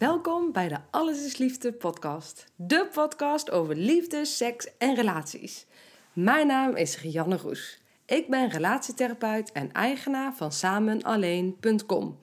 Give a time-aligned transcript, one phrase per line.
[0.00, 2.52] Welkom bij de Alles is Liefde podcast.
[2.56, 5.66] De podcast over liefde, seks en relaties.
[6.12, 7.82] Mijn naam is Rianne Roes.
[8.06, 12.18] Ik ben relatietherapeut en eigenaar van samenalleen.com.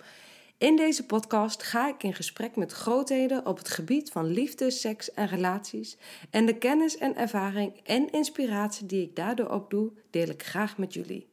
[0.57, 5.13] In deze podcast ga ik in gesprek met grootheden op het gebied van liefde, seks
[5.13, 5.97] en relaties.
[6.29, 10.93] En de kennis en ervaring en inspiratie die ik daardoor opdoe, deel ik graag met
[10.93, 11.27] jullie.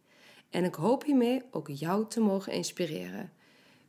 [0.50, 3.33] En ik hoop hiermee ook jou te mogen inspireren.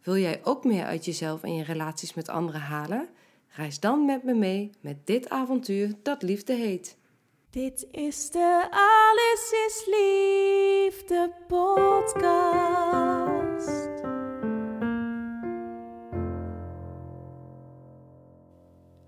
[0.06, 3.10] Wil jij ook meer uit jezelf en je relaties met anderen halen?
[3.48, 6.98] Reis dan met me mee met dit avontuur dat liefde heet.
[7.50, 12.24] Dit is de Alles is Liefde podcast.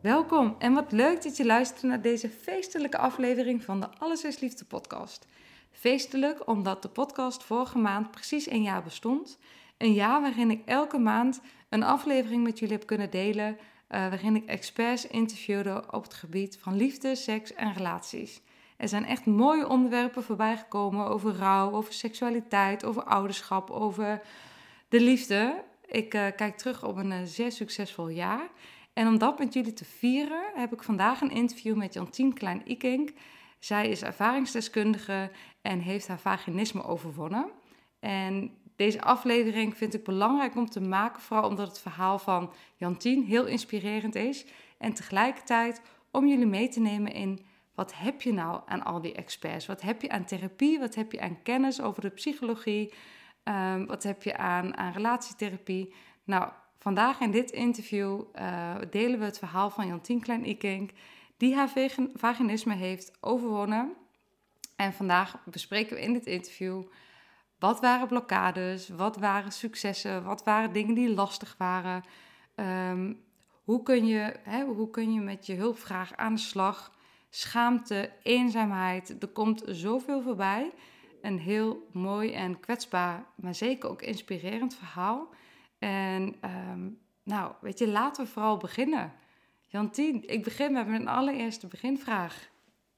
[0.01, 4.39] Welkom en wat leuk dat je luistert naar deze feestelijke aflevering van de Alles is
[4.39, 5.27] Liefde podcast.
[5.71, 9.39] Feestelijk omdat de podcast vorige maand precies een jaar bestond.
[9.77, 13.57] Een jaar waarin ik elke maand een aflevering met jullie heb kunnen delen.
[13.87, 18.41] eh, waarin ik experts interviewde op het gebied van liefde, seks en relaties.
[18.77, 24.21] Er zijn echt mooie onderwerpen voorbij gekomen over rouw, over seksualiteit, over ouderschap, over
[24.89, 25.63] de liefde.
[25.85, 28.49] Ik eh, kijk terug op een eh, zeer succesvol jaar.
[28.93, 33.11] En om dat met jullie te vieren, heb ik vandaag een interview met Jantien Klein-Ikink.
[33.59, 37.49] Zij is ervaringsdeskundige en heeft haar vaginisme overwonnen.
[37.99, 43.23] En deze aflevering vind ik belangrijk om te maken, vooral omdat het verhaal van Jantien
[43.23, 44.45] heel inspirerend is.
[44.77, 47.45] En tegelijkertijd om jullie mee te nemen in
[47.75, 49.65] wat heb je nou aan al die experts?
[49.65, 50.79] Wat heb je aan therapie?
[50.79, 52.93] Wat heb je aan kennis over de psychologie?
[53.43, 55.93] Ehm, wat heb je aan, aan relatietherapie?
[56.23, 60.91] Nou, vandaag in dit interview eh, delen we het verhaal van Jantien Klein-Ikink,
[61.37, 61.71] die haar
[62.13, 63.93] vaginisme heeft overwonnen.
[64.75, 66.83] En vandaag bespreken we in dit interview
[67.59, 72.03] wat waren blokkades, wat waren successen, wat waren dingen die lastig waren.
[72.55, 73.13] Ehm,
[73.63, 76.95] hoe, kun je, hè, hoe kun je met je hulpvraag aan de slag?
[77.29, 80.71] Schaamte, eenzaamheid, er komt zoveel voorbij.
[81.21, 85.27] Een heel mooi en kwetsbaar, maar zeker ook inspirerend verhaal.
[85.79, 86.89] En ehm,
[87.23, 89.13] nou, weet je, laten we vooral beginnen.
[89.67, 92.49] Jantien, ik begin met mijn allereerste beginvraag.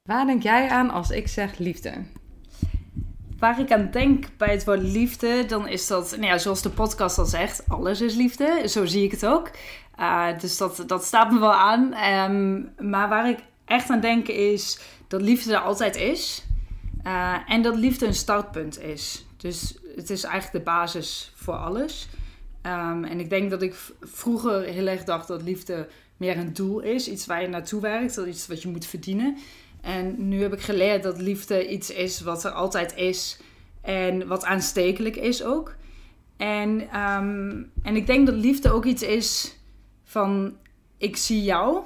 [0.03, 2.03] Waar denk jij aan als ik zeg liefde?
[3.39, 6.69] Waar ik aan denk bij het woord liefde, dan is dat, nou ja, zoals de
[6.69, 8.63] podcast al zegt, alles is liefde.
[8.67, 9.51] Zo zie ik het ook.
[9.99, 11.93] Uh, dus dat, dat staat me wel aan.
[12.31, 16.45] Um, maar waar ik echt aan denk is dat liefde er altijd is.
[17.05, 19.25] Uh, en dat liefde een startpunt is.
[19.37, 22.07] Dus het is eigenlijk de basis voor alles.
[22.63, 26.79] Um, en ik denk dat ik vroeger heel erg dacht dat liefde meer een doel
[26.79, 27.09] is.
[27.09, 29.37] Iets waar je naartoe werkt, iets wat je moet verdienen.
[29.81, 33.39] En nu heb ik geleerd dat liefde iets is wat er altijd is.
[33.81, 35.75] En wat aanstekelijk is ook.
[36.37, 39.57] En, um, en ik denk dat liefde ook iets is
[40.03, 40.55] van...
[40.97, 41.83] Ik zie jou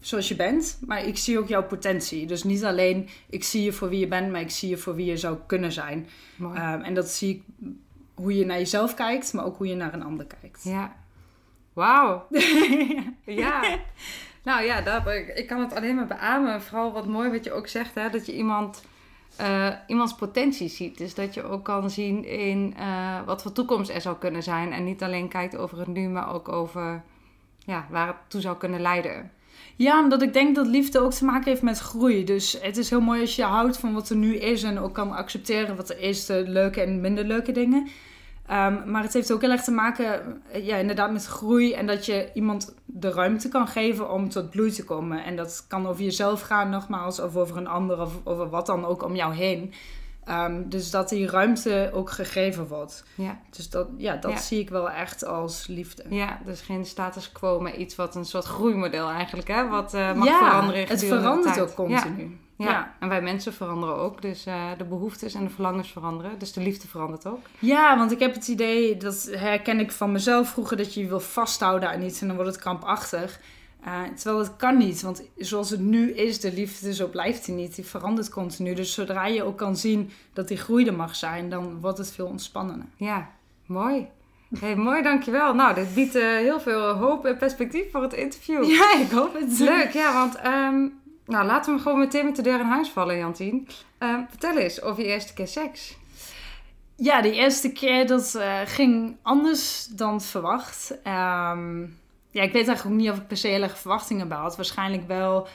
[0.00, 2.26] zoals je bent, maar ik zie ook jouw potentie.
[2.26, 4.94] Dus niet alleen ik zie je voor wie je bent, maar ik zie je voor
[4.94, 6.06] wie je zou kunnen zijn.
[6.40, 7.42] Um, en dat zie ik
[8.14, 10.64] hoe je naar jezelf kijkt, maar ook hoe je naar een ander kijkt.
[10.64, 10.96] Ja.
[11.72, 12.26] Wauw.
[13.24, 13.78] ja.
[14.42, 15.04] Nou ja,
[15.34, 16.62] ik kan het alleen maar beamen.
[16.62, 18.84] Vooral wat mooi wat je ook zegt, hè, dat je iemand,
[19.40, 20.98] uh, iemands potentie ziet.
[20.98, 24.72] Dus dat je ook kan zien in uh, wat voor toekomst er zou kunnen zijn.
[24.72, 27.02] En niet alleen kijkt over het nu, maar ook over
[27.58, 29.30] ja, waar het toe zou kunnen leiden.
[29.76, 32.24] Ja, omdat ik denk dat liefde ook te maken heeft met groei.
[32.24, 34.94] Dus het is heel mooi als je houdt van wat er nu is en ook
[34.94, 37.88] kan accepteren wat er is, de leuke en minder leuke dingen.
[38.50, 41.72] Um, maar het heeft ook heel erg te maken, ja, inderdaad, met groei.
[41.72, 45.24] En dat je iemand de ruimte kan geven om tot bloei te komen.
[45.24, 48.84] En dat kan over jezelf gaan, nogmaals, of over een ander, of over wat dan
[48.84, 49.72] ook om jou heen.
[50.30, 53.04] Um, dus dat die ruimte ook gegeven wordt.
[53.14, 53.38] Ja.
[53.50, 54.36] Dus dat, ja, dat Ja.
[54.38, 56.04] zie ik wel echt als liefde.
[56.08, 59.68] Ja, dus geen status quo, maar iets wat een soort groeimodel eigenlijk, hè?
[59.68, 62.38] Wat eh, mag ja, veranderen het verandert ook continu.
[62.58, 62.70] Ja.
[62.70, 62.94] Ja.
[63.00, 64.22] en wij mensen veranderen ook.
[64.22, 66.38] Dus eh, de behoeftes en de verlangens veranderen.
[66.38, 67.46] Dus de liefde verandert ook.
[67.58, 71.08] Ja, want ik heb het idee, dat herken ik van mezelf vroeger, dat je je
[71.08, 73.40] wil vasthouden aan iets en dan wordt het krampachtig.
[73.86, 77.54] Uh, terwijl het kan niet, want zoals het nu is, de liefde, zo blijft die
[77.54, 77.74] niet.
[77.74, 78.74] Die verandert continu.
[78.74, 82.12] Dus zodra je ook kan zien dat die groei er mag zijn, dan wordt het
[82.12, 82.86] veel ontspannender.
[82.96, 83.30] Ja,
[83.66, 84.06] mooi.
[84.60, 85.54] Hey, mooi, dankjewel.
[85.54, 88.64] Nou, dit biedt uh, heel veel hoop en perspectief voor het interview.
[88.64, 89.58] Ja, ik hoop het.
[89.58, 90.97] Leuk, ja, want um,
[91.28, 93.68] nou, laten we gewoon meteen met de deur in huis vallen, Jantien.
[93.98, 95.96] Um, vertel eens over je eerste keer seks.
[96.96, 100.90] Ja, de eerste keer dat uh, ging anders dan verwacht.
[100.90, 101.98] Um,
[102.30, 104.56] ja, ik weet eigenlijk ook niet of ik per se hele verwachtingen had.
[104.56, 105.48] Waarschijnlijk wel.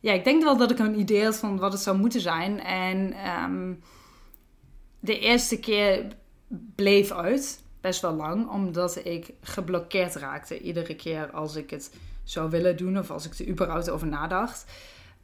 [0.00, 2.60] Ja, ik denk wel dat ik een idee had van wat het zou moeten zijn.
[2.60, 3.82] En um,
[5.00, 6.06] de eerste keer
[6.74, 11.94] bleef uit, best wel lang, omdat ik geblokkeerd raakte iedere keer als ik het
[12.24, 14.64] zou willen doen of als ik er überhaupt over nadacht.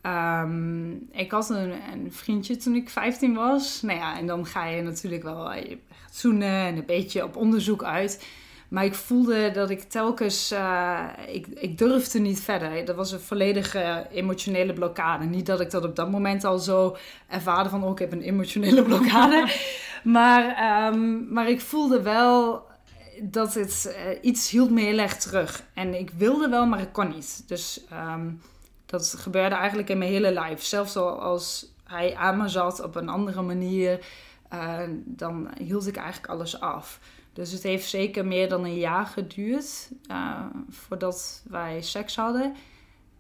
[0.07, 3.83] Um, ik had een, een, vriendje toen ik 15 was.
[3.83, 7.85] Nou ja, en dan ga je natuurlijk wel gaat zoenen en een beetje op onderzoek
[7.85, 8.25] uit.
[8.69, 12.85] Maar ik voelde dat ik telkens, uh, ik, ik durfde niet verder.
[12.85, 15.25] Dat was een volledige emotionele blokkade.
[15.25, 16.97] Niet dat ik dat op dat moment al zo
[17.29, 19.53] ervaarde van, oh, ik heb een emotionele blokkade.
[20.05, 20.45] maar,
[20.93, 22.65] um, maar ik voelde wel
[23.23, 25.63] dat het uh, iets hield me heel erg terug.
[25.75, 27.43] En ik wilde wel, maar ik kon niet.
[27.47, 28.41] Dus um,
[28.87, 30.65] dat gebeurde eigenlijk in mijn hele life.
[30.65, 34.07] Zelfs als hij aan me zat op een andere manier,
[34.53, 37.01] uh, dan hield ik eigenlijk alles af.
[37.33, 42.55] Dus het heeft zeker meer dan een jaar geduurd uh, voordat wij seks hadden.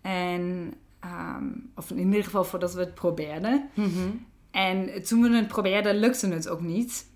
[0.01, 0.75] En,
[1.05, 3.71] um, of in ieder geval voordat we het probeerden.
[3.75, 4.27] Mm -hmm.
[4.51, 7.07] En toen we het probeerden, lukte het ook niet.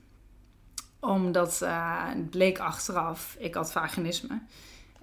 [1.01, 4.41] Omdat uh, het bleek achteraf, ik had vaginisme.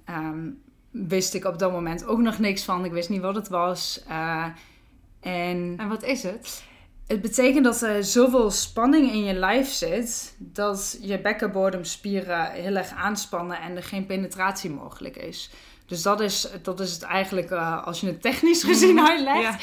[0.09, 0.61] Um,
[0.91, 2.85] wist ik op dat moment ook nog niks van.
[2.85, 4.03] Ik wist niet wat het was.
[4.09, 4.45] Uh,
[5.19, 6.63] en, en wat is het?
[7.07, 12.91] Het betekent dat er zoveel spanning in je lijf zit dat je bekkenbodemspieren heel erg
[12.91, 15.49] aanspannen en er geen penetratie mogelijk is.
[15.85, 19.41] Dus dat is, dat is het eigenlijk uh, als je het technisch gezien uitlegt.
[19.41, 19.57] Ja.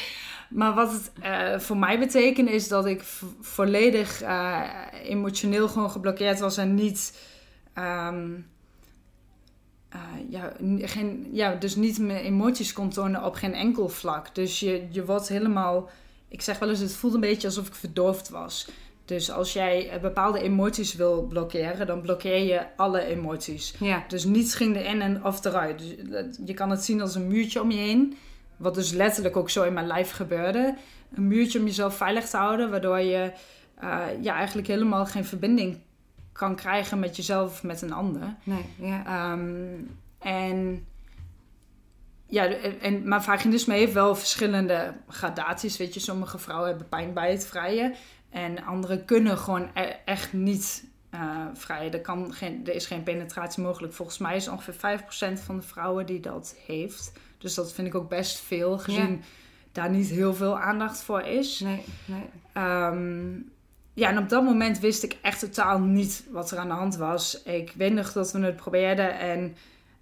[0.49, 3.03] Maar wat het uh, voor mij betekent is dat ik
[3.41, 4.61] volledig uh,
[5.03, 7.19] emotioneel gewoon geblokkeerd was en niet.
[7.77, 8.53] Um,
[10.29, 14.35] ja, geen, ja, dus niet mijn emoties kon tonen op geen enkel vlak.
[14.35, 15.89] Dus je, je wordt helemaal
[16.35, 18.67] ik zeg wel eens, het voelt een beetje alsof ik verdoofd was.
[19.05, 23.73] Dus als jij eh, bepaalde emoties wil blokkeren, dan blokkeer je alle emoties.
[23.79, 24.03] Ja.
[24.07, 25.79] Dus niets ging erin en of eruit.
[25.79, 28.17] Dus je kan het zien als een muurtje om je heen.
[28.57, 30.75] Wat dus letterlijk ook zo in mijn lijf gebeurde.
[31.15, 33.31] Een muurtje om jezelf veilig te houden, waardoor je
[33.83, 35.77] uh, ja, eigenlijk helemaal geen verbinding
[36.35, 38.35] kan krijgen met jezelf of met een ander.
[38.43, 39.31] Nee, ja.
[39.31, 40.85] Um, en
[42.27, 42.47] ja,
[42.81, 45.77] en, maar vaginisme heeft wel verschillende gradaties.
[45.77, 47.93] Weet je, sommige vrouwen hebben pijn bij het vrijen.
[48.29, 51.93] En andere kunnen gewoon e echt niet uh, vrijen.
[51.93, 53.93] Er, kan geen, er is geen penetratie mogelijk.
[53.93, 54.99] Volgens mij is ongeveer
[55.37, 57.11] 5% van de vrouwen die dat heeft.
[57.37, 59.25] Dus dat vind ik ook best veel, gezien ja.
[59.71, 61.59] daar niet heel veel aandacht voor is.
[61.59, 62.63] Nee, nee.
[62.63, 63.53] Um,
[63.95, 66.95] ja, en op dat moment wist ik echt totaal niet wat er aan de hand
[66.95, 67.43] was.
[67.43, 69.55] Ik weet nog dat we het probeerden en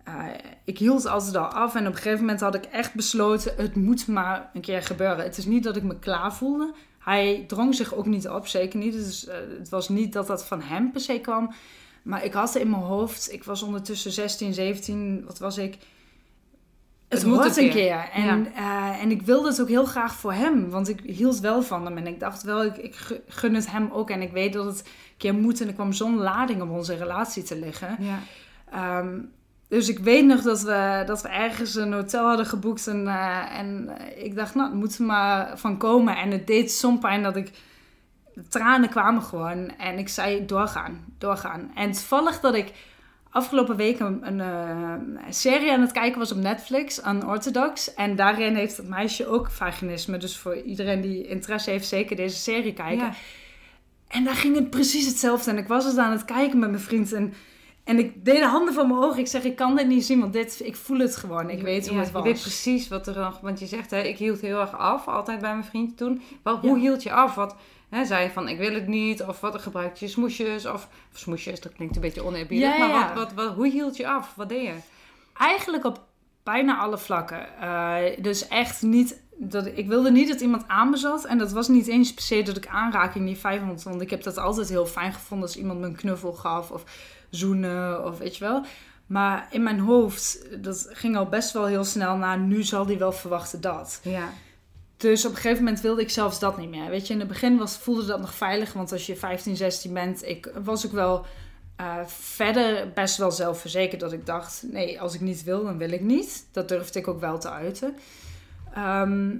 [0.07, 0.25] uh,
[0.63, 3.75] ik hield altijd al af en op een gegeven moment had ik echt besloten: het
[3.75, 5.23] moet maar een keer gebeuren.
[5.23, 6.73] Het is niet dat ik me klaar voelde.
[6.99, 8.93] Hij drong zich ook niet op, zeker niet.
[8.93, 11.53] Dus, uh, het was niet dat dat van hem per se kwam.
[12.03, 15.77] Maar ik had in mijn hoofd, ik was ondertussen 16, 17, wat was ik?
[17.13, 17.71] Het, hoort een keer.
[17.71, 18.09] keer.
[18.13, 18.91] En, ja.
[18.93, 21.85] uh, en ik wilde het ook heel graag voor hem, want ik hield wel van
[21.85, 21.97] hem.
[21.97, 22.95] En ik dacht wel, ik, ik
[23.27, 24.09] gun het hem ook.
[24.09, 25.61] En ik weet dat het een keer moet.
[25.61, 27.97] En er kwam zo'n lading op onze relatie te liggen.
[27.99, 28.99] Ja.
[28.99, 29.31] Um,
[29.67, 32.87] dus ik weet nog dat we, dat we ergens een hotel hadden geboekt.
[32.87, 36.17] En, uh, en ik dacht, nou, het moet er maar van komen.
[36.17, 37.51] En het deed zo'n pijn dat ik...
[38.33, 39.77] De tranen kwamen gewoon.
[39.77, 41.71] En ik zei, doorgaan, doorgaan.
[41.75, 42.71] En toevallig dat ik
[43.33, 47.93] afgelopen week een, een, een, serie aan het kijken was op Netflix, Unorthodox.
[47.93, 50.17] En daarin heeft het meisje ook vaginisme.
[50.17, 53.05] Dus voor iedereen die interesse heeft, zeker deze serie kijken.
[53.05, 53.13] Ja.
[54.07, 55.51] En daar ging het precies hetzelfde.
[55.51, 57.33] En ik was het aan het kijken met mijn vriend en...
[57.83, 59.19] En ik deed de handen van mijn ogen.
[59.19, 61.49] Ik zeg, ik kan dit niet zien, want dit, ik voel het gewoon.
[61.49, 62.23] Ik weet hoe ja, het was.
[62.23, 63.39] Je weet precies wat er nog...
[63.39, 66.21] Want je zegt, hè, ik hield heel erg af, altijd bij mijn vriendje toen.
[66.43, 66.81] Wel, hoe ja.
[66.81, 67.35] hield je af?
[67.35, 67.55] Wat
[67.93, 69.23] hè, zei van, ik wil het niet?
[69.23, 70.65] Of wat gebruikte je smoesjes?
[70.65, 72.77] Of, of smoesjes, dat klinkt een beetje oneerbiedig.
[72.77, 74.33] Ja, maar wat, wat, wat, hoe hield je af?
[74.35, 74.75] Wat deed je?
[75.37, 76.01] Eigenlijk op
[76.43, 77.47] bijna alle vlakken.
[77.61, 79.21] Uh, dus echt niet...
[79.37, 81.25] Dat, ik wilde niet dat iemand aan me zat.
[81.25, 83.83] En dat was niet eens per se dat ik aanraking niet fijn vond.
[83.83, 86.71] Want ik heb dat altijd heel fijn gevonden als iemand me een knuffel gaf.
[86.71, 86.83] Of
[87.29, 88.65] zoenen of weet je wel.
[89.07, 92.97] Maar in mijn hoofd, dat ging al best wel heel snel naar, nu zal die
[92.97, 93.99] wel verwachten dat.
[94.03, 94.29] Ja.
[95.03, 96.89] Dus op een gegeven moment wilde ik zelfs dat niet meer.
[96.89, 99.93] Weet je, in het begin was, voelde dat nog veilig, want als je 15, 16
[99.93, 101.25] bent, ik was ook wel
[101.81, 105.91] Uh, verder best wel zelfverzekerd dat ik dacht: nee, als ik niet wil, dan wil
[105.91, 106.47] ik niet.
[106.51, 107.95] Dat durfde ik ook wel te uiten.
[108.73, 109.35] Ehm,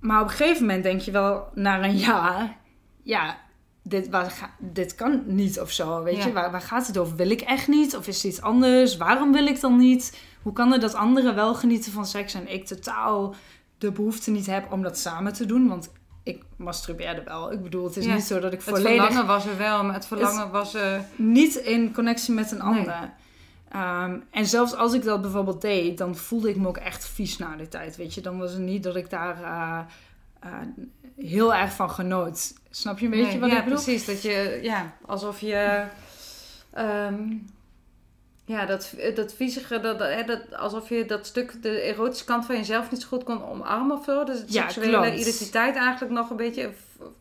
[0.00, 2.56] maar op een gegeven moment denk je wel na een jaar:
[3.02, 3.38] ja,
[3.82, 6.02] dit, waar, dit kan niet of zo.
[6.02, 7.16] Weet je, waar, waar gaat het over?
[7.16, 7.96] Wil ik echt niet?
[7.96, 8.96] Of is het iets anders?
[8.96, 10.18] Waarom wil ik dan niet?
[10.42, 13.34] Hoe kan het dat anderen wel genieten van seks en ik totaal
[13.80, 15.68] de behoefte niet heb om dat samen te doen?
[15.68, 15.90] Want
[16.22, 17.52] ik masturbeerde wel.
[17.52, 18.90] Ik bedoel, het is niet zo dat ik volledig...
[18.90, 20.74] Het verlangen was er wel, maar het verlangen was...
[20.74, 20.98] Uh...
[21.16, 23.12] Niet in connectie met een ander.
[23.68, 27.38] Ehm, en zelfs als ik dat bijvoorbeeld deed, dan voelde ik me ook echt vies
[27.38, 28.20] na de tijd, weet je.
[28.20, 29.80] Dan was het niet dat ik daar uh,
[30.44, 32.54] uh, heel erg van genoot.
[32.70, 33.82] Snap je een beetje wat ja, ik bedoel?
[33.82, 34.06] precies.
[34.06, 35.84] Dat je, ja, alsof je...
[36.78, 37.46] Um,
[38.50, 42.56] ja, dat, dat viezige, dat, dat, dat, alsof je dat stuk, de erotische kant van
[42.56, 44.24] jezelf niet zo goed kon omarmen of zo.
[44.24, 45.20] Dus het ja, seksuele klopt.
[45.20, 46.70] identiteit eigenlijk nog een beetje...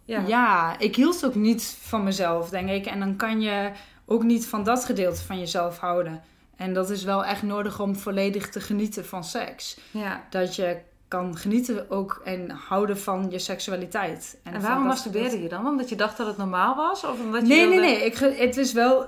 [0.05, 0.23] Ja.
[0.27, 2.85] ja, ik hield ook niet van mezelf, denk ik.
[2.85, 3.71] En dan kan je
[4.05, 6.21] ook niet van dat gedeelte van jezelf houden.
[6.55, 9.79] En dat is wel echt nodig om volledig te genieten van seks.
[9.91, 10.23] Ja.
[10.29, 10.77] Dat je
[11.09, 14.39] kan genieten ook en houden van je seksualiteit.
[14.43, 15.67] En, en waarom masturbeerde je dan?
[15.67, 17.03] Omdat je dacht dat het normaal was?
[17.03, 18.05] Of omdat je nee, nee, nee.
[18.05, 19.05] Ik, het is wel,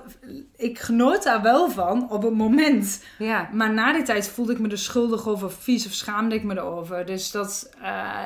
[0.56, 3.04] ik genoot daar wel van op het moment.
[3.18, 3.48] Ja.
[3.52, 6.56] Maar na die tijd voelde ik me er schuldig over, vies of schaamde ik me
[6.56, 7.06] erover.
[7.06, 7.82] Dus dat, uh,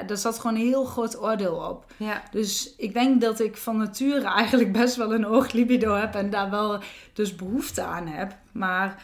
[0.07, 1.85] daar zat gewoon een heel groot oordeel op.
[1.97, 2.23] Ja.
[2.31, 6.31] Dus ik denk dat ik van nature eigenlijk best wel een hoog libido heb en
[6.31, 6.79] daar wel
[7.13, 8.35] dus behoefte aan heb.
[8.53, 9.03] Maar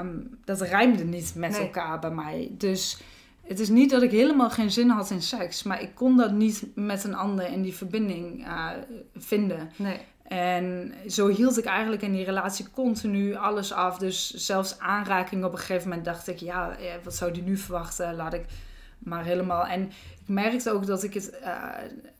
[0.00, 2.50] um, dat rijmde niet met elkaar bij mij.
[2.52, 2.98] Dus
[3.46, 6.32] het is niet dat ik helemaal geen zin had in seks, maar ik kon dat
[6.32, 8.70] niet met een ander in die verbinding uh,
[9.14, 9.70] vinden.
[9.76, 9.98] Nee.
[10.24, 13.98] En zo hield ik eigenlijk in die relatie continu alles af.
[13.98, 18.14] Dus zelfs aanraking op een gegeven moment dacht ik, ja, wat zou die nu verwachten?
[18.14, 18.44] Laat ik
[18.98, 19.66] maar helemaal.
[19.66, 19.82] En
[20.20, 21.68] ik merkte ook dat ik het uh,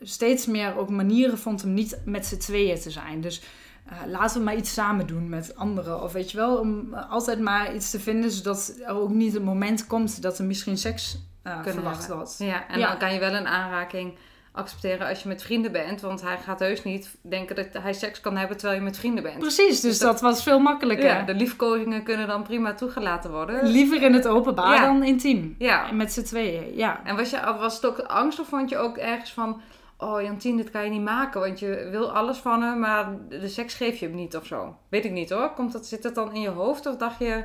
[0.01, 3.21] steeds meer ook manieren vond om niet met z'n tweeën te zijn.
[3.21, 3.43] Dus
[3.93, 6.03] uh, laten we maar iets samen doen met anderen.
[6.03, 9.43] Of weet je wel, om altijd maar iets te vinden, zodat er ook niet een
[9.43, 12.35] moment komt dat er misschien seks uh, verwacht wordt.
[12.39, 14.15] Ja, en dan kan je wel een aanraking
[14.55, 16.01] accepteren als je met vrienden bent.
[16.01, 19.23] Want hij gaat heus niet denken dat hij seks kan hebben terwijl je met vrienden
[19.23, 19.39] bent.
[19.39, 21.07] Precies, dus, dus dat, was veel makkelijker.
[21.07, 23.67] Ja, de liefkozingen kunnen dan prima toegelaten worden.
[23.67, 25.55] Liever in het openbaar dan intiem.
[25.59, 25.93] Ja.
[25.93, 27.01] Met z'n tweeën, ja.
[27.05, 29.61] En was, je, was het ook angst of vond je ook ergens van
[30.05, 33.49] oh Jantien, dit kan je niet maken, want je wil alles van hem, maar de
[33.49, 34.77] seks geef je hem niet of zo.
[34.89, 35.51] Weet ik niet hoor.
[35.51, 37.45] Komt dat, zit dat dan in je hoofd of dacht je...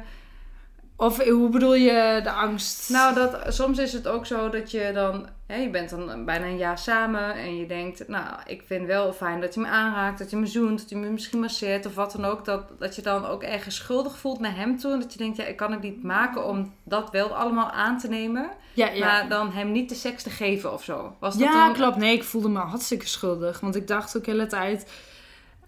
[0.99, 2.89] Of hoe bedoel je de angst?
[2.89, 5.27] Nou, dat, soms is het ook zo dat je dan...
[5.47, 8.07] Hè, je bent dan bijna een jaar samen en je denkt...
[8.07, 10.95] Nou, ik vind wel fijn dat je me aanraakt, dat je me zoent, dat je
[10.95, 12.45] me misschien masseert of wat dan ook.
[12.45, 14.93] Dat, dat je dan ook ergens schuldig voelt naar hem toe.
[14.93, 17.97] En dat je denkt, ja, ik kan het niet maken om dat wel allemaal aan
[17.97, 18.49] te nemen.
[18.73, 19.05] Ja, ja.
[19.05, 21.15] Maar dan hem niet de seks te geven of zo.
[21.19, 21.95] Was dat ja, klopt.
[21.95, 23.59] Nee, ik voelde me hartstikke schuldig.
[23.59, 24.85] Want ik dacht ook de hele tijd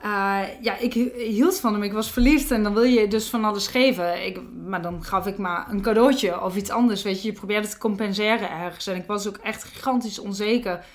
[0.06, 1.84] uh, ja, ik hield van hem.
[1.84, 4.26] Ik was verliefd en dan wil je dus van alles geven.
[4.26, 7.04] Ik, maar dan gaf ik maar een cadeautje of iets anders.
[7.04, 8.88] Weet je, je probeerde te compenseren ergens.
[8.88, 10.86] En ik was ook echt gigantisch onzeker.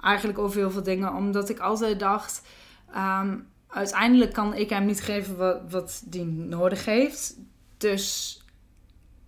[0.00, 1.14] Eigenlijk over heel veel dingen.
[1.14, 2.42] Omdat ik altijd dacht...
[2.96, 7.36] Um, uiteindelijk kan ik hem niet geven wat, wat die nodig heeft.
[7.78, 8.38] Dus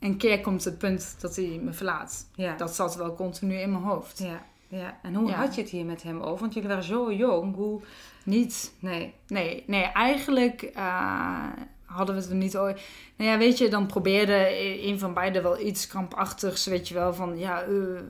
[0.00, 2.28] een keer komt het punt dat hij me verlaat.
[2.34, 2.56] Ja.
[2.56, 4.18] Dat zat wel continu in mijn hoofd.
[4.18, 4.42] Ja,
[4.76, 4.98] ja.
[5.02, 6.40] En hoe had je het hier met hem over?
[6.40, 7.54] Want jullie waren zo jong.
[7.54, 7.80] Hoe...
[8.24, 8.72] Niet.
[8.78, 9.14] Nee.
[9.26, 11.44] Nee, nee eigenlijk uh,
[11.84, 12.80] hadden we het er niet ooit.
[13.16, 14.48] Nou ja, weet je, dan probeerde
[14.86, 18.00] een van beiden wel iets krampachtigs, weet je wel, van ja, uh,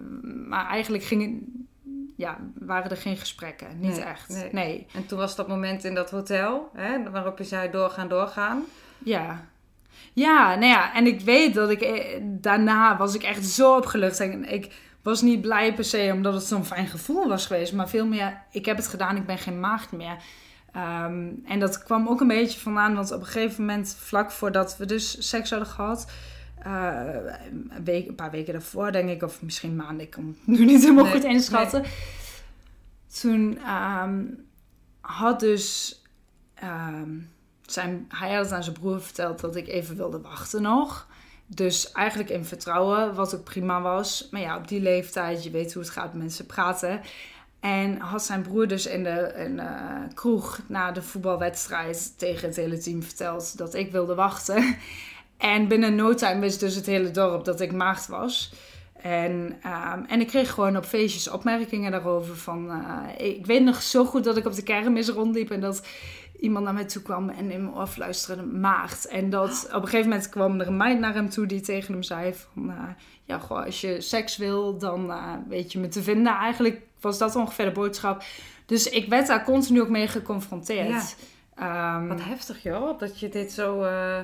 [0.48, 1.44] maar eigenlijk ging
[2.16, 3.80] ja, waren er geen gesprekken.
[3.80, 4.28] Niet echt.
[4.28, 4.48] Nee.
[4.52, 4.86] nee.
[4.92, 8.64] En toen was dat moment in dat hotel, hè, waarop je zei doorgaan, doorgaan.
[8.98, 9.46] Ja.
[10.12, 14.20] Ja, nou ja, en ik weet dat ik eh, daarna was ik echt zo opgelucht.
[14.20, 14.72] En ik
[15.06, 17.72] was niet blij per se omdat het zo'n fijn gevoel was geweest.
[17.72, 20.16] Maar veel meer, ik heb het gedaan, ik ben geen maagd meer.
[20.72, 24.76] Ehm, en dat kwam ook een beetje vandaan, want op een gegeven moment, vlak voordat
[24.76, 26.10] we dus seks hadden gehad,
[26.66, 27.00] uh,
[27.50, 30.64] een, week, een, paar weken daarvoor, denk ik, of misschien maanden, ik kan het nu
[30.64, 31.84] niet helemaal goed inschatten.
[33.20, 33.58] Toen
[34.02, 34.46] um,
[35.00, 36.00] had dus
[36.64, 37.30] um,
[37.62, 41.08] zijn, hij had aan zijn broer verteld dat ik even wilde wachten nog.
[41.46, 44.28] Dus eigenlijk in vertrouwen, wat ook prima was.
[44.30, 47.00] Maar ja, op die leeftijd, je weet hoe het gaat, mensen praten.
[47.60, 52.56] En had zijn broer dus in de, in de kroeg na de voetbalwedstrijd tegen het
[52.56, 54.64] hele team verteld dat ik wilde wachten.
[55.36, 58.52] En binnen no time wist dus het hele dorp dat ik maagd was.
[59.00, 59.32] En,
[59.66, 62.70] um, en ik kreeg gewoon op feestjes opmerkingen daarover van...
[62.70, 65.82] Uh, ik weet nog zo goed dat ik op de kermis rondliep en dat
[66.40, 69.06] iemand naar mij toe kwam en in mijn oor fluisterde maagd.
[69.06, 71.92] En dat op een gegeven moment kwam er een meid naar hem toe die tegen
[71.92, 72.70] hem zei van...
[72.70, 72.82] Uh,
[73.24, 76.32] ja, goh, als je seks wil, dan uh, weet je me te vinden.
[76.32, 78.22] Eigenlijk was dat ongeveer de boodschap.
[78.66, 81.16] Dus ik werd daar continu ook mee geconfronteerd.
[81.54, 84.18] Ehm, Wat heftig joh, dat je dit zo eh,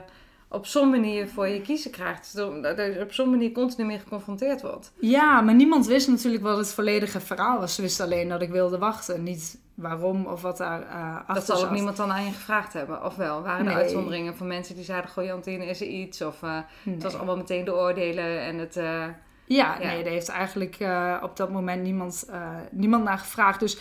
[0.48, 2.36] op zo'n manier voor je kiezen krijgt.
[2.36, 4.92] Dat je op zo'n manier continu mee geconfronteerd wordt.
[5.00, 7.74] Ja, maar niemand wist natuurlijk wat het volledige verhaal was.
[7.74, 9.22] Ze wist alleen dat ik wilde wachten.
[9.22, 10.84] Niet waarom of wat daar
[11.18, 11.70] achter Dat zal ook zat.
[11.70, 13.04] niemand dan aan je gevraagd hebben.
[13.04, 13.42] Of wel?
[13.42, 13.82] Waren er Nee.
[13.82, 15.10] uitzonderingen van mensen die zeiden...
[15.10, 16.22] Goh Jantine, is er iets?
[16.22, 16.94] Of eh, Nee.
[16.94, 18.76] het was allemaal meteen de oordelen en het...
[18.76, 19.14] eh, Ja,
[19.46, 19.78] Ja.
[19.78, 20.76] nee, daar heeft eigenlijk
[21.22, 22.30] op dat moment niemand,
[22.70, 23.60] niemand naar gevraagd.
[23.60, 23.78] Dus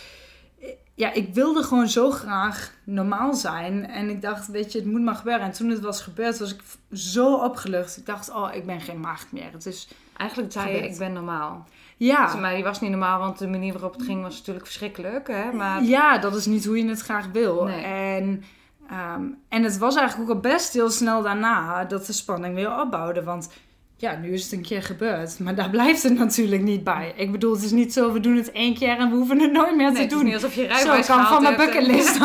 [0.94, 3.86] ja, ik wilde gewoon zo graag normaal zijn.
[3.88, 5.42] En ik dacht, weet je, het moet maar gebeuren.
[5.46, 6.60] En toen het was gebeurd, was ik
[6.92, 7.96] zo opgelucht.
[7.96, 9.52] Ik dacht, oh, ik ben geen maagd meer.
[9.52, 11.66] Het is, Eigenlijk zei je, ik ben normaal.
[12.06, 15.28] Ja, Maar die was niet normaal, want de manier waarop het ging was natuurlijk verschrikkelijk.
[15.28, 15.52] Hè?
[15.52, 17.64] Maar ja, dat is niet hoe je het graag wil.
[17.64, 17.82] Nee.
[17.82, 18.44] En,
[18.90, 22.80] ehm, en het was eigenlijk ook al best heel snel daarna dat de spanning weer
[22.80, 23.22] opbouwde.
[23.22, 23.50] Want
[23.96, 25.38] ja, nu is het een keer gebeurd.
[25.38, 27.12] Maar daar blijft het natuurlijk niet bij.
[27.16, 29.52] Ik bedoel, het is niet zo, we doen het één keer en we hoeven het
[29.52, 30.26] nooit meer nee, te het is doen.
[30.26, 32.18] niet alsof je Zo, rijbewijs ik kan van mijn bucketlist.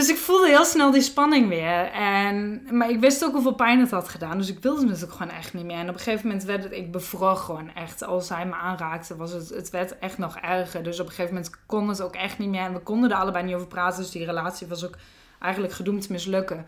[0.00, 1.90] dus ik voelde heel snel die spanning weer.
[1.92, 4.38] En, maar ik wist ook hoeveel pijn het had gedaan.
[4.38, 5.76] Dus ik wilde het ook gewoon echt niet meer.
[5.76, 6.72] En op een gegeven moment werd het...
[6.72, 8.04] Ik bevroeg gewoon echt.
[8.04, 9.48] Als hij me aanraakte, was het...
[9.48, 10.82] Het werd echt nog erger.
[10.82, 12.60] Dus op een gegeven moment kon het ook echt niet meer.
[12.60, 14.02] En we konden er allebei niet over praten.
[14.02, 14.96] Dus die relatie was ook
[15.38, 16.66] eigenlijk gedoemd te mislukken.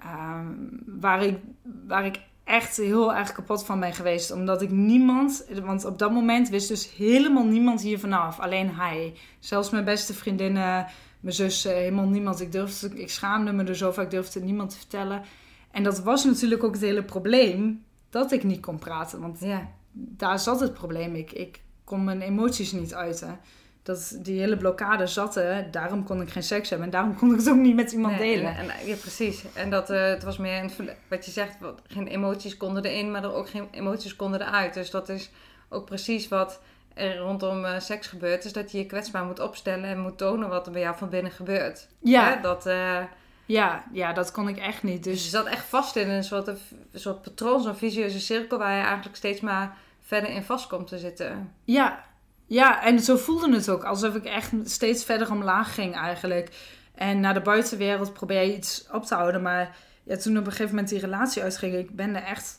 [0.00, 0.46] Ehm,
[0.86, 1.38] waar, ik,
[1.86, 4.30] waar ik echt heel erg kapot van ben geweest.
[4.30, 5.44] Omdat ik niemand...
[5.62, 8.40] Want op dat moment wist dus helemaal niemand hier vanaf.
[8.40, 9.14] Alleen hij.
[9.38, 10.86] Zelfs mijn beste vriendinnen,
[11.24, 12.40] mijn zus, eh, helemaal niemand.
[12.40, 15.22] Ik, durfde, ik schaamde me er zo vaak, ik durfde het niemand te vertellen.
[15.70, 17.84] En dat was natuurlijk ook het hele probleem.
[18.10, 19.20] Dat ik niet kon praten.
[19.20, 21.14] Want Ja, daar zat het probleem.
[21.14, 23.38] Ik, ik kon mijn emoties niet uiten.
[23.82, 25.70] Dat die hele blokkade zat er.
[25.70, 26.86] Daarom kon ik geen seks hebben.
[26.86, 28.56] En daarom kon ik het ook niet met iemand Nee, delen.
[28.56, 29.44] En, en- ja, precies.
[29.54, 33.10] En dat eh, het was meer een wat je zegt, wat, geen emoties konden erin,
[33.10, 34.74] maar er ook geen emoties konden eruit.
[34.74, 35.30] Dus dat is
[35.68, 36.60] ook precies wat
[36.94, 38.44] er rondom eh, seks gebeurt.
[38.44, 41.08] Is dat je je kwetsbaar moet opstellen en moet tonen wat er bij jou van
[41.08, 41.88] binnen gebeurt.
[41.98, 42.40] ja, Hè?
[42.40, 43.02] Dat, eh,
[43.46, 45.04] ja, ja, dat kon ik echt niet.
[45.04, 46.58] dus Dus je zat echt vast in een soort, een
[46.94, 50.98] soort patroon, zo'n vicieuze cirkel waar je eigenlijk steeds maar verder in vast komt te
[50.98, 51.52] zitten.
[51.64, 52.04] Ja,
[52.46, 53.84] ja, en zo voelde het ook.
[53.84, 56.50] Alsof ik echt steeds verder omlaag ging eigenlijk.
[56.94, 59.42] En naar de buitenwereld probeer je iets op te houden.
[59.42, 62.58] Maar ja, toen op een gegeven moment die relatie uitging, ik ben er echt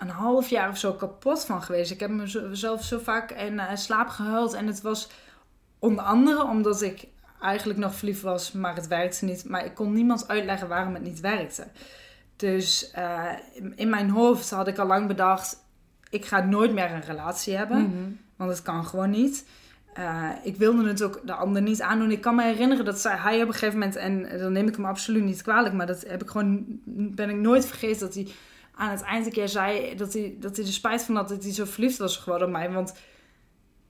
[0.00, 1.90] een half jaar of zo kapot van geweest.
[1.90, 4.52] Ik heb mezelf zo vaak in eh, slaap gehuild.
[4.52, 5.08] En het was
[5.78, 7.06] onder andere omdat ik
[7.40, 9.44] eigenlijk nog verliefd was, maar het werkte niet.
[9.48, 11.66] Maar ik kon niemand uitleggen waarom het niet werkte.
[12.36, 13.28] Dus eh,
[13.74, 15.56] in- mijn hoofd had ik al lang bedacht,
[16.10, 17.92] ik ga nooit meer een relatie hebben.
[18.36, 19.46] Want het kan gewoon niet.
[19.94, 22.10] Eh, ik wilde het ook de ander niet aandoen.
[22.10, 24.76] Ik kan me herinneren dat zei hij op een gegeven moment, en dan neem ik
[24.76, 26.64] hem absoluut niet kwalijk, maar dat heb ik gewoon,
[27.14, 28.28] ben ik nooit vergeten dat hij
[28.80, 31.42] aan het eind een keer zei dat hij, dat hij er spijt van had dat
[31.42, 32.70] hij zo verliefd was geworden op mij.
[32.72, 32.94] Want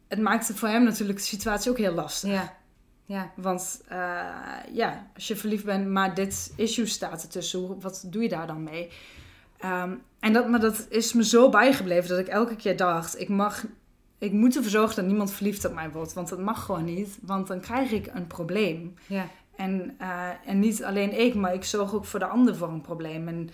[0.09, 2.31] het maakte voor hem natuurlijk de situatie ook heel lastig.
[2.31, 2.57] Ja,
[3.05, 3.33] ja.
[3.37, 3.99] Want eh,
[4.73, 8.63] ja, als je verliefd bent, maar dit issue staat ertussen, wat doe je daar dan
[8.63, 8.91] mee?
[9.59, 13.29] Ehm, en dat, maar dat is me zo bijgebleven dat ik elke keer dacht, ik
[13.29, 13.65] mag,
[14.19, 16.13] ik moet ervoor zorgen dat niemand verliefd op mij wordt.
[16.13, 18.95] Want dat mag gewoon niet, want dan krijg ik een probleem.
[19.07, 19.27] ja.
[19.57, 22.81] En, eh, en niet alleen ik, maar ik zorg ook voor de ander voor een
[22.81, 23.29] probleem.
[23.29, 23.51] En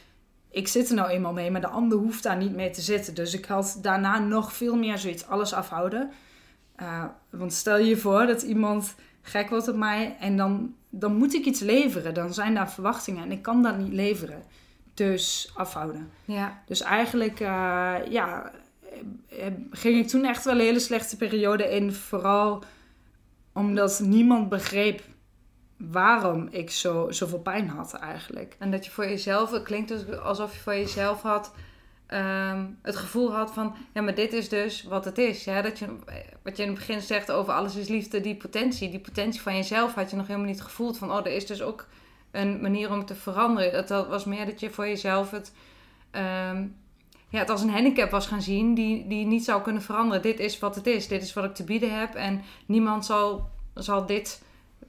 [0.56, 3.14] ik zit er nou eenmaal mee, maar de ander hoeft daar niet mee te zitten.
[3.14, 6.10] Dus ik had daarna nog veel meer zoiets, alles afhouden.
[6.76, 11.34] Eh, want stel je voor dat iemand gek wordt op mij en dan, dan moet
[11.34, 12.14] ik iets leveren.
[12.14, 14.42] Dan zijn daar verwachtingen en ik kan dat niet leveren.
[14.94, 16.10] Dus afhouden.
[16.24, 16.62] ja.
[16.66, 18.52] Dus eigenlijk, eh, ja,
[19.28, 21.92] eh, ging ik toen echt wel een hele slechte periode in.
[21.92, 22.64] Vooral
[23.52, 25.02] omdat niemand begreep
[25.76, 28.56] waarom ik zo, zoveel pijn had eigenlijk.
[28.58, 31.54] En dat je voor jezelf, het klinkt alsof je voor jezelf had,
[32.06, 35.44] ehm, het gevoel had van, ja, maar dit is dus wat het is.
[35.44, 35.62] Ja?
[35.62, 35.86] Dat je,
[36.42, 38.90] wat je in het begin zegt over alles is liefde, die potentie.
[38.90, 41.62] Die potentie van jezelf had je nog helemaal niet gevoeld van, oh, er is dus
[41.62, 41.86] ook
[42.30, 43.72] een manier om te veranderen.
[43.72, 45.52] Het dat was meer dat je voor jezelf het,
[46.10, 46.66] ehm,
[47.28, 50.22] ja, als een handicap was gaan zien die, die niet zou kunnen veranderen.
[50.22, 51.08] Dit is wat het is.
[51.08, 52.14] Dit is wat ik te bieden heb.
[52.14, 54.42] En niemand zal, zal dit,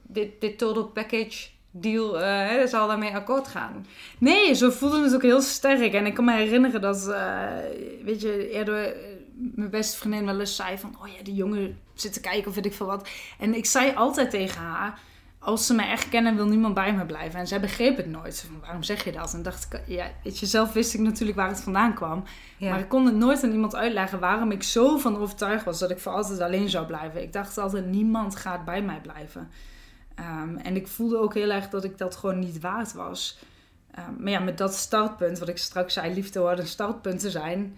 [0.08, 3.86] dit, dit total package deal, hè, zal daarmee akkoord gaan.
[4.18, 5.94] Nee, zo voelde het ook heel sterk.
[5.94, 7.48] En ik kan me herinneren dat, eh,
[8.04, 9.18] weet je, eerder eh,
[9.56, 10.96] mijn beste vriendin wel eens zei van...
[11.02, 13.10] Oh ja, die jongen zit te kijken of weet ik veel wat.
[13.40, 15.00] En ik zei altijd tegen haar...
[15.40, 17.40] Als ze mij echt kennen, wil niemand bij me blijven.
[17.40, 18.46] En zij begreep het nooit.
[18.48, 19.34] Van, waarom zeg je dat?
[19.34, 22.24] En dacht ik, ja, weet je, zelf wist ik natuurlijk waar het vandaan kwam.
[22.58, 22.70] Ja.
[22.70, 25.92] Maar ik kon het nooit aan iemand uitleggen waarom ik zo van overtuigd was dat
[25.92, 27.22] ik voor altijd alleen zou blijven.
[27.22, 29.50] Ik dacht altijd, niemand gaat bij mij blijven.
[30.18, 33.40] Ehm, en ik voelde ook heel erg dat ik dat gewoon niet waard was.
[33.92, 37.30] Ehm, maar ja, met dat startpunt, wat ik straks zei, liefde hoort een startpunt te
[37.30, 37.78] zijn,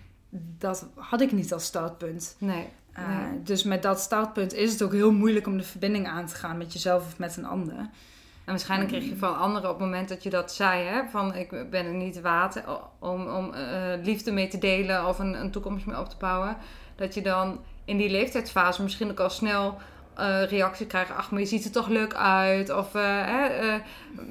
[0.58, 2.36] dat had ik niet als startpunt.
[2.40, 2.68] Nee.
[2.98, 3.42] Uh, Nee.
[3.44, 6.58] Dus met dat startpunt is het ook heel moeilijk om de verbinding aan te gaan
[6.58, 7.76] met jezelf of met een ander.
[7.76, 11.36] En waarschijnlijk kreeg je van anderen op het moment dat je dat zei, hè, van
[11.36, 12.64] ik ben er niet waard
[13.00, 16.58] om, om eh, liefde mee te delen of een, een toekomst mee op te bouwen.
[16.96, 19.78] Dat je dan in die leeftijdsfase misschien ook al snel
[20.20, 21.12] uh, reactie krijgt.
[21.12, 22.70] Ach, maar je ziet er toch leuk uit.
[22.76, 23.76] Of uh,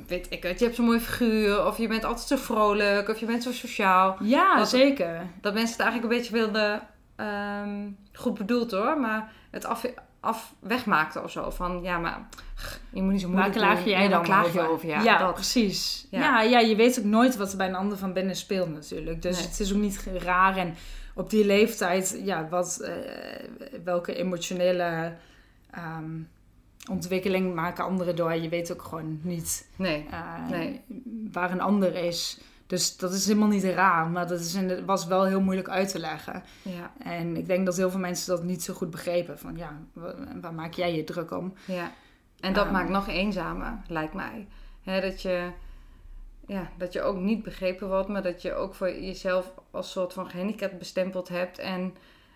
[0.07, 1.66] weet ik het, je hebt zo'n mooi figuur.
[1.66, 3.09] Of je bent altijd zo vrolijk.
[3.09, 4.16] Of je bent zo sociaal.
[4.20, 5.27] Ja, dat, zeker.
[5.40, 6.83] Dat mensen het eigenlijk een beetje wilden,
[7.16, 9.85] um, goed bedoeld hoor, maar het af,
[10.20, 11.51] af wegmaakten of zo.
[11.51, 12.29] Van ja, maar
[12.90, 14.62] je moet niet zo moeilijk Waar klaag jij ja, dan klaag over?
[14.62, 14.88] je over?
[14.88, 15.35] Ja, ja dat.
[15.35, 16.07] precies.
[16.11, 16.20] Ja.
[16.20, 16.42] Ja.
[16.42, 19.22] Ja, je weet ook nooit wat er bij een ander van binnen speelt natuurlijk.
[19.22, 19.46] Dus Nee.
[19.46, 20.57] het is ook niet raar.
[20.57, 20.74] En
[21.14, 22.92] op die leeftijd, ja, wat, eh,
[23.85, 25.12] welke emotionele
[25.70, 26.20] ehm,
[26.90, 28.35] ontwikkeling maken anderen door?
[28.35, 30.81] Je weet ook gewoon niet Nee, eh, Nee.
[31.33, 32.40] waar een ander is.
[32.66, 35.88] Dus dat is helemaal niet raar, maar dat is in- was wel heel moeilijk uit
[35.88, 36.42] te leggen.
[36.62, 39.38] ja, En ik denk dat heel veel mensen dat niet zo goed begrepen.
[39.38, 41.54] Van ja, wa- waar maak jij je druk om?
[41.64, 41.92] ja.
[42.40, 42.72] En dat Ehm.
[42.72, 44.46] maakt nog eenzamer, lijkt mij.
[44.85, 45.50] Dat, je,
[46.46, 50.12] ja, dat je ook niet begrepen wordt, maar dat je ook voor jezelf als soort
[50.12, 51.59] van gehandicapt bestempeld hebt.
[51.59, 51.94] En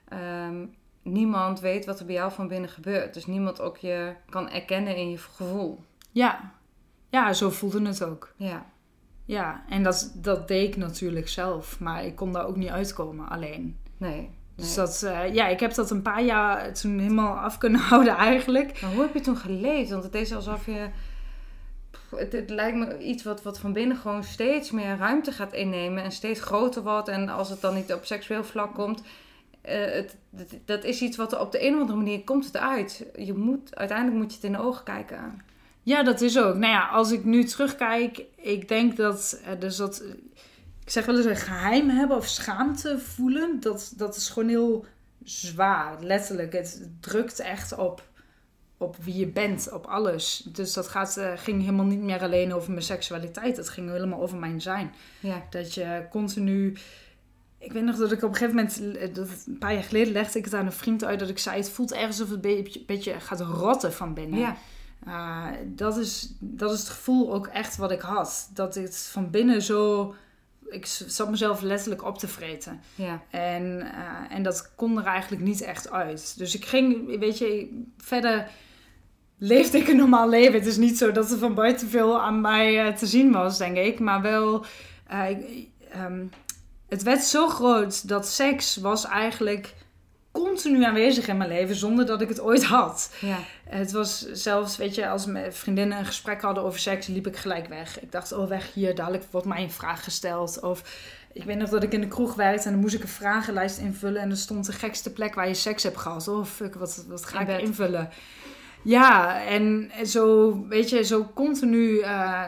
[0.09, 0.65] ehm,
[1.03, 3.15] niemand weet wat er bij jou van binnen gebeurt.
[3.15, 5.81] Dus niemand ook je kan erkennen in je gevoel.
[6.11, 6.53] Ja,
[7.11, 8.35] ja zo voelde het ook.
[8.37, 8.67] Ja,
[9.25, 11.81] Ja, en dat, dat deed ik natuurlijk zelf.
[11.81, 13.79] Maar ik kon daar ook niet uitkomen alleen.
[13.97, 14.31] nee.
[14.55, 14.87] Dus nee.
[14.87, 18.81] dat, eh, ja, ik heb dat een paar jaar toen helemaal af kunnen houden eigenlijk.
[18.81, 19.91] Maar hoe heb je toen geleefd?
[19.91, 20.89] Want het is alsof je.
[22.17, 26.03] Het, het lijkt me iets wat, wat van binnen gewoon steeds meer ruimte gaat innemen
[26.03, 27.09] en steeds groter wordt.
[27.09, 29.03] En als het dan niet op seksueel vlak komt,
[29.63, 30.17] eh, het,
[30.65, 33.07] dat is iets wat er op de een of andere manier komt het uit.
[33.17, 35.43] Je moet, uiteindelijk moet je het in de ogen kijken.
[35.83, 36.55] Ja, dat is ook.
[36.55, 40.03] Nou ja, als ik nu terugkijk, ik denk dat, eh, dus dat,
[40.85, 44.85] ik zeg wel eens een geheim hebben of schaamte voelen, dat, dat is gewoon heel
[45.25, 46.53] zwaar, letterlijk.
[46.53, 48.03] Het drukt echt op,
[48.77, 50.47] op wie je bent, op alles.
[50.53, 54.21] Dus dat gaat, eh, ging helemaal niet meer alleen over mijn seksualiteit, het ging helemaal
[54.21, 54.93] over mijn zijn.
[55.21, 56.77] Ja, Dat je continu.
[57.65, 60.13] Ik weet nog dat ik op een gegeven moment, eh, dat een paar jaar geleden
[60.13, 62.35] legde ik het aan een vriend uit dat ik zei: Het voelt ergens of het
[62.35, 64.39] een beetje, beetje gaat rotten van binnen.
[64.39, 64.57] ja,
[65.09, 68.51] Uh, dat, is, dat is het gevoel ook echt wat ik had.
[68.55, 70.15] Dat het van binnen zo.
[70.71, 72.81] Ik zat mezelf letterlijk op te vreten.
[72.95, 76.35] ja, En, eh, en dat kon er eigenlijk niet echt uit.
[76.39, 78.51] Dus ik ging, weet je, verder
[79.39, 80.55] leefde ik een normaal leven.
[80.55, 83.59] Het is niet zo dat er van buiten veel aan mij eh, te zien was,
[83.59, 83.99] denk ik.
[83.99, 84.65] Maar wel,
[85.07, 86.25] eh, ik- ehm,
[86.93, 89.75] het werd zo groot dat seks was eigenlijk
[90.33, 93.15] continu aanwezig in mijn leven zonder dat ik het ooit had.
[93.21, 97.27] ja, Het was zelfs, weet je, als mijn vriendinnen een gesprek hadden over seks, liep
[97.27, 98.01] ik gelijk weg.
[98.01, 100.61] Ik dacht, oh weg hier, dadelijk wordt mij een vraag gesteld.
[100.61, 100.83] Of
[101.33, 103.79] ik weet nog dat ik in de kroeg werkte en dan moest ik een vragenlijst
[103.79, 104.23] invullen.
[104.23, 106.29] En er stond de gekste plek waar je seks hebt gehad.
[106.29, 107.61] Oh fuck, wat, wat ga In ik bed.
[107.61, 108.09] invullen?
[108.85, 112.43] Ja, en zo, weet je, zo continu eh,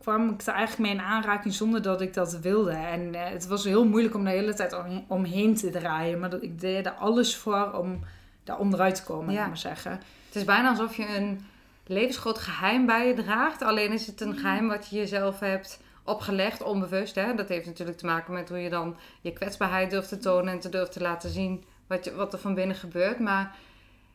[0.00, 2.70] kwam ik er eigenlijk mee in aanraking zonder dat ik dat wilde.
[2.70, 6.18] En eh, het was heel moeilijk om de hele tijd om, omheen te draaien.
[6.18, 8.00] Maar dat, ik deed er alles voor om
[8.44, 9.46] daar onderuit te komen, Ja.
[9.46, 9.92] maar zeggen.
[10.26, 11.46] Het is bijna alsof je een
[11.86, 13.62] levensgroot geheim bij je draagt.
[13.62, 17.14] Alleen is het een geheim wat je jezelf hebt opgelegd, onbewust.
[17.14, 17.34] Hè?
[17.34, 20.60] Dat heeft natuurlijk te maken met hoe je dan je kwetsbaarheid durft te tonen en
[20.60, 23.18] te durft te laten zien wat, je, wat er van binnen gebeurt.
[23.18, 23.54] Maar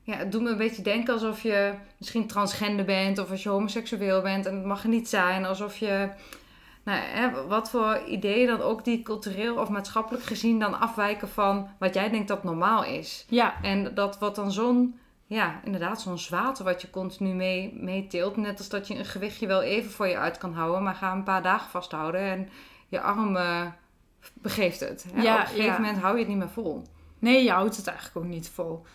[0.06, 3.50] ja, het doet me een beetje denken alsof je misschien transgender bent of als je
[3.50, 5.46] homoseksueel bent en het mag er niet zijn.
[5.46, 6.10] Alsof je,
[6.84, 11.70] nou, hè, wat voor ideeën dan ook die cultureel of maatschappelijk gezien dan afwijken van
[11.80, 13.26] wat jij denkt dat normaal is.
[13.30, 18.38] Ja, En dat wordt dan zo'n, ja, inderdaad, zo'n zwaarte wat je continu mee, meeteelt.
[18.38, 21.12] Net als dat je een gewichtje wel even voor je uit kan houden, maar ga
[21.12, 22.50] een paar dagen vasthouden en
[22.88, 23.38] je arm
[24.34, 25.06] begeeft het.
[25.14, 25.22] Hè?
[25.22, 25.80] Ja, Op een gegeven ja.
[25.80, 26.82] moment hou je het niet meer vol.
[27.20, 28.86] Nee, je houdt het eigenlijk ook niet vol.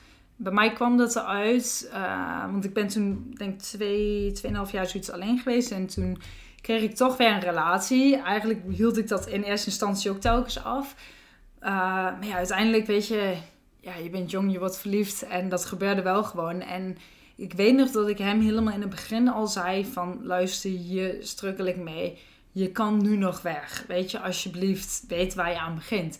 [0.42, 4.86] Bij mij kwam dat eruit, eh, want ik ben toen, denk ik, twee, tweeënhalf jaar
[4.86, 5.70] zoiets alleen geweest.
[5.70, 6.20] En toen
[6.60, 8.16] kreeg ik toch weer een relatie.
[8.16, 10.94] Eigenlijk hield ik dat in eerste instantie ook telkens af.
[11.58, 13.36] Eh, maar ja, uiteindelijk weet je,
[13.80, 15.22] ja, je bent jong, je wordt verliefd.
[15.22, 16.60] En dat gebeurde wel gewoon.
[16.60, 16.96] En
[17.36, 20.20] ik weet nog dat ik hem helemaal in het begin al zei van...
[20.22, 22.18] Luister, hier strukkel ik mee.
[22.52, 23.84] Je kan nu nog weg.
[23.88, 26.18] Weet je, alsjeblieft, weet waar je aan begint.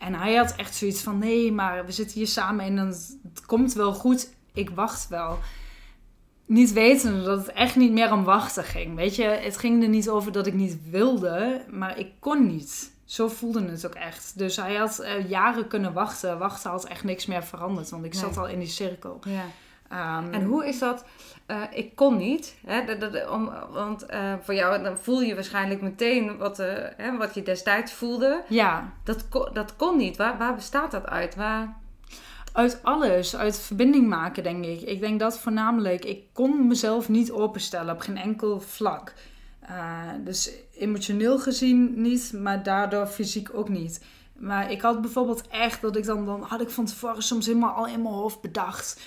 [0.00, 3.46] En hij had echt zoiets van: nee, maar we zitten hier samen en dan, het
[3.46, 4.34] komt wel goed.
[4.52, 5.38] Ik wacht wel.
[6.46, 8.94] Niet wetende dat het echt niet meer om wachten ging.
[8.96, 12.92] Weet je, het ging er niet over dat ik niet wilde, maar ik kon niet.
[13.04, 14.38] Zo voelde het ook echt.
[14.38, 16.38] Dus hij had eh, jaren kunnen wachten.
[16.38, 19.20] Wachten had echt niks meer veranderd, want ik zat al in die cirkel.
[19.24, 19.44] Ja.
[19.90, 21.04] Ehm, En hoe is dat?
[21.46, 22.84] eh, ik kon niet, hè,
[23.30, 27.42] om, want eh, voor jou dan voel je waarschijnlijk meteen wat, eh, hè, wat je
[27.42, 28.42] destijds voelde.
[28.48, 30.16] Ja, Dat, dat kon niet.
[30.16, 31.34] Waar, waar bestaat dat uit?
[31.34, 31.78] Waar...
[32.52, 34.80] Uit alles, uit verbinding maken, denk ik.
[34.80, 39.12] Ik denk dat voornamelijk, ik kon mezelf niet openstellen op geen enkel vlak.
[40.24, 44.04] Dus emotioneel gezien niet, maar daardoor fysiek ook niet.
[44.36, 47.74] Maar ik had bijvoorbeeld echt dat ik dan, dan had ik van tevoren soms helemaal
[47.74, 49.00] al in mijn hoofd bedacht.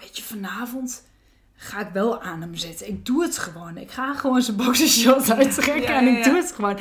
[0.00, 1.02] Weet je, vanavond
[1.60, 2.88] ga ik wel aan hem zitten.
[2.88, 3.76] Ik doe het gewoon.
[3.76, 6.78] Ik ga gewoon zijn boxershot uittrekken ja, ja, en ik doe het gewoon.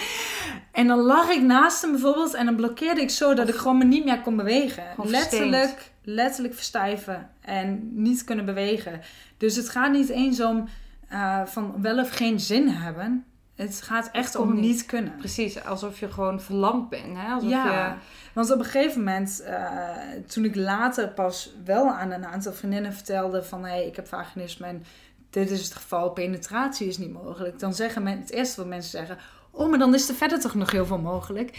[0.71, 3.77] En dan lag ik naast hem bijvoorbeeld en dan blokkeerde ik zo dat ik gewoon
[3.77, 4.83] me niet meer kon bewegen.
[5.03, 9.01] Letterlijk, letterlijk verstijven en niet kunnen bewegen.
[9.37, 10.67] Dus het gaat niet eens om
[11.11, 13.25] uh, van wel of geen zin hebben.
[13.57, 14.85] Het gaat echt om niet.
[14.85, 15.15] kunnen.
[15.15, 17.17] Precies, alsof je gewoon verlamd bent.
[17.17, 17.33] Hè?
[17.33, 17.93] Alsof ja, je...
[18.33, 19.87] want op een gegeven moment, uh,
[20.27, 23.63] toen ik later pas wel aan een aantal vriendinnen vertelde van...
[23.63, 24.83] hé, hey, ik heb vaginisme en
[25.29, 27.59] dit is het geval, penetratie is niet mogelijk.
[27.59, 29.17] Dan zeggen men, het eerste wat mensen zeggen...
[29.51, 31.57] oh, maar dan is er verder toch nog heel veel mogelijk.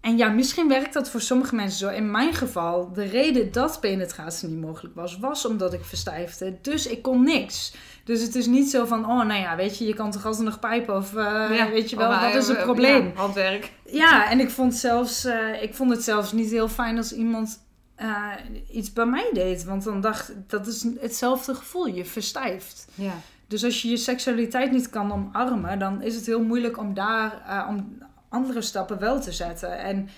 [0.00, 1.88] En ja, misschien werkt dat voor sommige mensen zo.
[1.88, 6.58] In mijn geval, de reden dat penetratie niet mogelijk was, was omdat ik verstijfde.
[6.62, 7.74] Dus ik kon niks.
[8.04, 10.58] Dus het is niet zo van, oh nou ja, weet je, je kan toch alsnog
[10.58, 13.06] pijpen of uh, weet je wel, oh, wat is het probleem?
[13.06, 13.72] Ja, handwerk.
[13.84, 17.60] Ja, en ik vond, zelfs, uh, ik vond het zelfs niet heel fijn als iemand
[17.98, 18.28] uh,
[18.70, 19.64] iets bij mij deed.
[19.64, 22.86] Want dan dacht dat is hetzelfde gevoel, je verstijft.
[22.94, 23.12] Ja.
[23.46, 27.66] Dus als je je seksualiteit niet kan omarmen, dan is het heel moeilijk om daar,
[27.68, 29.78] om andere stappen wel te zetten.
[29.78, 30.08] En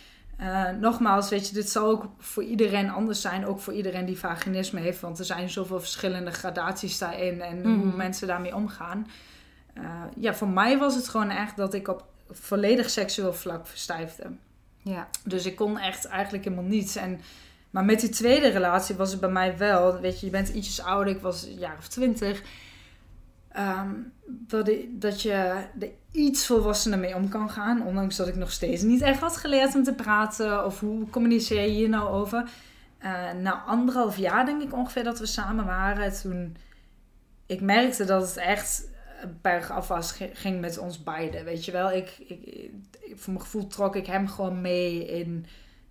[0.41, 3.47] uh, nogmaals, weet je, dit zal ook voor iedereen anders zijn.
[3.47, 5.01] Ook voor iedereen die vaginisme heeft.
[5.01, 7.41] Want er zijn zoveel verschillende gradaties daarin.
[7.43, 7.97] En hoe Mhm.
[7.97, 9.07] mensen daarmee omgaan.
[9.79, 9.85] Uh,
[10.17, 14.25] ja, voor mij was het gewoon echt dat ik op volledig seksueel vlak verstijfde.
[14.83, 15.09] Ja.
[15.25, 16.97] Dus ik kon echt eigenlijk helemaal niets.
[16.97, 17.21] En,
[17.71, 20.01] maar met die tweede relatie was het bij mij wel.
[20.01, 21.15] Weet je, je bent ietsjes ouder.
[21.15, 22.43] Ik was een jaar of twintig.
[23.55, 23.91] Ehm,
[24.27, 25.33] dat, dat je
[25.81, 27.87] er iets volwassener mee om kan gaan.
[27.87, 30.65] Ondanks dat ik nog steeds niet echt had geleerd om te praten.
[30.65, 32.51] Of hoe communiceer je hier nou over.
[32.99, 36.13] Eh, na anderhalf jaar denk ik ongeveer dat we samen waren.
[36.21, 36.57] Toen
[37.47, 38.89] ik merkte dat het echt
[39.43, 41.45] bergaf was, ge- ging met ons beiden.
[41.45, 42.73] Weet je wel, ik, ik, ik-
[43.15, 45.47] voor mijn gevoel trok ik hem gewoon mee in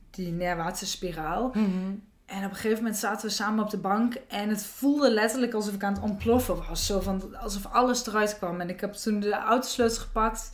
[0.09, 1.47] die neerwaartse spiraal.
[1.53, 1.93] Mhm.
[2.33, 4.15] En op een gegeven moment zaten we samen op de bank.
[4.27, 6.85] En het voelde letterlijk alsof ik aan het ontploffen was.
[6.85, 8.61] Zo van, alsof alles eruit kwam.
[8.61, 10.51] En ik heb toen de autosleutels gepakt.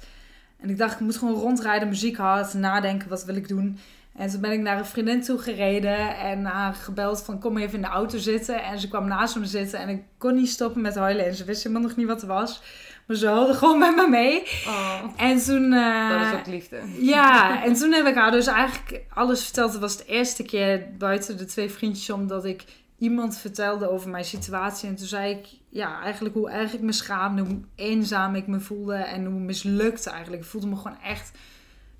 [0.59, 3.79] En ik dacht, ik moet gewoon rondrijden, muziek hard, nadenken, wat wil ik doen.
[4.15, 7.75] En toen ben ik naar een vriendin toe gereden en haar gebeld van kom even
[7.75, 8.63] in de auto zitten.
[8.63, 11.25] En ze kwam naast me zitten en ik kon niet stoppen met huilen.
[11.25, 12.61] En ze wist helemaal nog niet wat er was.
[13.09, 14.41] Maar ze huilde gewoon met me mee.
[14.67, 15.73] Oh, En toen...
[15.73, 16.79] eh, dat is ook liefde.
[16.99, 19.71] ja, en toen heb ik haar dus eigenlijk alles verteld.
[19.71, 22.63] Het was de eerste keer buiten de twee vriendjes omdat ik
[22.97, 24.89] iemand vertelde over mijn situatie.
[24.89, 28.59] En toen zei ik, ja, eigenlijk hoe erg ik me schaamde, hoe eenzaam ik me
[28.59, 30.41] voelde en hoe mislukt eigenlijk.
[30.43, 31.31] Ik voelde me gewoon echt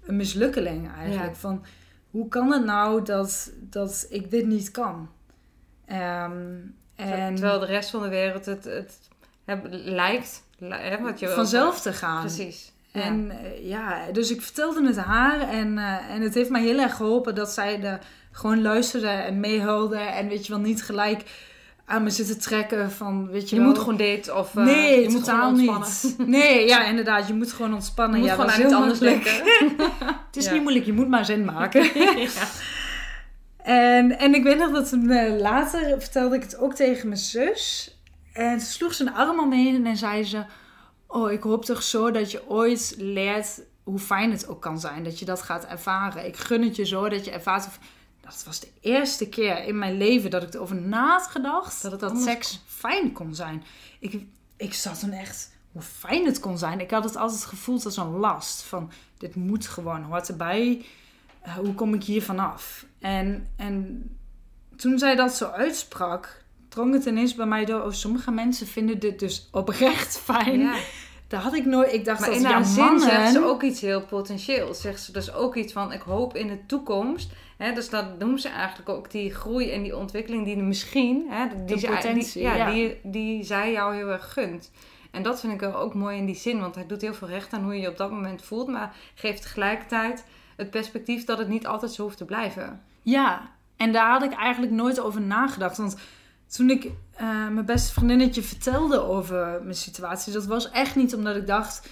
[0.05, 1.33] een mislukkeling eigenlijk.
[1.33, 1.39] Ja.
[1.39, 1.63] Van,
[2.09, 5.09] hoe kan het nou dat, dat ik dit niet kan?
[5.85, 6.41] Ehm,
[6.95, 8.99] en Terwijl de rest van de wereld het, het,
[9.45, 12.19] het lijkt, li- hè, wat je vanzelf te gaan.
[12.21, 12.71] Precies.
[12.91, 16.79] En eh, ja, dus ik vertelde het haar en, eh, en het heeft mij heel
[16.79, 17.99] erg geholpen dat zij er
[18.31, 19.97] gewoon luisterde en meehuilde.
[19.97, 21.23] En weet je wel, niet gelijk
[21.85, 23.69] aan me zitten trekken van, weet je, Je wel...
[23.69, 25.69] moet gewoon dit of eh, nee, je moet totaal niet.
[25.69, 26.29] ontspannen.
[26.29, 28.15] Nee, ja, inderdaad, je moet gewoon ontspannen.
[28.15, 29.31] Je moet ja, gewoon aan iets anders denken.
[30.27, 30.51] Het is Ja.
[30.51, 31.83] niet moeilijk, je moet maar zin maken.
[32.21, 32.47] ja.
[33.63, 37.93] En, en ik weet nog dat eh, later vertelde ik het ook tegen mijn zus.
[38.33, 40.45] En ze sloeg zijn arm om me heen en zei ze...
[41.07, 45.03] Oh, ik hoop toch zo dat je ooit leert hoe fijn het ook kan zijn.
[45.03, 46.25] Dat je dat gaat ervaren.
[46.25, 47.65] Ik gun het je zo dat je ervaart...
[47.65, 47.79] Of,
[48.21, 51.81] dat was de eerste keer in mijn leven dat ik erover na had gedacht...
[51.81, 53.63] Dat het dat, seks fijn kon zijn.
[53.99, 54.25] Ik,
[54.57, 55.57] ik zat toen echt...
[55.71, 56.79] Hoe fijn het kon zijn.
[56.79, 58.61] Ik had het altijd gevoeld als een last.
[58.61, 60.85] Van, dit moet gewoon, hoort erbij.
[61.41, 62.85] Eh, hoe kom ik hier vanaf?
[62.99, 64.03] En, en
[64.75, 67.81] toen zij dat zo uitsprak, drong het ineens bij mij door.
[67.83, 70.59] Oh, sommige mensen vinden dit dus oprecht fijn.
[70.59, 70.75] Ja.
[71.27, 71.93] Daar had ik nooit.
[71.93, 74.81] Ik dacht Maar dat in ja, haar zin mannen- zegt ze ook iets heel potentieels.
[74.81, 77.31] Zegt ze dus ook iets van, ik hoop in de toekomst...
[77.57, 81.25] Hè, dus dat noemt ze eigenlijk ook die groei en die ontwikkeling die misschien...
[81.29, 82.71] Hè, die, De potentie, die, ja, ja.
[82.71, 84.71] Die, die zij jou heel erg gunt.
[85.11, 86.59] En dat vind ik er ook mooi in die zin.
[86.59, 88.67] Want hij doet heel veel recht aan hoe je je op dat moment voelt.
[88.67, 92.81] Maar geeft tegelijkertijd het perspectief dat het niet altijd zo hoeft te blijven.
[93.01, 95.77] Ja, en daar had ik eigenlijk nooit over nagedacht.
[95.77, 95.97] Want
[96.55, 101.35] toen ik eh, mijn beste vriendinnetje vertelde over mijn situatie, dat was echt niet omdat
[101.35, 101.89] ik dacht: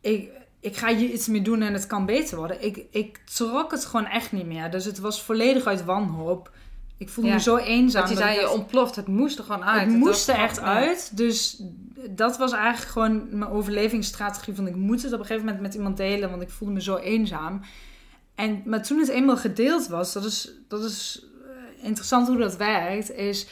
[0.00, 0.30] ik,
[0.60, 2.64] ik ga hier iets mee doen en het kan beter worden.
[2.64, 4.70] Ik, ik trok het gewoon echt niet meer.
[4.70, 6.50] Dus het was volledig uit wanhoop.
[6.98, 7.36] Ik voelde Ja.
[7.36, 8.02] me zo eenzaam.
[8.02, 8.96] Want je zei, je ontploft.
[8.96, 9.86] Het moest er gewoon uit.
[9.90, 11.16] het moest er echt uit.
[11.16, 11.62] Dus
[12.10, 14.54] dat was eigenlijk gewoon mijn overlevingsstrategie.
[14.54, 16.82] Van ik moet het op een gegeven moment met iemand delen, want ik voelde me
[16.82, 17.60] zo eenzaam.
[18.34, 21.26] En, maar toen het eenmaal gedeeld was, dat is, dat is
[21.82, 23.46] interessant hoe dat werkt is...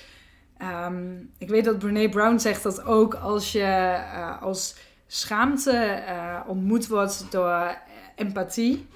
[0.60, 6.40] ehm, ik weet dat Brene Brown zegt dat ook als je eh, als schaamte eh,
[6.46, 7.76] ontmoet wordt door
[8.16, 8.86] empathie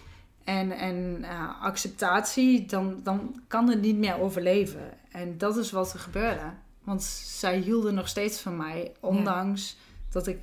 [0.45, 4.93] en, en eh, acceptatie, dan, dan kan het niet meer overleven.
[5.11, 6.53] En dat is wat er gebeurde.
[6.83, 9.77] Want zij hielden nog steeds van mij, ondanks
[10.11, 10.39] dat, ik,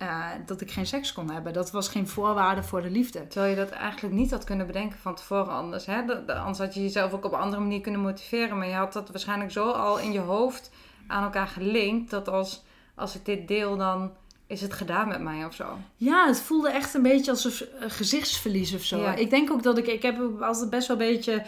[0.00, 1.52] eh, dat ik geen seks kon hebben.
[1.52, 3.26] Dat was geen voorwaarde voor de liefde.
[3.26, 5.86] Terwijl je dat eigenlijk niet had kunnen bedenken van tevoren anders.
[5.86, 6.04] Hè?
[6.04, 8.58] De- de- anders had je jezelf ook op een andere manier kunnen motiveren.
[8.58, 10.70] Maar je had dat waarschijnlijk zo al in je hoofd
[11.06, 12.10] aan elkaar gelinkt.
[12.10, 12.62] Dat als,
[12.94, 14.12] als ik dit deel, dan
[14.46, 15.78] is het gedaan met mij of zo.
[15.96, 18.98] Ja, het voelde echt een beetje alsof een gezichtsverlies of zo.
[18.98, 19.14] Ja.
[19.14, 21.42] Ik denk ook dat ik, ik heb altijd best wel een beetje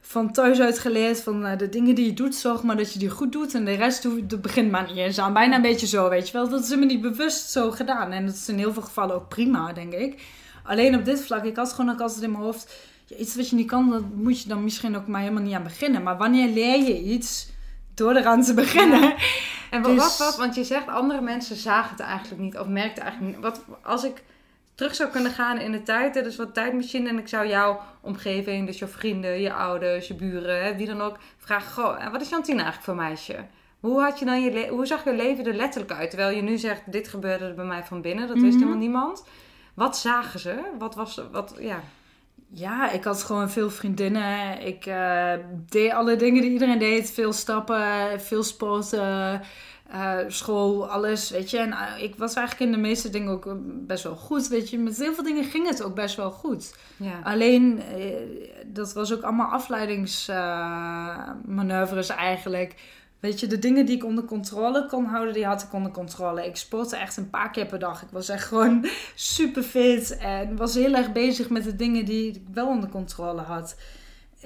[0.00, 2.98] van thuis uit geleerd van eh, de dingen die je doet, zorg maar dat je
[2.98, 3.54] die goed doet.
[3.54, 5.32] En de rest hoef- dat begint maar niet eens aan.
[5.32, 6.48] Bijna een beetje zo, weet je wel.
[6.48, 8.12] Dat is helemaal niet bewust zo gedaan.
[8.12, 10.22] En dat is in heel veel gevallen ook prima, denk ik.
[10.64, 12.74] Alleen op dit vlak, ik had gewoon ook altijd in mijn hoofd...
[13.06, 15.54] ja, iets wat je niet kan, dat moet je dan misschien ook maar helemaal niet
[15.54, 16.02] aan beginnen.
[16.02, 17.48] Maar wanneer leer je iets
[17.94, 19.14] door eraan te beginnen?
[19.70, 22.66] En wat, Dus- wat, wat, want je zegt andere mensen zagen het eigenlijk niet of
[22.66, 23.44] merkten eigenlijk niet.
[23.44, 24.22] Wat, als ik
[24.76, 27.80] terug zou kunnen gaan in de tijd, hè, dus wat tijdmachine, en ik zou jouw
[28.00, 32.20] omgeving, dus je vrienden, je ouders, je buren, hè, wie dan ook, vragen: Goh, wat
[32.20, 33.36] is Jantine eigenlijk voor meisje?
[33.80, 36.10] Hoe, had je dan je hoe zag je leven er letterlijk uit?
[36.10, 38.56] Terwijl je nu zegt: Dit gebeurde er bij mij van binnen, dat wist Mhm.
[38.58, 39.24] helemaal niemand.
[39.74, 40.54] Wat zagen ze?
[40.78, 41.80] Wat was, wat, ja.
[42.48, 44.60] Ja, ik had gewoon veel vriendinnen.
[44.66, 45.32] Ik eh,
[45.68, 47.10] deed alle dingen die iedereen deed.
[47.10, 49.40] Veel stappen, veel sporten,
[49.90, 51.58] eh, school, alles, weet je.
[51.58, 54.70] En eh, ik was eigenlijk in de meeste dingen ook eh, best wel goed, weet
[54.70, 54.78] je.
[54.78, 56.74] Met heel veel dingen ging het ook best wel goed.
[56.96, 57.20] ja.
[57.22, 57.82] Alleen,
[58.66, 62.74] dat was ook allemaal afleidingsmanoeuvres eigenlijk.
[63.20, 66.46] Weet je, de dingen die ik onder controle kon houden, die had ik onder controle.
[66.46, 68.02] Ik sportte echt een paar keer per dag.
[68.02, 72.28] Ik was echt gewoon super fit en was heel erg bezig met de dingen die
[72.28, 73.76] ik wel onder controle had.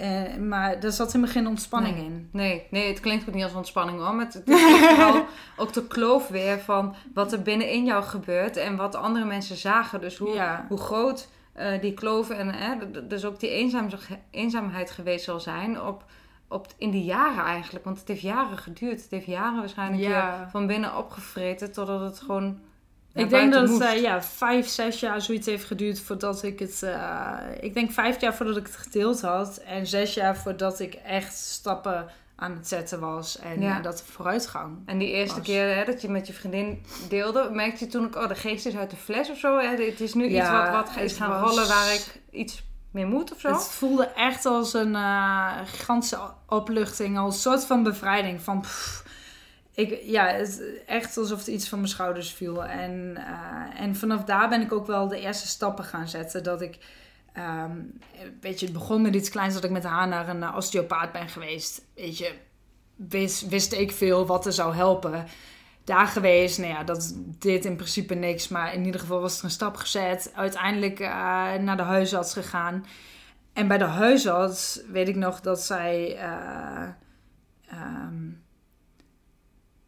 [0.00, 2.04] Eh, maar daar zat helemaal geen ontspanning Nee.
[2.04, 2.28] in.
[2.32, 4.14] Nee, nee, het klinkt ook niet als ontspanning hoor.
[4.14, 5.24] Maar het, is vooral
[5.56, 10.00] ook de kloof weer van wat er binnenin jou gebeurt en wat andere mensen zagen.
[10.00, 10.64] Dus hoe, Ja.
[10.68, 13.88] hoe groot eh, die kloof en hè, d- dus ook die eenzaam,
[14.30, 16.04] eenzaamheid geweest zal zijn op,
[16.48, 17.84] op, in die jaren eigenlijk.
[17.84, 19.02] Want het heeft jaren geduurd.
[19.02, 20.48] Het heeft jaren waarschijnlijk Ja.
[20.50, 22.58] van binnen opgevreten totdat het gewoon
[23.20, 26.82] Ik denk dat het eh, ja, vijf, zes jaar zoiets heeft geduurd voordat ik het.
[26.82, 29.56] eh, ik denk vijf jaar voordat ik het gedeeld had.
[29.56, 32.06] En zes jaar voordat ik echt stappen
[32.36, 33.38] aan het zetten was.
[33.38, 33.76] En Ja.
[33.76, 34.76] eh, dat vooruitgang.
[34.86, 35.44] En die eerste was.
[35.46, 38.66] keer hè, dat je met je vriendin deelde, merkte je toen ook, oh, de geest
[38.66, 39.58] is uit de fles of zo.
[39.58, 39.84] Hè?
[39.84, 43.40] Het is nu iets wat, wat is gaan rollen waar ik iets mee moet of
[43.40, 43.48] zo.
[43.52, 44.96] Het voelde echt als een
[45.66, 48.40] gigantische opluchting, als een soort van bevrijding.
[48.40, 49.04] Van, pff,
[49.74, 52.64] ik, ja, het, echt alsof er iets van mijn schouders viel.
[52.64, 56.42] En, eh, en vanaf daar ben ik ook wel de eerste stappen gaan zetten.
[56.42, 56.78] Dat ik,
[57.32, 57.76] ehm,
[58.40, 61.12] weet je, het begon met iets kleins dat ik met haar naar een eh, osteopaat
[61.12, 61.84] ben geweest.
[61.94, 62.34] Weet je,
[62.96, 65.26] wist, wist ik veel wat er zou helpen.
[65.84, 68.48] Daar geweest, nou ja, dat deed in principe niks.
[68.48, 70.32] Maar in ieder geval was er een stap gezet.
[70.34, 71.08] Uiteindelijk eh,
[71.54, 72.86] naar de huisarts gegaan.
[73.52, 76.16] En bij de huisarts weet ik nog dat zij...
[76.16, 76.90] ehm,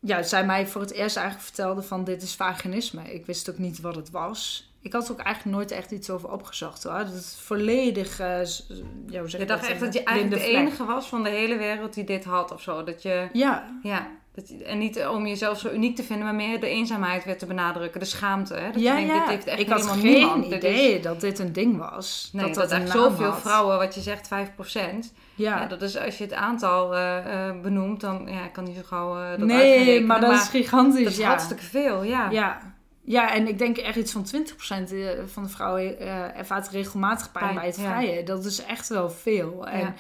[0.05, 3.15] ja, zij mij voor het eerst eigenlijk vertelde van dit is vaginisme.
[3.15, 4.71] Ik wist ook niet wat het was.
[4.81, 6.99] Ik had er ook eigenlijk nooit echt iets over opgezocht hoor.
[6.99, 8.21] Dat is volledig...
[8.45, 8.67] s-
[9.07, 9.71] ja, hoe zeg Je dacht dat?
[9.71, 12.63] echt dat je eigenlijk de enige was van de hele wereld die dit had of
[12.63, 12.85] zo.
[12.85, 16.61] Dat je, Ja, ja, dat en niet om jezelf zo uniek te vinden, maar meer
[16.61, 18.01] de eenzaamheid weer te benadrukken.
[18.01, 18.71] De schaamte, hè.
[18.71, 19.19] Dat ja, je denkt, ja.
[19.21, 20.47] dit heeft echt ik had helemaal geen niemand.
[20.47, 22.31] Is- idee dat dit een ding was.
[22.33, 23.41] Nee, dat, dat echt zoveel had.
[23.41, 25.13] vrouwen, wat je zegt, 5%.
[25.35, 25.67] Ja, Ja.
[25.67, 28.83] dat is als je het aantal eh, eh, benoemt, dan ja, ik kan niet zo
[28.85, 31.03] gauw eh, dat nee, uitrekenen, maar dat is gigantisch.
[31.05, 31.27] dat is ja.
[31.29, 32.31] hartstikke veel, ja.
[32.31, 32.75] Ja.
[33.05, 37.45] ja, en ik denk echt iets van 20% van de vrouwen eh, ervaart regelmatig pijn
[37.45, 37.83] Pijn, bij het ja.
[37.83, 38.25] vrijen.
[38.25, 39.67] Dat is echt wel veel.
[39.67, 39.95] En,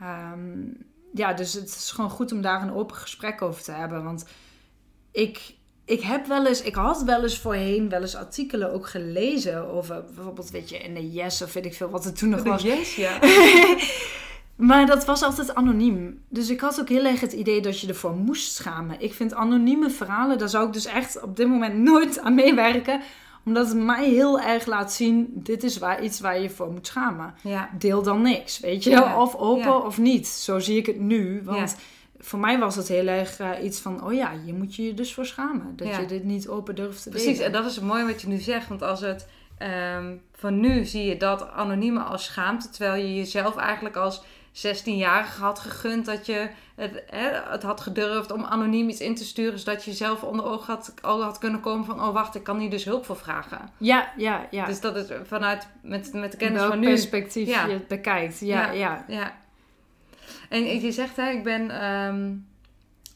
[0.00, 0.34] Ja.
[1.12, 1.32] Ja.
[1.32, 4.04] dus het is gewoon goed om daar een open gesprek over te hebben.
[4.04, 4.26] Want
[5.12, 9.70] ik, ik heb wel eens, ik had wel eens voorheen wel eens artikelen ook gelezen
[9.70, 12.42] over bijvoorbeeld, weet je, in de Yes of weet ik veel wat er toen nog
[12.42, 12.62] was.
[12.62, 13.18] Yes, ja.
[14.56, 16.22] Maar dat was altijd anoniem.
[16.28, 19.00] Dus ik had ook heel erg het idee dat je ervoor moest schamen.
[19.00, 23.00] Ik vind anonieme verhalen, daar zou ik dus echt op dit moment nooit aan meewerken.
[23.46, 26.86] Omdat het mij heel erg laat zien, dit is waar, iets waar je voor moet
[26.86, 27.34] schamen.
[27.42, 27.70] ja.
[27.78, 28.90] Deel dan niks, weet je.
[28.90, 29.78] Ja, Of open ja.
[29.78, 30.26] of niet.
[30.26, 31.42] Zo zie ik het nu.
[31.44, 31.76] Want
[32.18, 35.14] voor mij was het heel erg eh, iets van, oh ja, je moet je dus
[35.14, 35.72] voor schamen.
[35.76, 38.28] Dat je dit niet open durft te Precies, en dat is het mooie wat je
[38.28, 38.68] nu zegt.
[38.68, 39.28] Want als het
[39.58, 44.22] ehm, van nu zie je dat anonieme als schaamte, terwijl je jezelf eigenlijk als
[44.56, 49.24] 16-jarige had gegund dat je het, hè, het had gedurfd om anoniem iets in te
[49.24, 52.42] sturen, zodat je zelf onder ogen had, al had kunnen komen van, oh wacht, ik
[52.42, 53.70] kan hier dus hulp voor vragen.
[53.76, 54.64] Ja, ja, ja.
[54.66, 56.86] Dus dat is vanuit, met, met de kennis van nu.
[56.86, 57.66] perspectief Ja.
[57.66, 58.40] je het bekijkt.
[58.40, 58.72] Ja, Ja.
[58.72, 59.04] ja.
[59.08, 59.36] Ja.
[60.48, 62.32] En je zegt, hè, ik ben ehm,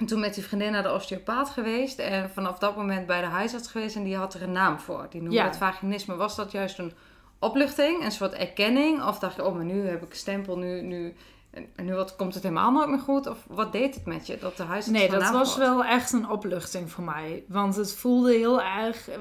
[0.07, 1.99] toen met die vriendin naar de osteopaat geweest.
[1.99, 3.97] En vanaf dat moment bij de huisarts geweest.
[3.97, 5.07] En die had er een naam voor.
[5.11, 5.45] Die noemde Ja.
[5.45, 6.17] het vaginisme.
[6.17, 6.93] Was dat juist een
[7.41, 8.05] opluchting?
[8.05, 9.03] Een soort erkenning?
[9.05, 10.59] Of dacht je, oh, maar nu heb ik een stempel.
[10.59, 11.15] Nu, nu,
[11.51, 13.27] en nu wat, komt het helemaal nooit meer goed?
[13.27, 14.39] Of wat deed het met je?
[14.39, 17.45] Dat de huisarts Nee, dat was wel echt een opluchting voor mij.
[17.49, 19.19] Want het voelde heel erg eh,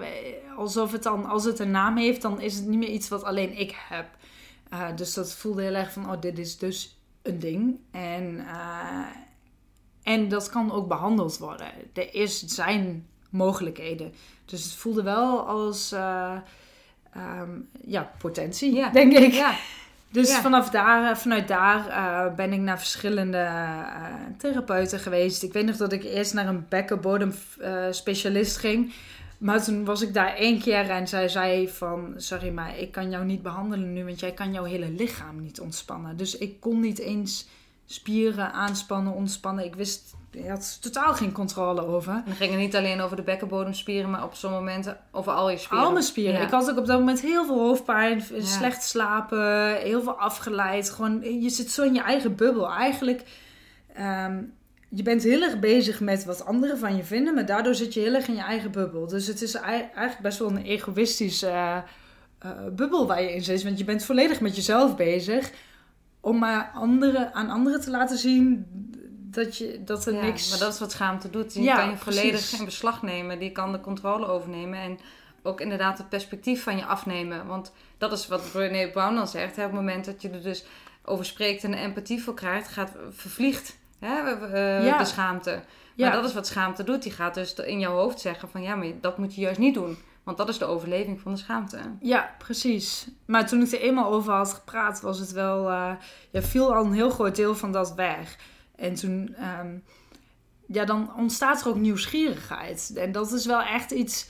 [0.57, 3.24] alsof het dan, als het een naam heeft, dan is het niet meer iets wat
[3.24, 4.07] alleen ik heb.
[4.70, 7.80] Eh, dus dat voelde heel erg van, oh, dit is dus een ding.
[7.91, 9.05] En, eh,
[10.03, 11.67] en dat kan ook behandeld worden.
[11.93, 14.13] Er is, zijn mogelijkheden.
[14.45, 15.95] Dus het voelde wel als,
[17.14, 17.49] ehm,
[17.86, 18.89] ja, potentie, Ja.
[18.89, 19.32] denk ik.
[19.34, 19.53] Ja,
[20.12, 20.41] Dus Ja.
[20.41, 24.03] vanaf daar, vanuit daar eh, ben ik naar verschillende eh,
[24.38, 25.43] therapeuten geweest.
[25.43, 28.93] Ik weet nog dat ik eerst naar een bekkenbodem eh, specialist ging.
[29.38, 32.14] Maar toen was ik daar één keer en zij zei van...
[32.18, 35.60] Sorry, maar ik kan jou niet behandelen nu, want jij kan jouw hele lichaam niet
[35.60, 36.18] ontspannen.
[36.18, 37.47] Dus ik kon niet eens
[37.92, 39.66] spieren aanspannen, ontspannen.
[39.66, 42.14] Ik wist, ik had totaal geen controle over.
[42.14, 45.50] En dan ging het niet alleen over de bekkenbodemspieren, maar op zo'n momenten over al
[45.50, 45.86] je spieren.
[45.86, 46.34] Al mijn spieren.
[46.40, 46.46] Ja.
[46.46, 48.46] Ik had ook op dat moment heel veel hoofdpijn, Ja.
[48.46, 50.90] slecht slapen, heel veel afgeleid.
[50.90, 52.70] Gewoon, je zit zo in je eigen bubbel.
[52.72, 53.24] Eigenlijk,
[53.94, 54.42] ehm,
[54.90, 58.00] je bent heel erg bezig met wat anderen van je vinden, maar daardoor zit je
[58.00, 59.08] heel erg in je eigen bubbel.
[59.08, 61.78] Dus het is ei- eigenlijk best wel een egoïstische eh,
[62.40, 63.64] eh, bubbel waar je in zit.
[63.64, 65.52] Want je bent volledig met jezelf bezig.
[66.22, 68.65] Om maar anderen, aan anderen te laten zien
[69.32, 70.49] dat, je, dat er Ja, niks...
[70.49, 71.53] Maar dat is wat schaamte doet.
[71.53, 72.59] Die Ja, kan je volledig precies.
[72.59, 73.39] in beslag nemen.
[73.39, 74.80] Die kan de controle overnemen.
[74.80, 74.99] En
[75.43, 77.45] ook inderdaad het perspectief van je afnemen.
[77.47, 79.55] Want dat is wat Brené Brown dan zegt.
[79.55, 80.65] Hè, op het moment dat je er dus
[81.05, 84.97] over spreekt en empathie voor krijgt, gaat, vervliegt hè, eh, Ja.
[84.97, 85.61] de schaamte.
[85.97, 87.03] Maar dat is wat schaamte doet.
[87.03, 89.74] Die gaat dus in jouw hoofd zeggen van ja, maar dat moet je juist niet
[89.74, 89.97] doen.
[90.30, 91.77] Want dat is de overleving van de schaamte.
[91.99, 93.07] Ja, precies.
[93.25, 95.69] Maar toen ik er eenmaal over had gepraat, was het wel.
[95.69, 95.91] eh
[96.32, 98.36] ja, viel al een heel groot deel van dat weg.
[98.75, 99.36] En toen.
[99.38, 99.77] ehm,
[100.67, 102.91] ja, dan ontstaat er ook nieuwsgierigheid.
[102.95, 104.27] En dat is wel echt iets.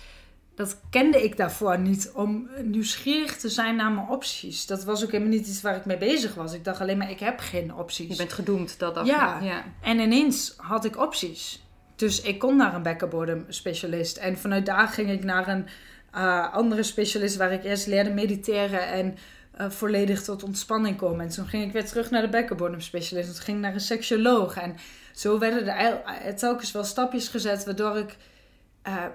[0.55, 2.11] Dat kende ik daarvoor niet.
[2.13, 4.65] Om nieuwsgierig te zijn naar mijn opties.
[4.65, 6.53] Dat was ook helemaal niet iets waar ik mee bezig was.
[6.53, 8.09] Ik dacht alleen maar, ik heb geen opties.
[8.09, 9.39] Je bent gedoemd, dat dacht Ja.
[9.39, 9.45] je.
[9.45, 9.63] Ja.
[9.81, 11.63] En ineens had ik opties.
[11.95, 14.17] Dus ik kon naar een bekkenbodem specialist.
[14.17, 15.67] En vanuit daar ging ik naar een
[16.11, 19.17] eh, andere specialist waar ik eerst leerde mediteren en
[19.51, 21.25] eh, volledig tot ontspanning komen.
[21.25, 23.27] En toen ging ik weer terug naar de bekkenbodem specialist.
[23.29, 24.55] En toen ging ik naar een seksoloog.
[24.57, 24.75] En
[25.13, 28.17] zo werden er eh, telkens wel stapjes gezet waardoor ik...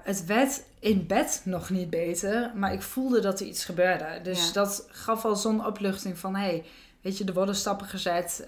[0.03, 4.21] het werd in bed nog niet beter, maar ik voelde dat er iets gebeurde.
[4.23, 4.53] Dus Ja.
[4.53, 6.35] dat gaf al zo'n opluchting van...
[6.37, 6.65] Hey,
[7.01, 8.47] Weet je, er worden stappen gezet.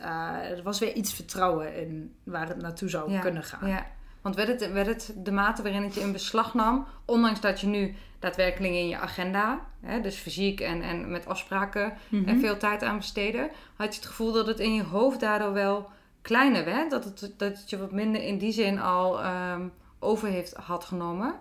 [0.50, 3.68] er was weer iets vertrouwen in waar het naartoe zou Ja, kunnen gaan.
[3.68, 3.86] Ja,
[4.26, 7.60] want werd het, werd het de mate waarin het je in beslag nam, ondanks dat
[7.60, 12.28] je nu daadwerkelijk in je agenda, hè, dus fysiek en, en met afspraken Mhm.
[12.28, 15.52] en veel tijd aan besteden, had je het gevoel dat het in je hoofd daardoor
[15.52, 15.90] wel
[16.22, 16.90] kleiner werd?
[16.90, 19.62] Dat het, dat het je wat minder in die zin al ehm,
[19.98, 21.34] over heeft, had genomen?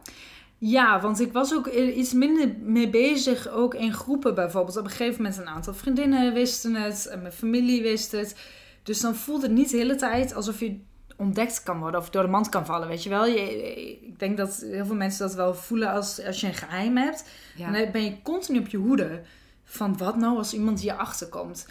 [0.58, 4.78] Ja, want ik was ook iets minder mee bezig, ook in groepen bijvoorbeeld.
[4.78, 8.36] Op een gegeven moment een aantal vriendinnen wisten het, en mijn familie wist het.
[8.84, 10.80] Dus dan voelde het niet de hele tijd alsof je
[11.16, 13.26] ontdekt kan worden of door de mand kan vallen, weet je wel.
[13.26, 16.98] Je, ik denk dat heel veel mensen dat wel voelen als, als je een geheim
[16.98, 17.30] hebt.
[17.56, 17.72] Ja.
[17.72, 19.22] Dan ben je continu op je hoede
[19.64, 21.68] van wat nou als iemand hier achterkomt.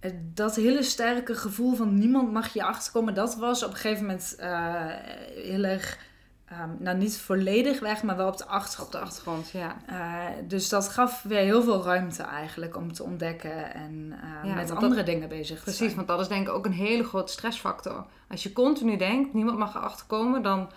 [0.00, 4.04] Eh, Dat hele sterke gevoel van niemand mag je achterkomen, dat was op een gegeven
[4.06, 4.86] moment eh,
[5.34, 5.98] heel erg,
[6.58, 8.94] ehm, nou niet volledig weg, maar wel op de achtergrond.
[8.94, 9.76] Op de achtergrond, ja.
[9.86, 14.54] Eh, dus dat gaf weer heel veel ruimte eigenlijk om te ontdekken en eh, Ja,
[14.54, 15.94] met andere dingen bezig te Precies, zijn.
[15.96, 18.04] want dat is denk ik ook een hele grote stressfactor.
[18.30, 20.70] Als je continu denkt, niemand mag erachter komen, dan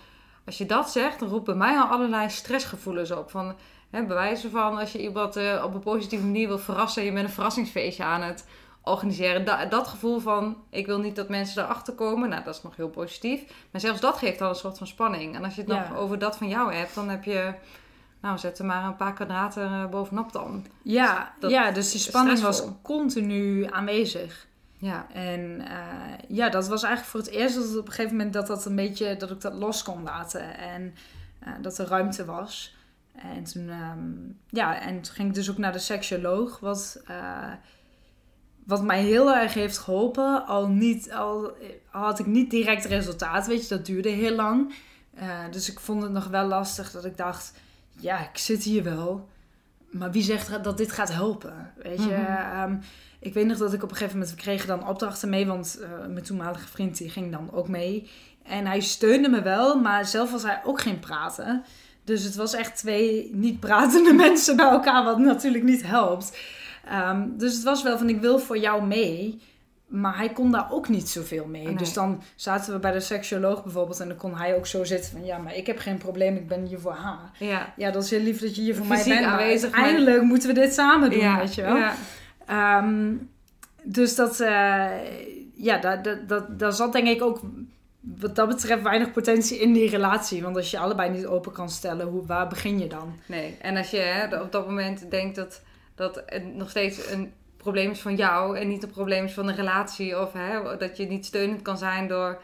[0.46, 3.30] als je dat zegt, dan roept bij mij al allerlei stressgevoelens op.
[3.30, 3.54] Van,
[3.90, 7.26] hè, bewijzen van als je iemand eh, op een positieve manier wil verrassen, je bent
[7.26, 8.46] een verrassingsfeestje aan het
[8.88, 9.44] organiseren.
[9.44, 12.76] Da- dat gevoel van, ik wil niet dat mensen erachter komen, nou dat is nog
[12.76, 13.42] heel positief.
[13.70, 15.34] Maar zelfs dat geeft al een soort van spanning.
[15.34, 15.88] En als je het Ja.
[15.88, 17.54] nog over dat van jou hebt, dan heb je,
[18.20, 20.66] nou zet er maar een paar kwadraten eh, bovenop dan.
[20.82, 24.46] Ja, Dat ja, dus die spanning was continu aanwezig.
[24.80, 25.76] Ja, En eh,
[26.28, 28.76] ja, dat was eigenlijk voor het eerst dat op een gegeven moment dat dat een
[28.76, 30.94] beetje dat ik dat los kon laten en
[31.38, 32.76] eh, dat er ruimte was.
[33.14, 34.08] En toen, ehm,
[34.48, 37.02] ja, en toen ging ik dus ook naar de seksoloog, wat,
[38.68, 40.46] wat mij heel erg heeft geholpen.
[40.46, 41.52] Al, niet, al,
[41.92, 44.74] al had ik niet direct resultaat, weet je, dat duurde heel lang.
[45.14, 47.52] Eh, dus ik vond het nog wel lastig dat ik dacht,
[48.00, 49.28] ja, ik zit hier wel.
[49.90, 51.72] Maar wie zegt dat dit gaat helpen?
[51.76, 52.52] Weet je, Mhm.
[52.52, 52.76] Ehm,
[53.20, 55.78] ik weet nog dat ik op een gegeven moment, we kregen dan opdrachten mee, want
[55.82, 58.10] eh, mijn toenmalige vriend die ging dan ook mee.
[58.42, 61.64] En hij steunde me wel, maar zelf was hij ook geen praten.
[62.04, 66.38] Dus het was echt twee niet pratende mensen bij elkaar, wat natuurlijk niet helpt.
[66.88, 69.40] Ehm, dus het was wel van, ik wil voor jou mee.
[69.86, 71.64] Maar hij kon daar ook niet zoveel mee.
[71.64, 71.76] Nee.
[71.76, 74.00] Dus dan zaten we bij de seksuoloog bijvoorbeeld.
[74.00, 75.24] En dan kon hij ook zo zitten van...
[75.24, 76.36] Ja, maar ik heb geen probleem.
[76.36, 77.30] Ik ben hier voor haar.
[77.38, 77.72] Ja.
[77.76, 79.20] Ja, dat is heel lief dat je hier voor mij bent.
[79.20, 81.38] Maar aanwezig, maar- uiteindelijk moeten we dit samen doen, ja.
[81.38, 81.76] weet je wel.
[81.76, 81.94] Ja.
[82.46, 83.14] Ehm,
[83.82, 84.86] dus dat, eh,
[85.54, 87.40] ja, daar, daar, daar, daar zat denk ik ook
[88.00, 90.42] wat dat betreft weinig potentie in die relatie.
[90.42, 93.18] Want als je allebei niet open kan stellen, hoe, waar begin je dan?
[93.26, 95.62] Nee, en als je hè, op dat moment denkt dat,
[95.98, 99.46] dat het nog steeds een probleem is van jou en niet een probleem is van
[99.46, 102.40] de relatie, of hè, dat je niet steunend kan zijn door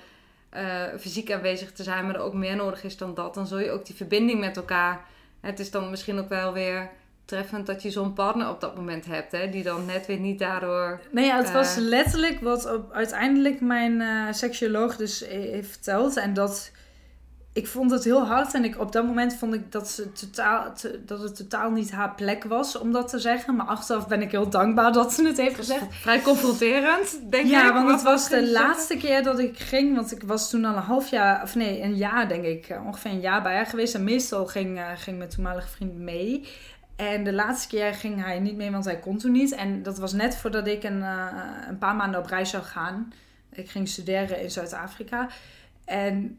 [0.49, 3.59] eh, fysiek aanwezig te zijn, maar er ook meer nodig is dan dat, dan zul
[3.59, 5.05] je ook die verbinding met elkaar.
[5.41, 6.91] Het is dan misschien ook wel weer
[7.25, 10.39] treffend dat je zo'n partner op dat moment hebt, hè, die dan net weer niet
[10.39, 11.01] daardoor.
[11.11, 11.83] Nee, ja, het was Eh.
[11.83, 16.17] letterlijk wat op, uiteindelijk mijn eh seksuoloog dus heeft verteld.
[16.17, 16.71] En dat
[17.55, 18.55] ik vond het heel hard.
[18.55, 21.91] En ik, op dat moment vond ik dat, ze totaal, te- dat het totaal niet
[21.93, 23.57] haar plek was om dat te zeggen.
[23.57, 25.85] Maar achteraf ben ik heel dankbaar dat ze het heeft gezegd.
[26.03, 27.51] Vrij confronterend, denk ik.
[27.51, 29.95] Ja, want het was de laatste keer dat ik ging.
[29.95, 32.69] Want ik was toen al een half jaar, of nee, een jaar denk ik.
[32.69, 33.95] eh, Ongeveer een jaar bij haar geweest.
[33.95, 36.49] En meestal ging, eh, ging mijn toenmalige vriend mee.
[36.97, 39.55] En de laatste keer ging hij niet mee, want hij kon toen niet.
[39.55, 41.27] En dat was net voordat ik een, eh,
[41.69, 43.13] een paar maanden op reis zou gaan.
[43.53, 45.29] Ik ging studeren in Zuid-Afrika.
[45.85, 46.39] En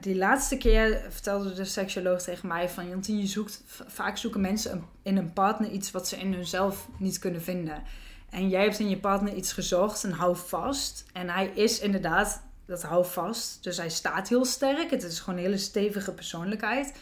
[0.00, 2.88] die laatste keer vertelde de seksuoloog tegen mij van...
[2.88, 6.88] Jantien, je zoekt, vaak zoeken mensen een- in een partner iets wat ze in hunzelf
[6.98, 7.82] niet kunnen vinden.
[8.30, 11.04] En jij hebt in je partner iets gezocht en hou vast.
[11.12, 13.62] En hij is inderdaad dat hou vast.
[13.62, 14.90] Dus hij staat heel sterk.
[14.90, 16.92] Het is gewoon een hele stevige persoonlijkheid.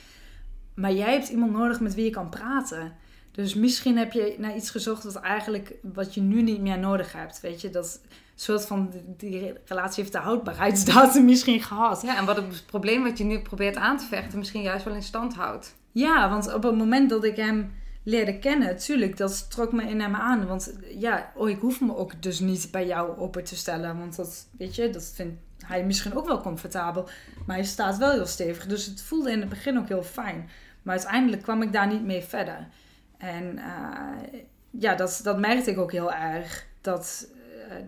[0.75, 2.93] Maar jij hebt iemand nodig met wie je kan praten.
[3.33, 7.13] Dus misschien heb je naar iets gezocht wat eigenlijk wat je nu niet meer nodig
[7.13, 7.41] hebt.
[7.41, 8.01] Weet je, dat
[8.41, 12.03] soort van die relatie heeft de houdbaarheidsdatum misschien gehad.
[12.03, 14.95] Ja, en wat het probleem wat je nu probeert aan te vechten misschien juist wel
[14.95, 15.75] in stand houdt.
[15.93, 17.73] Ja, want op het moment dat ik hem
[18.03, 20.47] leerde kennen, tuurlijk, dat trok me in hem aan.
[20.47, 23.99] Want ja, oh, ik hoef me ook dus niet bij jou open te stellen.
[23.99, 27.09] Want dat, weet je, dat vindt hij misschien ook wel comfortabel.
[27.47, 28.67] Maar hij staat wel heel stevig.
[28.67, 30.51] Dus het voelde in het begin ook heel fijn.
[30.83, 32.69] Maar uiteindelijk kwam ik daar niet mee verder.
[33.19, 36.67] En eh, ja, dat, dat merkte ik ook heel erg.
[36.81, 37.29] Dat,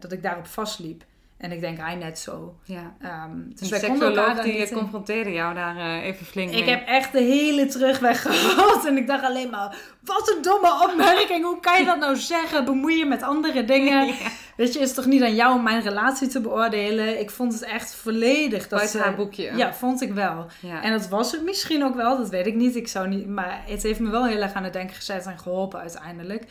[0.00, 1.04] dat ik daarop vastliep.
[1.38, 2.56] En ik denk hij net zo.
[2.64, 2.94] Ja.
[3.00, 6.70] Ehm, dus wij konden die je in- confronteerde jou daar eh, even flink ik mee.
[6.74, 8.86] heb echt de hele terugweg gehad.
[8.86, 11.44] En ik dacht alleen maar, wat een domme opmerking.
[11.44, 12.64] Hoe kan je dat nou zeggen?
[12.64, 14.06] Bemoei je met andere dingen.
[14.58, 14.64] Ja.
[14.64, 17.20] Weet je, is toch niet aan jou om mijn relatie te beoordelen.
[17.20, 18.60] Ik vond het echt volledig.
[18.60, 19.52] Dat Buiten ze- haar boekje.
[19.56, 20.46] Ja, vond ik wel.
[20.60, 20.82] Ja.
[20.82, 22.76] En dat was het misschien ook wel, dat weet ik niet.
[22.76, 25.38] Ik zou niet maar het heeft me wel heel erg aan het denken gezet en
[25.38, 26.44] geholpen uiteindelijk.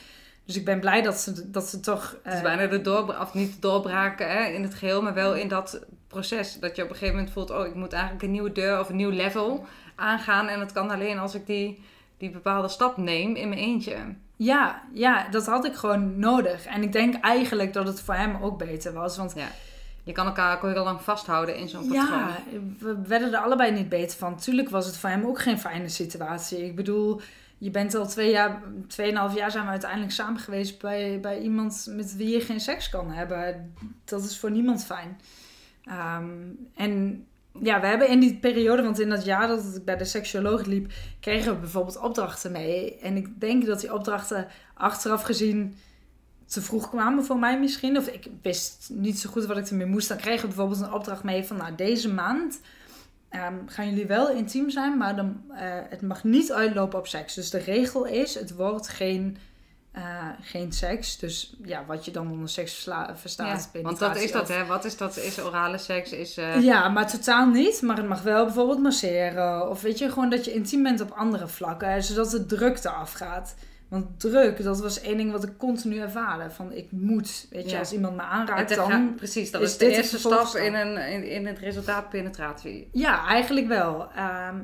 [0.47, 2.17] Dus ik ben blij dat ze, dat ze toch...
[2.23, 5.13] Het is eh, bijna de doorbraak, of niet de doorbraak hè, in het geheel, maar
[5.13, 6.59] wel in dat proces.
[6.59, 8.89] Dat je op een gegeven moment voelt, oh, ik moet eigenlijk een nieuwe deur of
[8.89, 10.47] een nieuw level aangaan.
[10.47, 11.83] En dat kan alleen als ik die,
[12.17, 13.95] die bepaalde stap neem in mijn eentje.
[14.35, 16.65] Ja, ja, dat had ik gewoon nodig.
[16.65, 19.17] En ik denk eigenlijk dat het voor hem ook beter was.
[19.17, 19.35] Want
[20.03, 22.19] Je kan elkaar ook heel lang vasthouden in zo'n patroon.
[22.19, 22.37] ja,
[22.79, 24.37] we werden er allebei niet beter van.
[24.37, 26.65] Tuurlijk was het voor hem ook geen fijne situatie.
[26.65, 27.21] Ik bedoel,
[27.57, 31.87] je bent al twee jaar, tweeënhalf jaar zijn we uiteindelijk samen geweest bij, bij iemand
[31.89, 33.73] met wie je geen seks kan hebben.
[34.05, 35.19] Dat is voor niemand fijn.
[35.83, 36.29] Ehm,
[36.75, 37.25] en
[37.61, 40.65] ja, we hebben in die periode, want in dat jaar dat ik bij de seksuoloog
[40.65, 42.97] liep, kregen we bijvoorbeeld opdrachten mee.
[42.97, 45.77] En ik denk dat die opdrachten achteraf gezien
[46.45, 47.97] te vroeg kwamen voor mij misschien.
[47.97, 50.07] Of ik wist niet zo goed wat ik ermee moest.
[50.07, 52.59] Dan kregen we bijvoorbeeld een opdracht mee van nou, deze maand
[53.43, 55.57] ehm, gaan jullie wel intiem zijn, maar dan, eh,
[55.89, 57.33] het mag niet uitlopen op seks.
[57.33, 59.37] Dus de regel is, het wordt geen,
[59.91, 60.03] eh,
[60.41, 61.17] geen seks.
[61.17, 63.69] Dus ja, wat je dan onder seks verstaat.
[63.73, 64.65] Ja, want dat is dat, of- hè?
[64.65, 65.17] Wat is dat?
[65.17, 66.11] Is orale seks?
[66.11, 67.81] Is, eh, ja, maar totaal niet.
[67.81, 69.69] Maar het mag wel bijvoorbeeld masseren.
[69.69, 71.91] Of weet je, gewoon dat je intiem bent op andere vlakken.
[71.91, 73.55] hè, Zodat de drukte afgaat.
[73.89, 76.51] Want druk, dat was één ding wat ik continu ervaarde.
[76.51, 77.79] Van ik moet, weet je, Ja.
[77.79, 78.89] als iemand me aanraakt dan...
[78.91, 82.89] gaan- precies, dat is is, de eerste stap in, een, in, in het resultaat penetratie.
[82.91, 84.07] Ja, eigenlijk wel.
[84.15, 84.55] Ehm,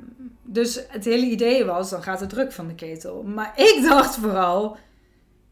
[0.43, 3.23] dus het hele idee was, dan gaat de druk van de ketel.
[3.23, 4.77] Maar ik dacht vooral,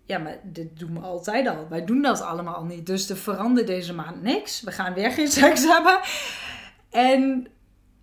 [0.05, 1.67] ja, maar dit doen we altijd al.
[1.69, 2.85] Wij doen dat allemaal niet.
[2.85, 4.61] Dus er verandert deze maand niks.
[4.61, 5.99] We gaan weer geen seks hebben.
[6.89, 7.47] En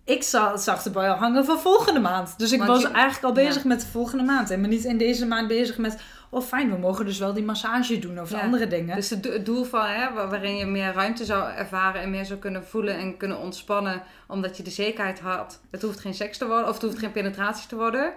[0.09, 2.33] ik za- zag de bui al hangen van volgende maand.
[2.37, 3.67] Dus ik Want was je- eigenlijk al bezig ja.
[3.67, 4.49] met de volgende maand.
[4.49, 7.43] En maar niet in deze maand bezig met, oh fijn, we mogen dus wel die
[7.43, 8.39] massage doen of Ja.
[8.39, 8.95] andere dingen.
[8.95, 12.09] Dus het do- het doel van, hè, wa- waarin je meer ruimte zou ervaren en
[12.09, 16.13] meer zou kunnen voelen en kunnen ontspannen, omdat je de zekerheid had, het hoeft geen
[16.13, 18.13] seks te worden of het hoeft geen penetratie te worden,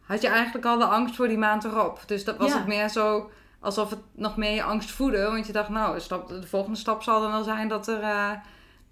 [0.00, 2.02] had je eigenlijk al de angst voor die maand erop.
[2.06, 2.56] Dus dat was Ja.
[2.56, 3.30] het meer zo
[3.60, 5.98] alsof het nog meer je angst voedde, want je dacht, nou,
[6.28, 8.30] de volgende stap zal dan wel zijn dat er, eh,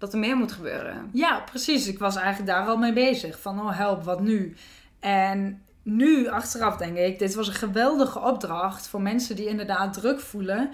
[0.03, 1.09] dat er meer moet gebeuren.
[1.13, 1.87] Ja, precies.
[1.87, 3.39] Ik was eigenlijk daar al mee bezig.
[3.39, 4.55] Van, oh help, wat nu?
[4.99, 10.19] En nu, achteraf denk ik, dit was een geweldige opdracht voor mensen die inderdaad druk
[10.19, 10.69] voelen.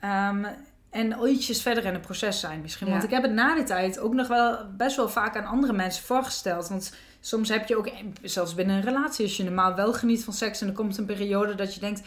[0.00, 0.44] Ehm,
[0.90, 2.86] en ietsjes verder in het proces zijn misschien.
[2.86, 2.92] Ja.
[2.92, 5.72] Want ik heb het na die tijd ook nog wel best wel vaak aan andere
[5.72, 6.68] mensen voorgesteld.
[6.68, 7.90] Want soms heb je ook,
[8.22, 10.60] zelfs binnen een relatie, als je normaal wel geniet van seks...
[10.60, 12.02] en er komt een periode dat je denkt,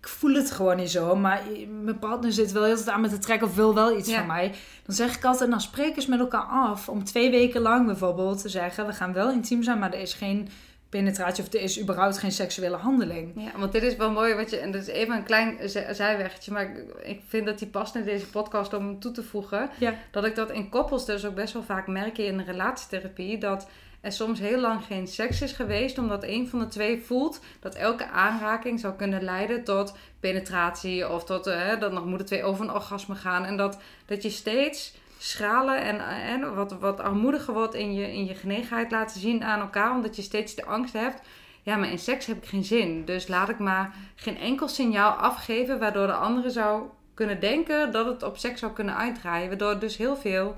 [0.00, 1.16] ik voel het gewoon niet zo...
[1.16, 1.42] maar
[1.82, 4.16] mijn partner zit wel heel tijd aan me te trekken of wil wel iets Ja.
[4.18, 4.54] van mij.
[4.86, 6.88] Dan zeg ik altijd, nou spreek eens met elkaar af...
[6.88, 8.86] om twee weken lang bijvoorbeeld te zeggen...
[8.86, 10.48] we gaan wel intiem zijn, maar er is geen
[10.88, 11.44] penetratie...
[11.44, 13.32] of er is überhaupt geen seksuele handeling.
[13.34, 15.90] Ja, want dit is wel mooi wat je, en dat is even een klein z-
[15.90, 16.70] zijweggetje, maar
[17.02, 19.70] ik, vind dat die past in deze podcast om toe te voegen.
[19.78, 19.94] Ja.
[20.10, 23.68] Dat ik dat in koppels dus ook best wel vaak merk in relatietherapie, dat
[24.00, 27.74] er soms heel lang geen seks is geweest, omdat een van de twee voelt dat
[27.74, 32.64] elke aanraking zou kunnen leiden tot penetratie of tot, eh, dat nog moeten twee over
[32.64, 33.44] een orgasme gaan.
[33.44, 38.24] En dat, dat je steeds schraler en, en wat, wat armoediger wordt in je, in
[38.24, 41.20] je genegenheid laten zien aan elkaar, omdat je steeds de angst hebt
[41.68, 43.04] ja, maar in seks heb ik geen zin.
[43.04, 46.82] Dus laat ik maar geen enkel signaal afgeven waardoor de andere zou
[47.14, 49.48] kunnen denken dat het op seks zou kunnen uitdraaien.
[49.48, 50.56] Waardoor dus heel veel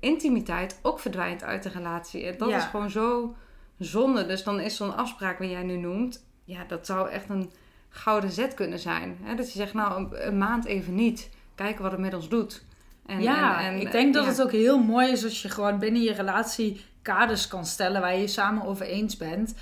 [0.00, 2.24] intimiteit ook verdwijnt uit de relatie.
[2.26, 2.56] En dat Ja.
[2.56, 3.34] is gewoon zo
[3.78, 4.26] zonde.
[4.26, 7.50] Dus dan is zo'n afspraak wat jij nu noemt, ja, dat zou echt een
[7.88, 9.18] gouden zet kunnen zijn.
[9.22, 9.34] Hè?
[9.34, 11.30] Dat je zegt, nou, een, een maand even niet.
[11.54, 12.64] Kijken wat het met ons doet.
[13.06, 14.30] En, ja, en- en, ik denk dat ja.
[14.30, 18.14] het ook heel mooi is als je gewoon binnen je relatie kaders kan stellen waar
[18.14, 19.54] je je samen over eens bent.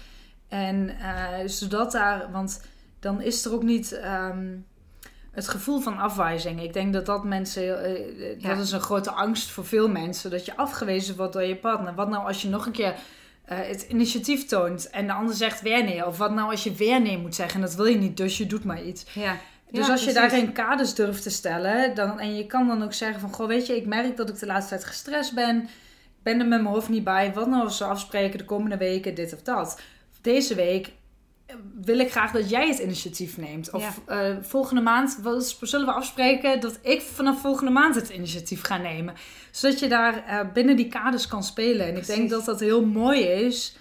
[0.49, 2.65] En eh, zodat daar, want
[3.01, 4.57] dan is er ook niet ehm,
[5.37, 6.63] het gevoel van afwijzing.
[6.63, 7.63] Ik denk dat dat mensen,
[8.39, 8.49] Ja.
[8.49, 11.95] dat is een grote angst voor veel mensen, dat je afgewezen wordt door je partner.
[11.95, 12.95] Wat nou als je nog een keer
[13.45, 16.07] het initiatief toont en de ander zegt weer nee?
[16.07, 18.39] Of wat nou als je weer nee moet zeggen en dat wil je niet, dus
[18.39, 19.05] je doet maar iets.
[19.15, 19.37] Ja.
[19.71, 20.31] Dus Ja, als je precies.
[20.31, 23.67] daarin kaders durft te stellen, dan, en je kan dan ook zeggen van, goh, weet
[23.67, 25.63] je, ik merk dat ik de laatste tijd gestrest ben.
[25.63, 27.33] Ik ben er met mijn hoofd niet bij.
[27.35, 29.81] Wat nou als we afspreken de komende weken dit of dat?
[30.21, 30.93] Deze week
[31.81, 33.71] wil ik graag dat jij het initiatief neemt.
[33.71, 35.19] Of eh, volgende maand
[35.61, 39.15] zullen we afspreken dat ik vanaf volgende maand het initiatief ga nemen.
[39.51, 41.87] Zodat je daar eh, binnen die kaders kan spelen.
[41.87, 42.31] En ik denk Precies.
[42.31, 43.77] dat dat heel mooi is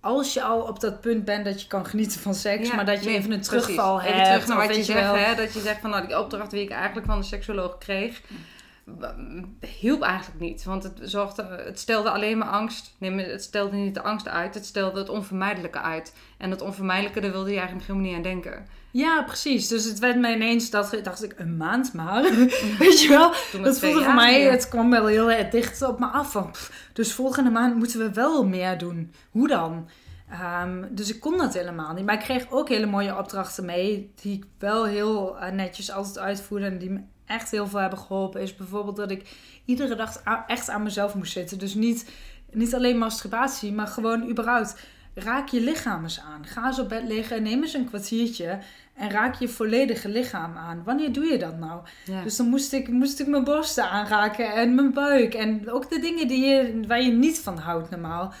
[0.00, 2.86] als je al op dat punt bent dat je kan genieten van seks, Ja, maar
[2.86, 3.60] dat je nee, even een precies.
[3.62, 4.26] terugval Even hebt.
[4.28, 5.34] terug naar wat je zegt, hè?
[5.34, 8.20] Dat je zegt van, nou, die opdracht die ik eigenlijk van de seksoloog kreeg,
[9.80, 10.64] hielp eigenlijk niet.
[10.64, 12.94] Want het, zorgde, het stelde alleen maar angst.
[12.98, 16.14] Nee, het stelde niet de angst uit, het stelde het onvermijdelijke uit.
[16.38, 18.66] En het onvermijdelijke, daar wilde je eigenlijk helemaal niet aan denken.
[18.90, 19.68] Ja, precies.
[19.68, 22.22] Dus het werd me ineens, dat dacht ik, een maand maar.
[22.78, 23.32] Weet je wel?
[23.62, 24.50] Dat voelde voor mij, meer.
[24.50, 26.32] het kwam wel heel erg dicht op me af.
[26.32, 29.12] Van, pff, dus volgende maand moeten we wel meer doen.
[29.30, 29.88] Hoe dan?
[30.30, 32.04] Ehm, dus ik kon dat helemaal niet.
[32.04, 34.12] Maar ik kreeg ook hele mooie opdrachten mee.
[34.22, 36.66] Die ik wel heel eh, netjes altijd uitvoerde.
[36.66, 38.40] En die me echt heel veel hebben geholpen.
[38.40, 39.28] Is bijvoorbeeld dat ik
[39.64, 41.58] iedere dag echt aan mezelf moest zitten.
[41.58, 42.10] Dus niet,
[42.52, 44.76] niet alleen masturbatie, maar gewoon überhaupt.
[45.14, 46.46] Raak je lichaam eens aan.
[46.46, 47.42] Ga eens op bed liggen.
[47.42, 48.58] Neem eens een kwartiertje.
[48.94, 50.82] En raak je volledige lichaam aan.
[50.84, 51.80] Wanneer doe je dat nou?
[52.04, 52.22] Ja.
[52.22, 55.34] Dus dan moest ik, moest ik mijn borsten aanraken en mijn buik.
[55.34, 58.32] En ook de dingen die je, waar je niet van houdt normaal.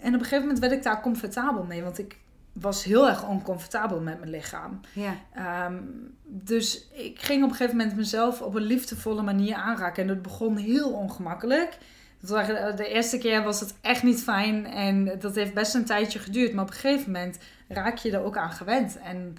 [0.00, 1.82] En op een gegeven moment werd ik daar comfortabel mee.
[1.82, 2.16] Want ik
[2.54, 4.80] was heel erg oncomfortabel met mijn lichaam.
[4.92, 5.14] ja.
[5.34, 5.74] Ehm,
[6.24, 10.02] dus ik ging op een gegeven moment mezelf op een liefdevolle manier aanraken.
[10.02, 11.78] En dat begon heel ongemakkelijk.
[12.20, 14.66] De eerste keer was het echt niet fijn.
[14.66, 16.52] En dat heeft best een tijdje geduurd.
[16.54, 17.38] Maar op een gegeven moment
[17.68, 18.98] raak je er ook aan gewend.
[18.98, 19.36] En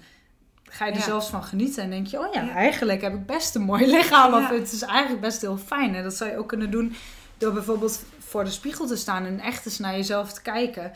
[0.64, 1.04] ga je er Ja.
[1.04, 1.82] zelfs van genieten.
[1.82, 2.50] En denk je, oh ja, Ja.
[2.54, 4.34] eigenlijk heb ik best een mooi lichaam.
[4.34, 5.94] Of het is eigenlijk best heel fijn.
[5.94, 6.94] En dat zou je ook kunnen doen
[7.38, 9.24] door bijvoorbeeld voor de spiegel te staan.
[9.24, 10.92] En echt eens naar jezelf te kijken.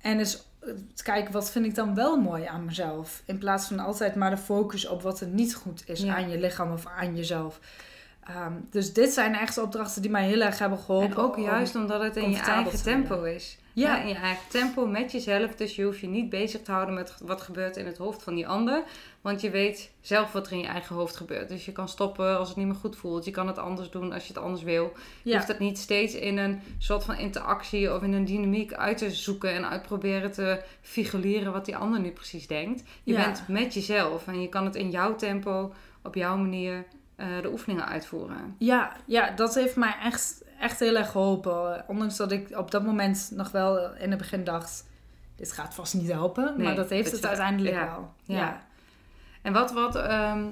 [0.00, 0.50] En eens
[0.94, 3.22] te kijken, wat vind ik dan wel mooi aan mezelf?
[3.26, 6.14] In plaats van altijd maar de focus op wat er niet goed is Ja.
[6.14, 7.58] aan je lichaam of aan jezelf.
[8.24, 11.10] Ehm, dus dit zijn echt opdrachten die mij heel erg hebben geholpen.
[11.10, 13.58] En ook juist omdat het in je eigen tempo is.
[13.74, 13.96] Ja.
[13.96, 14.02] Ja.
[14.02, 15.54] in je eigen tempo met jezelf.
[15.54, 18.34] Dus je hoeft je niet bezig te houden met wat gebeurt in het hoofd van
[18.34, 18.82] die ander.
[19.20, 21.48] Want je weet zelf wat er in je eigen hoofd gebeurt.
[21.48, 23.24] Dus je kan stoppen als het niet meer goed voelt.
[23.24, 24.92] Je kan het anders doen als je het anders wil.
[25.22, 25.36] Je Ja.
[25.36, 29.10] hoeft het niet steeds in een soort van interactie of in een dynamiek uit te
[29.10, 32.82] zoeken en uit proberen te figureren wat die ander nu precies denkt.
[33.02, 33.24] Je Ja.
[33.24, 36.84] bent met jezelf en je kan het in jouw tempo, op jouw manier,
[37.16, 38.54] eh, de oefeningen uitvoeren.
[38.58, 41.84] Ja, ja, dat heeft mij echt, echt heel erg geholpen.
[41.86, 44.86] Ondanks dat ik op dat moment nog wel in het begin dacht...
[45.36, 46.54] dit gaat vast niet helpen.
[46.56, 48.12] Nee, maar dat heeft het uiteindelijk ja, wel.
[48.24, 48.36] ja.
[48.36, 48.62] Ja.
[49.42, 50.44] En wat, wat, ehm,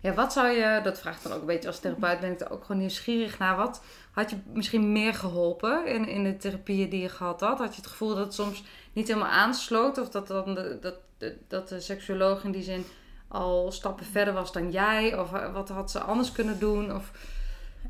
[0.00, 2.50] ja, wat zou je, dat vraagt dan ook een beetje als therapeut, ben ik er
[2.50, 3.56] ook gewoon nieuwsgierig naar.
[3.56, 7.58] Wat had je misschien meer geholpen in, in de therapieën die je gehad had?
[7.58, 9.98] Had je het gevoel dat het soms niet helemaal aansloot?
[9.98, 12.84] Of dat, dan de, dat, de, dat de seksuoloog in die zin
[13.28, 15.18] al stappen verder was dan jij?
[15.18, 16.94] Of eh, wat had ze anders kunnen doen?
[16.94, 17.10] Of,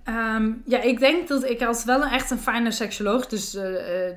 [0.07, 3.27] Ehm, ja, ik denk dat ik als wel een, echt een fijne seksoloog.
[3.27, 4.17] Dus eh, eh,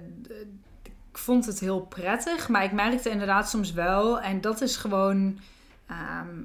[1.11, 2.49] ik vond het heel prettig.
[2.49, 4.19] Maar ik merkte inderdaad soms wel.
[4.21, 5.39] En dat is gewoon.
[5.87, 6.41] ehm,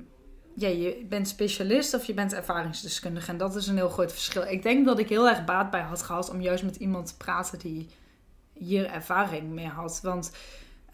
[0.56, 3.30] ja, je bent specialist of je bent ervaringsdeskundige.
[3.30, 4.42] En dat is een heel groot verschil.
[4.42, 7.16] Ik denk dat ik heel erg baat bij had gehad om juist met iemand te
[7.16, 7.88] praten die
[8.52, 10.00] hier ervaring mee had.
[10.02, 10.32] Want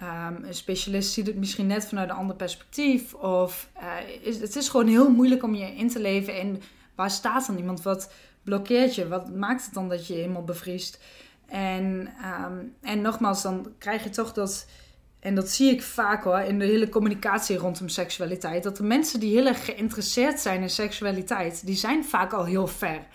[0.02, 3.14] um, een specialist ziet het misschien net vanuit een ander perspectief.
[3.14, 6.62] Of uh, is, het is gewoon heel moeilijk om je in te leven in
[7.00, 7.82] waar staat dan iemand?
[7.82, 8.12] Wat
[8.42, 9.08] blokkeert je?
[9.08, 11.00] Wat maakt het dan dat je helemaal bevriest?
[11.46, 12.08] En,
[12.44, 14.66] um, en nogmaals, dan krijg je toch dat
[15.20, 19.20] en dat zie ik vaak hoor in de hele communicatie rondom seksualiteit, dat de mensen
[19.20, 23.06] die heel erg geïnteresseerd zijn in seksualiteit, die zijn vaak al heel ver.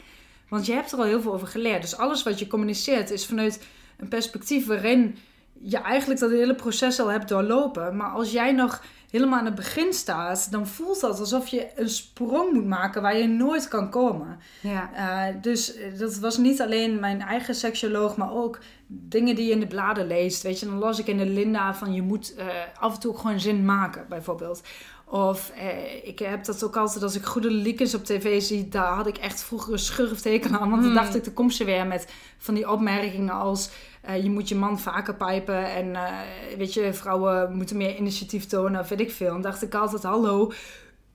[0.49, 1.81] Want je hebt er al heel veel over geleerd.
[1.81, 3.63] Dus alles wat je communiceert is vanuit
[3.97, 5.17] een perspectief waarin
[5.59, 7.95] je eigenlijk dat hele proces al hebt doorlopen.
[7.95, 11.89] Maar als jij nog helemaal aan het begin staat, dan voelt dat alsof je een
[11.89, 14.39] sprong moet maken waar je nooit kan komen.
[14.61, 14.89] Ja.
[14.95, 19.59] Uh, dus dat was niet alleen mijn eigen seksuoloog, maar ook dingen die je in
[19.59, 20.43] de bladen leest.
[20.43, 22.45] Weet je, dan las ik in de Linda van je moet uh,
[22.79, 24.61] af en toe gewoon zin maken, bijvoorbeeld.
[25.07, 28.93] Of eh, ik heb dat ook altijd als ik goede liekens op tv zie, daar
[28.93, 30.69] had ik echt vroeger een schurfteken aan.
[30.69, 30.93] Want dan hmm.
[30.93, 33.69] dacht ik, dan komt ze weer met van die opmerkingen als
[34.09, 36.09] uh, je moet je man vaker pijpen en uh,
[36.57, 39.35] weet je, vrouwen moeten meer initiatief tonen, weet ik veel.
[39.35, 40.51] En dacht ik altijd, hallo,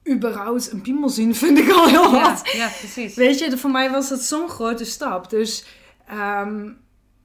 [0.09, 2.41] überhaupt een piemel zien vind ik al heel wat.
[2.45, 3.14] Ja, ja precies.
[3.14, 5.30] Weet je, voor mij was dat zo'n grote stap.
[5.30, 5.64] Dus
[6.12, 6.78] um,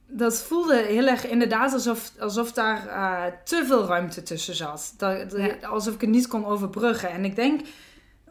[0.08, 4.94] dat voelde heel erg inderdaad alsof, alsof daar uh, te veel ruimte tussen zat.
[4.96, 7.10] Dat, Alsof ik het niet kon overbruggen.
[7.10, 7.60] En ik denk,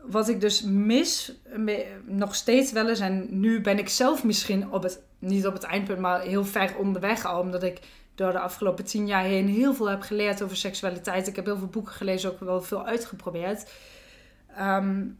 [0.01, 1.31] wat ik dus mis,
[2.05, 5.63] nog steeds wel eens, en nu ben ik zelf misschien op het, niet op het
[5.63, 7.79] eindpunt, maar heel ver onderweg al, omdat ik
[8.15, 11.27] door de afgelopen tien jaar heen heel veel heb geleerd over seksualiteit.
[11.27, 13.71] Ik heb heel veel boeken gelezen, ook wel veel uitgeprobeerd.
[14.59, 15.17] Um,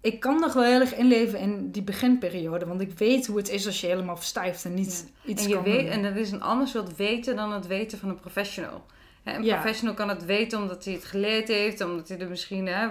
[0.00, 2.66] ik kan nog wel heel erg inleven in die beginperiode.
[2.66, 5.54] Want ik weet hoe het is als je helemaal verstijft en niet iets en je
[5.54, 8.84] kan weet, En dat is een ander soort weten dan het weten van een professional.
[9.24, 11.80] Een professional kan het weten omdat hij het geleerd heeft.
[11.80, 12.88] Omdat hij er misschien hè,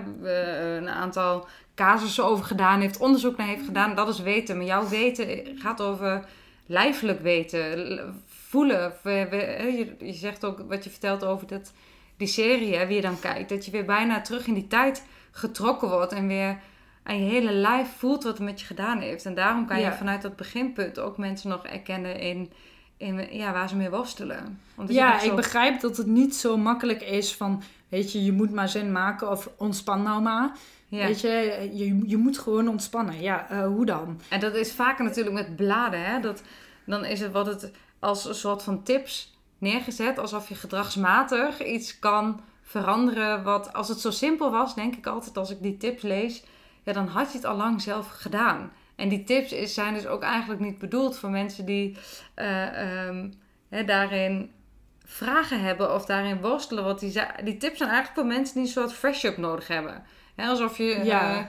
[0.77, 2.99] een aantal casussen over gedaan heeft.
[2.99, 3.95] Onderzoek naar heeft gedaan.
[3.95, 4.57] Dat is weten.
[4.57, 6.25] Maar jouw weten gaat over
[6.65, 8.23] lijfelijk weten.
[8.25, 8.93] Voelen.
[9.03, 11.73] Je, je zegt ook wat je vertelt over dat,
[12.17, 12.75] die serie.
[12.75, 13.49] Hè, wie je dan kijkt.
[13.49, 16.11] Dat je weer bijna terug in die tijd getrokken wordt.
[16.11, 16.59] En weer
[17.03, 19.25] en je hele lijf voelt wat het met je gedaan heeft.
[19.25, 22.51] En daarom kan je vanuit dat beginpunt ook mensen nog erkennen in,
[22.97, 24.61] in ja, waar ze mee worstelen.
[24.75, 28.51] Want ja, ik begrijp dat het niet zo makkelijk is van, weet je, je moet
[28.51, 30.51] maar zin maken of ontspan nou maar.
[30.89, 33.21] Weet je, je, je moet gewoon ontspannen.
[33.21, 34.21] Ja, uh, hoe dan?
[34.29, 36.19] En dat is vaker natuurlijk met bladen, hè.
[36.19, 36.43] Dat,
[36.85, 40.19] dan is het wat het als een soort van tips neergezet.
[40.19, 43.43] Alsof je gedragsmatig iets kan veranderen.
[43.43, 46.43] Wat, als het zo simpel was, denk ik altijd als ik die tips lees
[46.83, 48.71] ja, dan had je het al lang zelf gedaan.
[48.95, 51.97] En die tips is, zijn dus ook eigenlijk niet bedoeld voor mensen die
[52.35, 53.33] uh, um,
[53.85, 54.51] daarin
[55.05, 56.83] vragen hebben of daarin worstelen.
[56.83, 60.03] Want die, die tips zijn eigenlijk voor mensen die een soort fresh-up nodig hebben.
[60.35, 61.39] alsof je, ja.
[61.39, 61.45] Uh,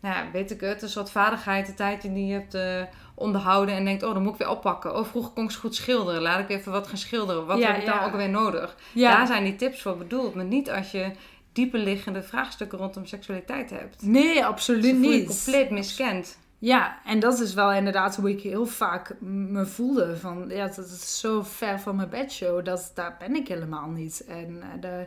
[0.00, 2.82] nou, weet ik het, een soort vaardigheid, een tijdje die je hebt uh,
[3.14, 4.96] onderhouden en denkt, oh, dan moet ik weer oppakken.
[4.96, 7.46] Oh, vroeger kon ik goed schilderen, laat ik even wat gaan schilderen.
[7.46, 8.76] Wat heb ik dan ook weer nodig?
[8.94, 11.10] Daar zijn die tips voor bedoeld, maar niet als je
[11.58, 14.02] diepe liggende vraagstukken rondom seksualiteit hebt.
[14.02, 15.26] Nee, absoluut niet.
[15.26, 16.38] compleet miskend.
[16.58, 20.16] Ja, en dat is wel inderdaad hoe ik heel vaak me voelde.
[20.16, 22.64] Van ja, dat is zo ver van mijn bedshow.
[22.64, 24.24] Dat daar ben ik helemaal niet.
[24.28, 25.06] En uh, de,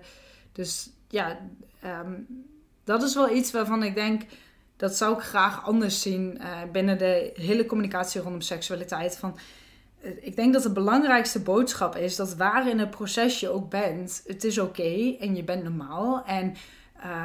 [0.52, 1.38] dus ja,
[1.86, 2.28] um,
[2.84, 4.22] dat is wel iets waarvan ik denk.
[4.78, 9.18] Dat zou ik graag anders zien uh, binnen de hele communicatie rondom seksualiteit.
[9.18, 9.38] Van
[10.22, 14.24] ik denk dat de belangrijkste boodschap is dat waar in het proces je ook bent,
[14.26, 16.26] het is oké en je bent normaal.
[16.26, 16.56] En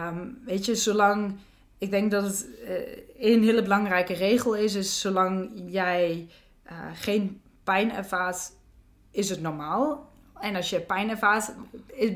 [0.09, 1.37] um, weet je, zolang.
[1.79, 6.29] Ik denk dat het uh, een hele belangrijke regel is, is zolang jij
[6.67, 8.53] uh, geen pijn ervaart,
[9.11, 10.11] is het normaal.
[10.41, 11.53] En als je pijn ervaart,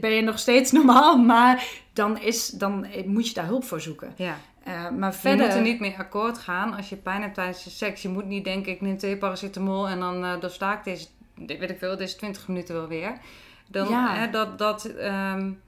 [0.00, 4.12] ben je nog steeds normaal, maar dan, is, dan moet je daar hulp voor zoeken.
[4.16, 4.38] Ja.
[4.68, 5.40] Uh, maar verder...
[5.40, 8.02] Je moet er niet mee akkoord gaan als je pijn hebt tijdens de seks.
[8.02, 11.70] Je moet niet denken, ik neem twee paracetamol en dan uh, doorsta ik deze, weet
[11.70, 13.18] ik veel, deze 20 minuten wel weer.
[13.68, 14.26] Dan, ja.
[14.26, 15.60] dat, dat, um,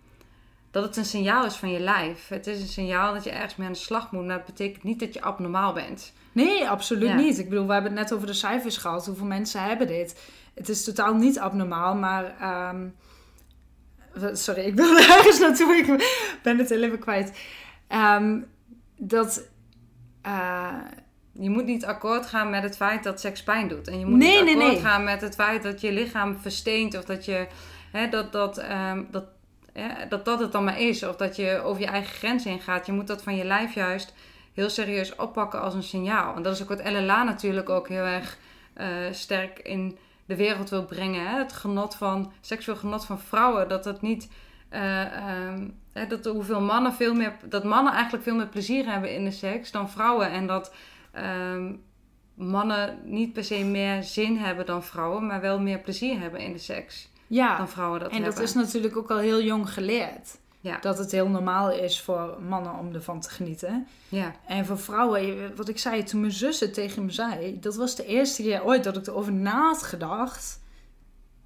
[0.70, 2.28] dat het een signaal is van je lijf.
[2.28, 4.26] Het is een signaal dat je ergens mee aan de slag moet.
[4.26, 6.12] Maar dat betekent niet dat je abnormaal bent.
[6.32, 7.38] Nee, absoluut niet.
[7.38, 9.07] Ik bedoel, we hebben het net over de cijfers gehad.
[9.07, 10.20] Hoeveel mensen hebben dit?
[10.55, 12.34] Het is totaal niet abnormaal, maar...
[12.74, 12.95] Um,
[14.32, 15.74] sorry, ik wil ergens naartoe.
[15.76, 15.86] Ik
[16.43, 17.38] ben het heel even kwijt.
[17.88, 18.47] Um,
[19.09, 19.48] dat.
[20.26, 20.78] Uh,
[21.32, 23.88] je moet niet akkoord gaan met het feit dat seks pijn doet.
[23.88, 26.96] En je moet niet akkoord gaan met het feit dat je lichaam versteent.
[26.98, 27.46] Of dat je.
[27.92, 29.24] Hè, dat, dat, um, dat,
[29.72, 31.03] hè, dat dat het dan maar is.
[31.03, 32.86] Of dat je over je eigen grens heen gaat.
[32.86, 34.14] Je moet dat van je lijf juist
[34.55, 36.36] heel serieus oppakken als een signaal.
[36.36, 38.38] En dat is ook wat LLA natuurlijk ook heel erg
[38.76, 41.28] uh, sterk in de wereld wil brengen.
[41.28, 41.38] Hè?
[41.38, 43.68] Het genot van, seksueel genot van vrouwen.
[43.68, 44.28] Dat het niet
[44.73, 45.68] eh, ehm,
[46.09, 49.70] dat, hoeveel mannen veel meer, dat mannen eigenlijk veel meer plezier hebben in de seks
[49.70, 50.31] dan vrouwen.
[50.31, 50.75] En dat
[51.12, 51.73] ehm,
[52.35, 56.53] mannen niet per se meer zin hebben dan vrouwen, maar wel meer plezier hebben in
[56.53, 58.35] de seks Ja, dan vrouwen dat en hebben.
[58.35, 60.41] dat is natuurlijk ook al heel jong geleerd.
[60.61, 60.79] Ja.
[60.81, 63.87] Dat het heel normaal is voor mannen om ervan te genieten.
[64.09, 67.77] Ja, En voor vrouwen, wat ik zei toen mijn zus het tegen me zei, dat
[67.77, 70.61] was de eerste keer ooit dat ik erover na had gedacht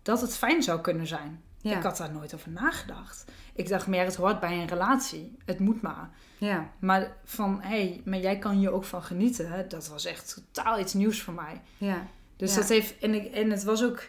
[0.03, 1.45] dat het fijn zou kunnen zijn.
[1.69, 3.25] Ja, Ik had daar nooit over nagedacht.
[3.55, 5.37] Ik dacht meer, het hoort bij een relatie.
[5.45, 6.11] Het moet maar.
[6.39, 9.51] ja, Maar van, hé, hey, maar jij kan hier ook van genieten.
[9.51, 11.61] hè, Dat was echt totaal iets nieuws voor mij.
[11.79, 12.07] ja,
[12.37, 12.61] Dus Ja.
[12.61, 14.03] dat heeft, en, ik, en het was ook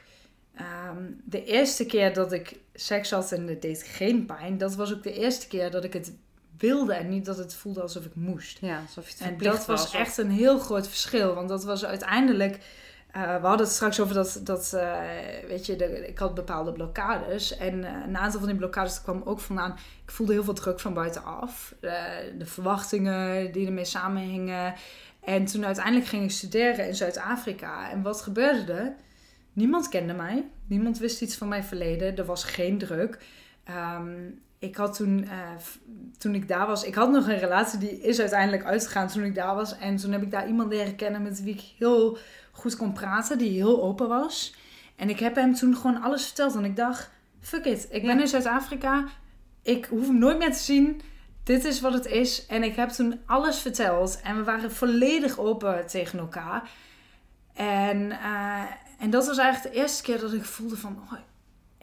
[0.56, 4.58] ehm, de eerste keer dat ik seks had en het deed geen pijn.
[4.58, 6.14] Dat was ook de eerste keer dat ik het
[6.58, 8.58] wilde en niet dat het voelde alsof ik moest.
[8.62, 11.34] ja, alsof je het En dat was echt een heel groot verschil.
[11.34, 12.60] Want dat was uiteindelijk.
[13.18, 15.00] Eh, we hadden het straks over dat, dat eh,
[15.48, 17.58] weet je, ik had bepaalde blokkades.
[17.58, 19.72] En eh, een aantal van die blokkades kwam ook vandaan.
[20.04, 21.76] Ik voelde heel veel druk van buitenaf.
[22.38, 24.74] De verwachtingen die ermee samenhingen.
[25.20, 27.92] En toen uiteindelijk ging ik studeren in Zuid-Afrika.
[27.92, 28.96] En wat gebeurde er?
[29.54, 30.48] Niemand kende mij.
[30.68, 32.18] Niemand wist iets van mijn verleden.
[32.18, 33.20] Er was geen druk.
[33.64, 35.28] Ehm, ik had toen,
[36.18, 39.36] toen ik daar was, ik had nog een relatie die is uiteindelijk uitgegaan toen ik
[39.36, 39.78] daar was.
[39.78, 42.18] En toen heb ik daar iemand leren kennen met wie ik heel
[42.58, 44.56] goed kon praten, die heel open was.
[44.96, 46.56] En ik heb hem toen gewoon alles verteld.
[46.56, 47.10] En ik dacht,
[47.42, 48.22] fuck it, ik ben Ja.
[48.22, 49.06] in Zuid-Afrika.
[49.62, 51.02] Ik hoef hem nooit meer te zien.
[51.44, 52.46] Dit is wat het is.
[52.46, 54.20] En ik heb toen alles verteld.
[54.24, 56.70] En we waren volledig open tegen elkaar.
[57.54, 58.62] En, eh,
[59.00, 61.00] en dat was eigenlijk de eerste keer dat ik voelde van...
[61.12, 61.18] Oh,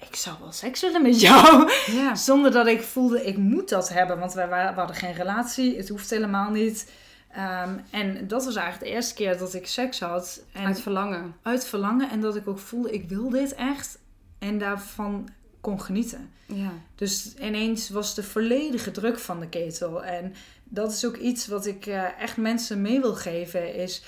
[0.08, 1.70] ik zou wel seks willen met jou.
[1.86, 4.18] Ja, Zonder dat ik voelde, ik moet dat hebben.
[4.18, 5.76] Want wij we hadden geen relatie.
[5.76, 6.90] Het hoeft helemaal niet.
[7.34, 10.42] Ehm, en dat was eigenlijk de eerste keer dat ik seks had.
[10.52, 11.34] En uit verlangen.
[11.42, 12.10] uit verlangen.
[12.10, 13.98] En dat ik ook voelde, ik wil dit echt.
[14.38, 15.28] En daarvan
[15.60, 16.30] kon genieten.
[16.46, 20.04] Ja, Dus ineens was de volledige druk van de ketel.
[20.04, 23.74] En dat is ook iets wat ik eh, echt mensen mee wil geven.
[23.74, 24.02] Is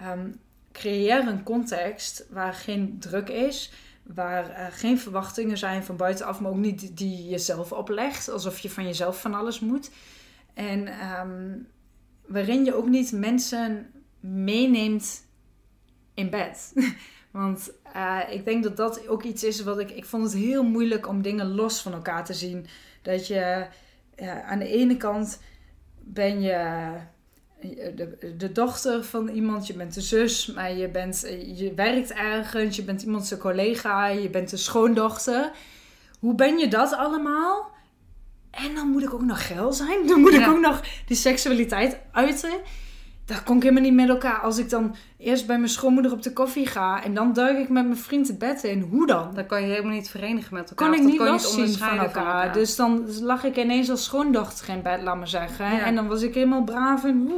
[0.00, 0.28] ehm,
[0.72, 3.72] creëer een context waar geen druk is.
[4.02, 6.40] Waar eh, geen verwachtingen zijn van buitenaf.
[6.40, 8.28] Maar ook niet die- die je jezelf oplegt.
[8.30, 9.90] Alsof je van jezelf van alles moet.
[10.54, 11.52] En ehm,
[12.26, 15.26] waarin je ook niet mensen meeneemt
[16.14, 16.72] in bed.
[17.30, 19.90] Want eh, ik denk dat dat ook iets is wat ik...
[19.90, 22.66] Ik vond het heel moeilijk om dingen los van elkaar te zien.
[23.02, 23.66] Dat je
[24.16, 25.40] ja, aan de ene kant
[26.00, 26.90] ben je
[27.94, 31.20] de, de dochter van iemand, je bent de zus, maar je, bent,
[31.56, 35.52] je werkt ergens, je bent iemand zijn collega, je bent de schoondochter.
[36.20, 37.70] Hoe ben je dat allemaal?
[38.56, 40.06] En dan moet ik ook nog geil zijn.
[40.06, 42.50] Dan moet ik ook nog die seksualiteit uiten.
[43.24, 44.40] Dat kon ik helemaal niet met elkaar.
[44.40, 47.68] Als ik dan eerst bij mijn schoonmoeder op de koffie ga en dan duik ik
[47.68, 48.80] met mijn vriend het bed in.
[48.80, 49.34] Hoe dan?
[49.34, 50.88] dat kan je helemaal niet verenigen met elkaar.
[50.88, 52.52] kon of ik niet kan loszien van elkaar.
[52.52, 55.64] Dus dan lag ik ineens als schoondochter in bed, laat maar zeggen.
[55.64, 55.80] Ja.
[55.80, 57.30] En dan was ik helemaal braaf en...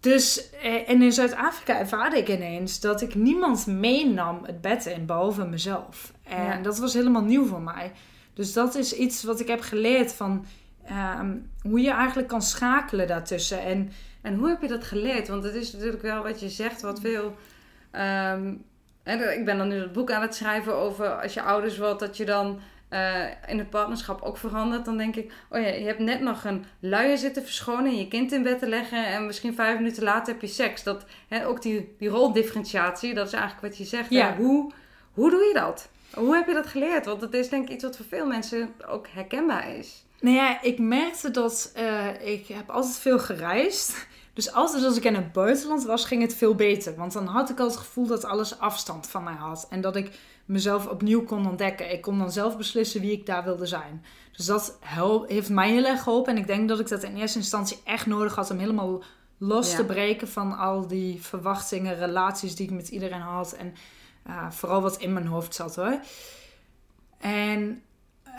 [0.00, 5.06] Dus, eh, en in Zuid-Afrika ervaarde ik ineens dat ik niemand meenam het bed in,
[5.06, 6.12] behalve mezelf.
[6.24, 6.62] En Ja.
[6.62, 7.92] dat was helemaal nieuw voor mij.
[8.34, 10.46] Dus dat is iets wat ik heb geleerd van
[10.86, 13.60] ehm, hoe je eigenlijk kan schakelen daartussen.
[13.60, 15.28] En En hoe heb je dat geleerd?
[15.28, 17.36] Want het is natuurlijk wel wat je zegt, wat veel.
[17.90, 18.54] ehm,
[19.02, 22.00] en ik ben dan nu het boek aan het schrijven over als je ouders wordt,
[22.00, 24.84] dat je dan eh, in het partnerschap ook verandert.
[24.84, 28.08] Dan denk ik, oh ja, je hebt net nog een luier zitten verschonen en je
[28.08, 29.06] kind in bed te leggen.
[29.06, 30.82] En misschien vijf minuten later heb je seks.
[30.82, 34.10] Dat, hè, ook die, die roldifferentiatie, dat is eigenlijk wat je zegt.
[34.10, 34.28] Ja.
[34.28, 34.36] Hè?
[34.36, 34.72] Hoe,
[35.12, 35.88] hoe doe je dat?
[36.14, 37.06] Hoe heb je dat geleerd?
[37.06, 40.04] Want het is denk ik iets wat voor veel mensen ook herkenbaar is.
[40.20, 44.06] Nou ja, ik merkte dat eh, ik heb altijd veel gereisd.
[44.32, 46.94] Dus altijd als ik in het buitenland was, ging het veel beter.
[46.96, 49.66] Want dan had ik al het gevoel dat alles afstand van mij had.
[49.70, 51.92] En dat ik mezelf opnieuw kon ontdekken.
[51.92, 54.04] Ik kon dan zelf beslissen wie ik daar wilde zijn.
[54.32, 54.78] Dus dat
[55.26, 56.32] heeft mij heel erg geholpen.
[56.32, 59.02] En ik denk dat ik dat in eerste instantie echt nodig had om helemaal
[59.38, 59.76] los Ja.
[59.76, 63.52] te breken van al die verwachtingen, relaties die ik met iedereen had.
[63.52, 63.74] En
[64.26, 66.00] eh, vooral wat in mijn hoofd zat hoor.
[67.18, 67.82] En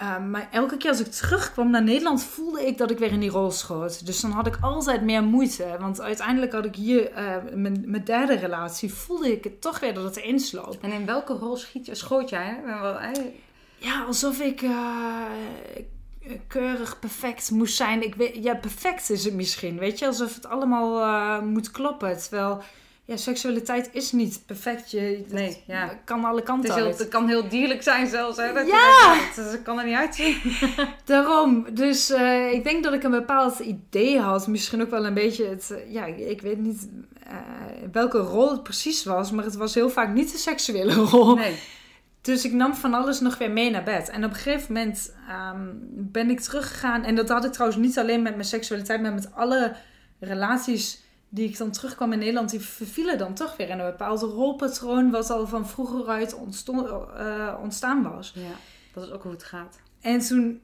[0.02, 3.20] uh, maar elke keer als ik terugkwam naar Nederland voelde ik dat ik weer in
[3.20, 4.06] die rol schoot.
[4.06, 5.76] Dus dan had ik altijd meer moeite.
[5.80, 9.94] Want uiteindelijk had ik hier uh, mijn, mijn derde relatie, voelde ik het toch weer
[9.94, 10.78] dat het erin sloot.
[10.82, 12.60] En in welke rol schiet je, schoot jij?
[13.78, 15.24] Ja, alsof ik uh,
[16.48, 18.04] keurig perfect moest zijn.
[18.04, 19.78] Ik weet, ja, perfect is het misschien.
[19.78, 22.18] Weet je, alsof het allemaal uh, moet kloppen.
[22.18, 22.64] Terwijl
[23.08, 24.91] ja, seksualiteit is niet perfect.
[24.91, 25.99] Je nee, ja.
[26.06, 26.99] kan alle kanten het, is heel, uit.
[26.99, 28.38] het kan heel dierlijk zijn zelfs.
[28.38, 28.53] Hè?
[28.53, 29.14] Dat ja!
[29.14, 30.38] Je denkt, het kan er niet uitzien.
[31.06, 31.66] Daarom.
[31.72, 34.47] Dus uh, ik denk dat ik een bepaald idee had.
[34.47, 35.70] Misschien ook wel een beetje het...
[35.72, 36.89] Uh, ja, ik weet niet
[37.28, 37.34] uh,
[37.91, 39.32] welke rol het precies was.
[39.32, 41.36] Maar het was heel vaak niet de seksuele rol.
[41.36, 41.60] Nee.
[42.22, 44.10] Dus ik nam van alles nog weer mee naar bed.
[44.10, 47.03] En op een gegeven moment ehm, ben ik teruggegaan.
[47.03, 49.76] En dat had ik trouwens niet alleen met mijn seksualiteit, maar met alle
[50.20, 51.03] relaties
[51.36, 52.50] die ik dan terugkwam in Nederland.
[52.50, 56.88] Die vervielen dan toch weer in een bepaald rolpatroon, wat al van vroeger uit ontstond,
[57.18, 58.32] eh, ontstaan was.
[58.36, 58.56] Ja,
[58.94, 59.80] dat is ook hoe het gaat.
[60.02, 60.62] En toen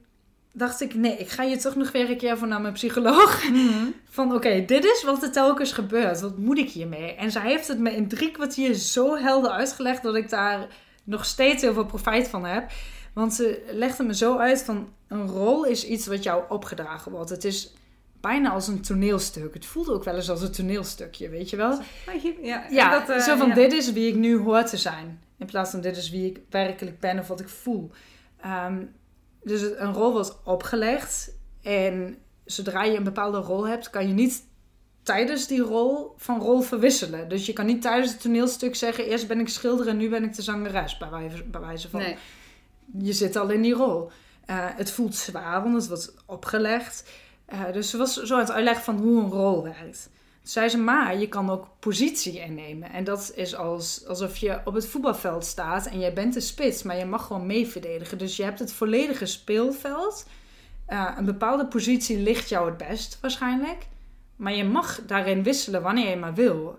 [0.52, 3.42] dacht ik, nee, ik ga je toch nog weer een keer voor naar mijn psycholoog.
[4.10, 6.20] Van oké, dit is wat er telkens gebeurt.
[6.20, 7.14] Wat moet ik hiermee?
[7.14, 10.66] En zij heeft het me in drie kwartier zo helder uitgelegd dat ik daar
[11.04, 12.70] nog steeds heel veel profijt van heb.
[13.14, 17.30] Want ze legde me zo uit van een rol is iets wat jou opgedragen wordt.
[17.30, 17.72] Het is
[18.22, 19.54] bijna als een toneelstuk.
[19.54, 21.80] Het voelde ook wel eens als een toneelstukje, weet je wel?
[22.06, 23.54] Ja, Ja, dat, eh, zo van ja.
[23.54, 25.22] dit is wie ik nu hoor te zijn.
[25.38, 27.90] In plaats van dit is wie ik werkelijk ben of wat ik voel.
[28.40, 28.84] Ehm,
[29.42, 31.30] dus een rol wordt opgelegd.
[31.62, 34.42] En zodra je een bepaalde rol hebt, kan je niet
[35.02, 37.28] tijdens die rol van rol verwisselen.
[37.28, 39.06] Dus je kan niet tijdens het toneelstuk zeggen...
[39.06, 42.00] eerst ben ik schilder en nu ben ik de zangeres, bij wijze, bij wijze van.
[42.00, 42.16] Nee.
[42.98, 44.10] Je zit al in die rol.
[44.44, 47.10] Eh, het voelt zwaar, want het wordt opgelegd.
[47.52, 50.10] Eh, dus ze was zo aan het uitleggen van hoe een rol werkt.
[50.42, 52.90] Toen zei ze, maar je kan ook positie innemen.
[52.90, 56.82] En dat is als, alsof je op het voetbalveld staat en jij bent de spits,
[56.82, 58.18] maar je mag gewoon mee verdedigen.
[58.18, 60.26] Dus je hebt het volledige speelveld.
[60.86, 63.86] Eh, een bepaalde positie ligt jou het best waarschijnlijk.
[64.36, 66.78] Maar je mag daarin wisselen wanneer je maar wil.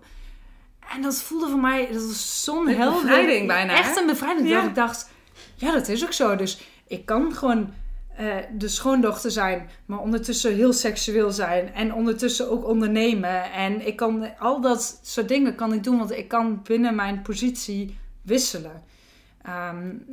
[0.95, 3.01] En dat voelde voor mij, dat was zo'n Een helder.
[3.01, 4.49] bevrijding bijna, Echt een bevrijding.
[4.49, 4.59] Ja.
[4.59, 5.09] Dat ik dacht,
[5.55, 6.35] ja, dat is ook zo.
[6.35, 7.73] Dus ik kan gewoon
[8.17, 11.73] eh, de schoondochter zijn, maar ondertussen heel seksueel zijn.
[11.73, 13.51] En ondertussen ook ondernemen.
[13.51, 17.21] En ik kan al dat soort dingen kan ik doen, want ik kan binnen mijn
[17.21, 18.83] positie wisselen.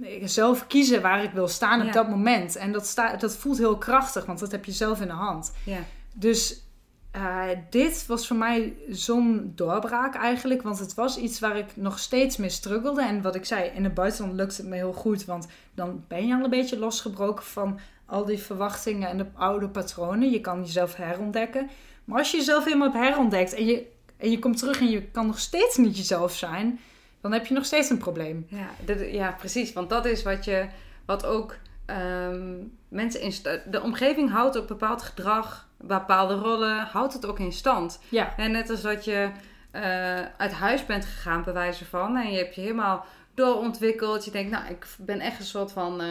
[0.00, 1.86] Ik zelf kiezen waar ik wil staan Ja.
[1.86, 2.56] op dat moment.
[2.56, 5.52] En dat, sta, dat voelt heel krachtig, want dat heb je zelf in de hand.
[5.64, 5.78] Ja.
[6.14, 6.62] Dus
[7.10, 10.62] eh, dit was voor mij zo'n doorbraak eigenlijk.
[10.62, 13.02] Want het was iets waar ik nog steeds mee struggelde.
[13.02, 15.24] En wat ik zei, in het buitenland lukt het me heel goed.
[15.24, 19.68] Want dan ben je al een beetje losgebroken van al die verwachtingen en de oude
[19.68, 20.30] patronen.
[20.30, 21.70] Je kan jezelf herontdekken.
[22.04, 23.86] Maar als je jezelf helemaal hebt herontdekt en je,
[24.16, 26.80] en je komt terug en je kan nog steeds niet jezelf zijn...
[27.20, 28.46] dan heb je nog steeds een probleem.
[28.48, 29.72] Ja, dit- ja, precies.
[29.72, 30.66] Want dat is wat je,
[31.06, 31.56] wat ook
[31.86, 32.54] ehm,
[32.88, 33.32] mensen in
[33.70, 38.00] de omgeving houdt ook bepaald gedrag, bepaalde rollen, houdt het ook in stand.
[38.08, 39.30] Ja, En net als dat je
[39.70, 43.04] eh, uit huis bent gegaan, bij wijze van, en je hebt je helemaal
[43.34, 44.24] doorontwikkeld.
[44.24, 46.06] Je denkt, nou, ik ben echt een soort van eh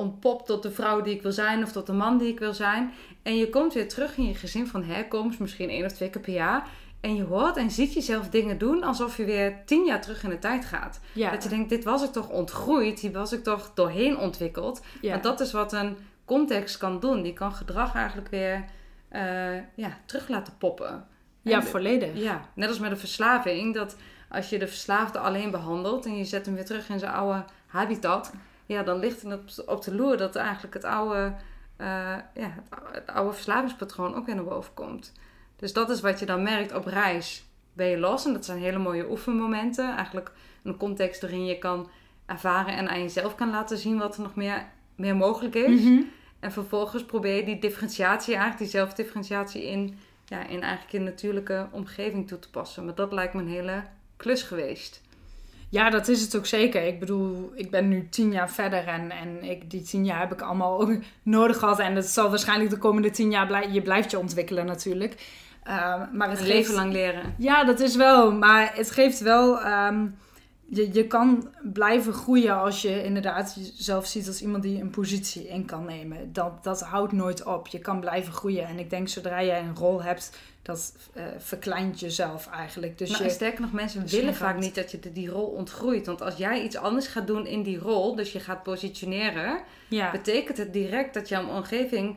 [0.00, 2.54] ontpopt tot de vrouw die ik wil zijn of tot de man die ik wil
[2.54, 2.92] zijn.
[3.22, 6.20] En je komt weer terug in je gezin van herkomst, misschien één of twee keer
[6.20, 6.68] per jaar.
[7.00, 10.30] En je hoort en ziet jezelf dingen doen alsof je weer tien jaar terug in
[10.30, 11.00] de tijd gaat.
[11.12, 11.30] ja.
[11.30, 14.82] Dat je denkt, dit was ik toch ontgroeid, hier was ik toch doorheen ontwikkeld.
[15.00, 15.10] ja.
[15.10, 17.22] Want dat is wat een context kan doen.
[17.22, 18.64] Die kan gedrag eigenlijk weer
[19.10, 21.06] eh, ja, terug laten poppen.
[21.42, 22.16] ja, volledig.
[22.16, 23.74] Ja, net als met een verslaving.
[23.74, 23.96] Dat
[24.28, 27.44] als je de verslaafde alleen behandelt en je zet hem weer terug in zijn oude
[27.66, 28.32] habitat.
[28.66, 31.34] Ja, dan ligt het op, de loer dat eigenlijk het oude,
[31.76, 31.86] eh,
[32.34, 32.54] ja,
[32.92, 35.12] het oude verslavingspatroon ook weer naar boven komt.
[35.56, 37.44] Dus dat is wat je dan merkt op reis.
[37.72, 39.96] Ben je los en dat zijn hele mooie oefenmomenten.
[39.96, 40.32] Eigenlijk
[40.62, 41.90] een context waarin je kan
[42.26, 45.80] ervaren en aan jezelf kan laten zien wat er nog meer, meer mogelijk is.
[45.80, 46.02] Mhm.
[46.40, 51.66] En vervolgens probeer je die differentiatie, eigenlijk die zelfdifferentiatie in, ja, in eigenlijk een natuurlijke
[51.70, 52.84] omgeving toe te passen.
[52.84, 53.82] Maar dat lijkt me een hele
[54.16, 55.00] klus geweest.
[55.68, 56.86] Ja, dat is het ook zeker.
[56.86, 60.32] Ik bedoel, ik ben nu tien jaar verder en, en ik, die tien jaar heb
[60.32, 61.78] ik allemaal ook nodig gehad.
[61.78, 65.14] En dat zal waarschijnlijk de komende tien jaar, blij, je blijft je ontwikkelen natuurlijk.
[65.66, 65.74] Uh,
[66.12, 67.34] maar het Een geeft, leven lang leren.
[67.38, 68.32] Ja, dat is wel.
[68.32, 70.16] Maar het geeft wel, um,
[70.72, 75.48] je, je kan blijven groeien als je inderdaad jezelf ziet als iemand die een positie
[75.48, 76.32] in kan nemen.
[76.32, 77.66] Dat, dat houdt nooit op.
[77.66, 78.66] Je kan blijven groeien.
[78.66, 82.98] En ik denk zodra je een rol hebt, dat uh, verkleint jezelf eigenlijk.
[82.98, 85.46] Dus nou, je, sterker nog, mensen dus willen vaak niet dat je de- die rol
[85.46, 86.06] ontgroeit.
[86.06, 90.10] Want als jij iets anders gaat doen in die rol, dus je gaat positioneren, ja.
[90.10, 92.16] betekent het direct dat jouw omgeving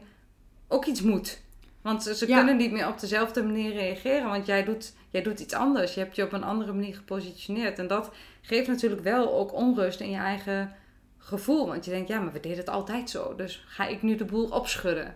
[0.67, 1.41] ook iets moet.
[1.81, 2.35] Want ze, ze Ja.
[2.37, 5.93] kunnen niet meer op dezelfde manier reageren, want jij doet, jij doet iets anders.
[5.93, 7.79] Je hebt je op een andere manier gepositioneerd.
[7.79, 8.11] En dat
[8.45, 10.71] geeft natuurlijk wel ook onrust in je eigen
[11.17, 11.67] gevoel.
[11.67, 13.35] Want je denkt, ja, maar we deden het altijd zo.
[13.35, 15.15] Dus ga ik nu de boel opschudden?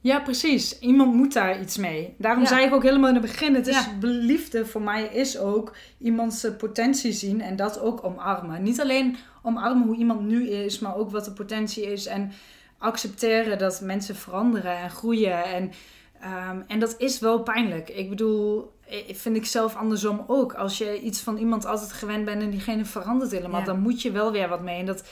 [0.00, 0.78] Ja, precies.
[0.78, 2.14] Iemand moet daar iets mee.
[2.18, 2.48] Daarom Ja.
[2.48, 3.96] zei ik ook helemaal in het begin: het is Ja.
[4.00, 8.62] liefde voor mij is ook iemands potentie zien en dat ook omarmen.
[8.62, 12.32] Niet alleen omarmen hoe iemand nu is, maar ook wat de potentie is en
[12.78, 15.44] accepteren dat mensen veranderen en groeien.
[15.44, 15.72] En,
[16.20, 17.88] ehm, en dat is wel pijnlijk.
[17.88, 18.72] Ik bedoel,
[19.12, 20.54] vind ik zelf andersom ook.
[20.54, 23.66] Als je iets van iemand altijd gewend bent en diegene verandert helemaal, Ja.
[23.66, 24.78] dan moet je wel weer wat mee.
[24.80, 25.04] En dat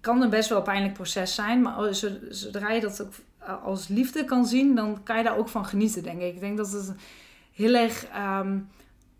[0.00, 3.12] kan een best wel pijnlijk proces zijn, maar zo- zodra je dat ook
[3.64, 6.34] als liefde kan zien, dan kan je daar ook van genieten, denk ik.
[6.34, 6.94] Ik denk dat het
[7.52, 8.58] heel erg ehm,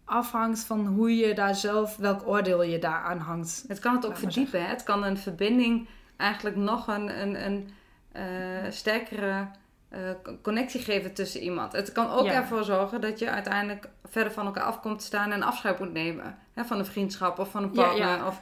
[0.05, 3.65] afhangt van hoe je daar zelf, welk oordeel je daar aan hangt.
[3.69, 4.61] Het kan het ook verdiepen.
[4.63, 4.69] Hè?
[4.69, 7.69] Het kan een verbinding eigenlijk nog een, een, een
[8.13, 9.49] eh, sterkere
[9.89, 10.01] eh,
[10.43, 11.73] connectie geven tussen iemand.
[11.73, 12.33] Het kan ook Ja.
[12.33, 15.93] ervoor zorgen dat je uiteindelijk verder van elkaar af komt te staan en afscheid moet
[15.93, 16.39] nemen.
[16.55, 16.65] Hè?
[16.65, 18.07] Van een vriendschap of van een partner.
[18.07, 18.27] ja.
[18.27, 18.41] Of,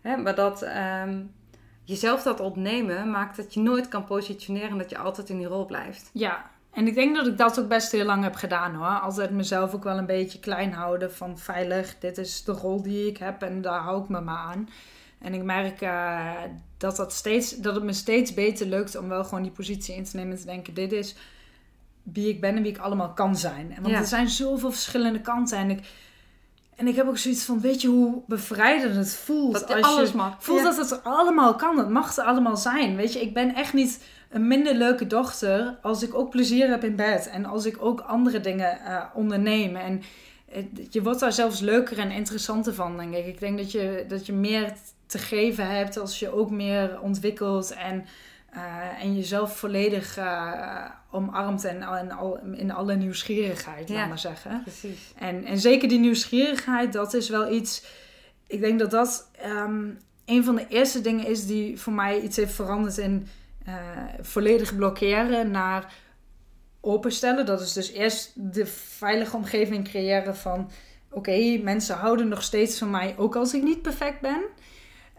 [0.00, 0.16] hè?
[0.16, 1.20] Maar dat ehm,
[1.84, 5.46] jezelf dat ontnemen maakt dat je nooit kan positioneren en dat je altijd in die
[5.46, 6.10] rol blijft.
[6.12, 9.00] Ja, en ik denk dat ik dat ook best heel lang heb gedaan hoor.
[9.00, 13.06] Altijd mezelf ook wel een beetje klein houden van veilig, dit is de rol die
[13.08, 14.68] ik heb en daar hou ik me maar aan.
[15.20, 16.30] En ik merk eh,
[16.76, 20.04] dat, dat, steeds, dat het me steeds beter lukt om wel gewoon die positie in
[20.04, 21.14] te nemen en te denken, dit is
[22.02, 23.72] wie ik ben en wie ik allemaal kan zijn.
[23.74, 24.00] En Want Ja.
[24.00, 25.80] er zijn zoveel verschillende kanten en ik,
[26.76, 30.10] en ik heb ook zoiets van, weet je hoe bevrijdend het voelt Dat als alles
[30.10, 30.36] je mag.
[30.38, 30.64] voelt Ja.
[30.64, 31.78] dat het allemaal kan.
[31.78, 32.96] Het mag er allemaal zijn.
[32.96, 36.84] Weet je, ik ben echt niet een minder leuke dochter als ik ook plezier heb
[36.84, 37.28] in bed.
[37.28, 39.76] En als ik ook andere dingen eh, onderneem.
[39.76, 40.02] En
[40.52, 43.26] eh, je wordt daar zelfs leuker en interessanter van, denk ik.
[43.26, 44.72] Ik denk dat je, dat je meer
[45.08, 47.72] te geven hebt als je ook meer ontwikkelt.
[47.72, 48.06] En,
[48.50, 53.94] eh, en jezelf volledig eh, omarmt en, en al, in alle nieuwsgierigheid, Ja.
[53.94, 54.62] laat maar zeggen.
[54.62, 55.12] Precies.
[55.18, 57.84] En, en zeker die nieuwsgierigheid, dat is wel iets.
[58.46, 59.86] Ik denk dat dat ehm,
[60.24, 63.26] een van de eerste dingen is die voor mij iets heeft veranderd in
[63.64, 63.74] eh,
[64.20, 65.92] volledig blokkeren naar
[66.80, 67.46] openstellen.
[67.46, 70.70] Dat is dus eerst de veilige omgeving creëren van:
[71.10, 74.40] oké, mensen houden nog steeds van mij, ook als ik niet perfect ben.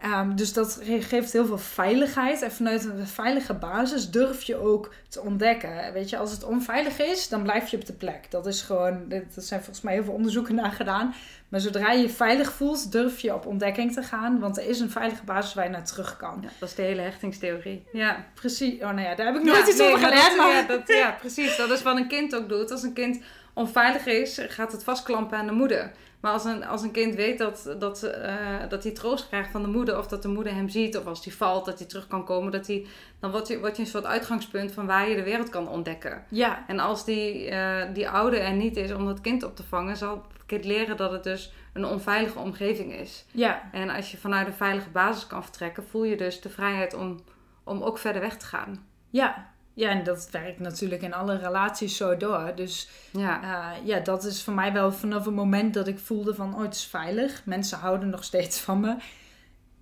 [0.00, 2.42] Ehm, dus dat ge- geeft heel veel veiligheid.
[2.42, 5.92] En vanuit een veilige basis durf je ook te ontdekken.
[5.92, 8.30] Weet je, als het onveilig is, dan blijf je op de plek.
[8.30, 11.14] Dat is gewoon, er zijn volgens mij heel veel onderzoeken naar gedaan.
[11.48, 14.38] Maar zodra je je veilig voelt, durf je op ontdekking te gaan.
[14.38, 16.38] Want er is een veilige basis waar je naar terug kan.
[16.42, 17.84] Ja, dat is de hele hechtingstheorie.
[17.92, 18.24] Ja.
[18.34, 18.74] Precies.
[18.74, 20.26] Oh, nou ja, daar heb ik nooit Ja, iets nee, over geleerd.
[20.28, 20.50] dat- Maar...
[20.54, 21.56] Ja, dat, ja, precies.
[21.56, 22.70] Dat is wat een kind ook doet.
[22.70, 23.22] Als een kind
[23.54, 25.90] onveilig is, gaat het vastklampen aan de moeder.
[26.20, 28.34] Maar als een, als een kind weet dat, dat, eh,
[28.68, 31.24] dat hij troost krijgt van de moeder, of dat de moeder hem ziet, of als
[31.24, 32.86] hij valt, dat hij terug kan komen, dat hij,
[33.20, 36.24] dan wordt je, wordt je een soort uitgangspunt van waar je de wereld kan ontdekken.
[36.28, 39.62] Ja, En als die, eh, die ouder er niet is om dat kind op te
[39.62, 43.24] vangen, zal het kind leren dat het dus een onveilige omgeving is.
[43.32, 46.94] ja, En als je vanuit een veilige basis kan vertrekken, voel je dus de vrijheid
[46.94, 47.20] om,
[47.64, 48.86] om ook verder weg te gaan.
[49.10, 49.48] ja.
[49.80, 52.52] Ja, en dat werkt natuurlijk in alle relaties zo door.
[52.54, 56.34] Dus Ja, Uh, ja, dat is voor mij wel vanaf het moment dat ik voelde
[56.34, 57.42] van, oh, het is veilig.
[57.44, 58.96] Mensen houden nog steeds van me.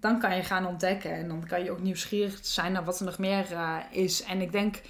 [0.00, 3.04] Dan kan je gaan ontdekken en dan kan je ook nieuwsgierig zijn naar wat er
[3.04, 4.22] nog meer uh, is.
[4.22, 4.80] En ik denk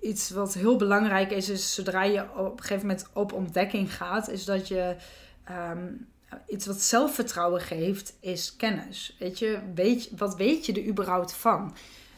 [0.00, 4.28] iets wat heel belangrijk is, is zodra je op een gegeven moment op ontdekking gaat,
[4.28, 4.96] is dat je
[5.44, 5.86] ehm,
[6.46, 9.16] iets wat zelfvertrouwen geeft, is kennis.
[9.18, 11.74] Weet je, weet, wat weet je er überhaupt van?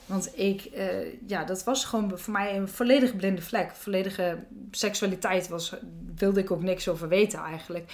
[0.06, 0.86] Want ik, eh,
[1.26, 3.70] ja, dat was gewoon voor mij een volledig blinde vlek.
[3.74, 4.38] Volledige
[4.70, 5.74] seksualiteit was,
[6.16, 7.84] wilde ik ook niks over weten eigenlijk.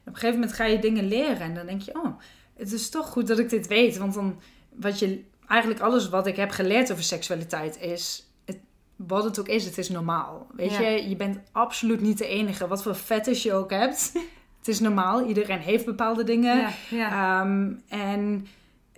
[0.00, 2.18] op een gegeven moment ga je dingen leren en dan denk je, oh,
[2.56, 3.96] het is toch goed dat ik dit weet.
[3.96, 4.40] Want dan,
[4.74, 8.58] wat je, eigenlijk alles wat ik heb geleerd over seksualiteit is, het,
[8.96, 10.46] wat het ook is, het is normaal.
[10.54, 10.80] Weet Ja.
[10.80, 12.66] je, je bent absoluut niet de enige.
[12.66, 14.12] Wat voor fetish je ook hebt,
[14.58, 15.26] het is normaal.
[15.26, 16.56] Iedereen heeft bepaalde dingen.
[16.56, 17.40] ja, ja.
[17.40, 18.46] Ehm, en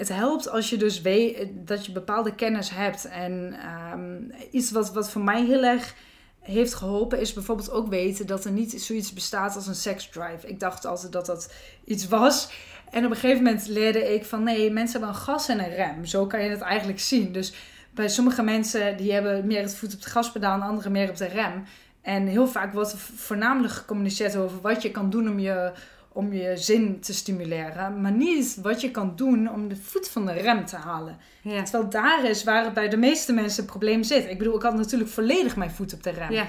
[0.01, 3.05] het helpt als je dus weet dat je bepaalde kennis hebt.
[3.05, 5.95] En ehm, iets wat, wat voor mij heel erg
[6.41, 10.47] heeft geholpen is bijvoorbeeld ook weten dat er niet zoiets bestaat als een seksdrive.
[10.47, 11.53] Ik dacht altijd dat dat
[11.85, 12.51] iets was.
[12.91, 15.75] En op een gegeven moment leerde ik van nee, mensen hebben een gas en een
[15.75, 16.05] rem.
[16.05, 17.33] Zo kan je het eigenlijk zien.
[17.33, 17.55] Dus
[17.95, 21.17] bij sommige mensen die hebben meer het voet op het gaspedaal en anderen meer op
[21.17, 21.65] de rem.
[22.03, 25.73] En heel vaak wordt voornamelijk gecommuniceerd over wat je kan doen om je,
[26.13, 28.01] om je zin te stimuleren.
[28.01, 31.19] Maar niet wat je kan doen om de voet van de rem te halen.
[31.43, 31.63] ja.
[31.63, 34.29] Terwijl daar is waar het bij de meeste mensen het probleem zit.
[34.29, 36.33] Ik bedoel, ik had natuurlijk volledig mijn voet op de rem.
[36.33, 36.47] ja.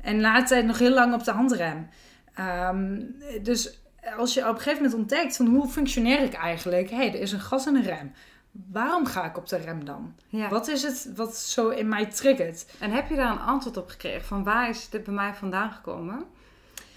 [0.00, 1.88] En na de tijd nog heel lang op de handrem.
[2.34, 3.00] Ehm,
[3.42, 3.78] dus
[4.16, 6.90] als je op een gegeven moment ontdekt van hoe functioneer ik eigenlijk?
[6.90, 8.12] Hé, hey, er is een gas en een rem.
[8.72, 10.14] Waarom ga ik op de rem dan?
[10.28, 10.48] ja.
[10.48, 12.66] Wat is het wat zo in mij triggert?
[12.78, 14.24] En heb je daar een antwoord op gekregen?
[14.24, 16.24] Van waar is dit bij mij vandaan gekomen?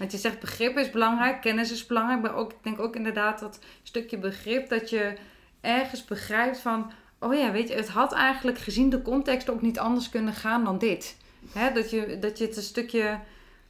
[0.00, 2.20] Want je zegt begrip is belangrijk, kennis is belangrijk.
[2.20, 5.14] Maar ook, ik denk ook inderdaad dat stukje begrip dat je
[5.60, 6.92] ergens begrijpt van...
[7.18, 10.64] Oh ja, weet je, het had eigenlijk gezien de context ook niet anders kunnen gaan
[10.64, 11.16] dan dit.
[11.74, 13.18] Dat, je, dat je het een stukje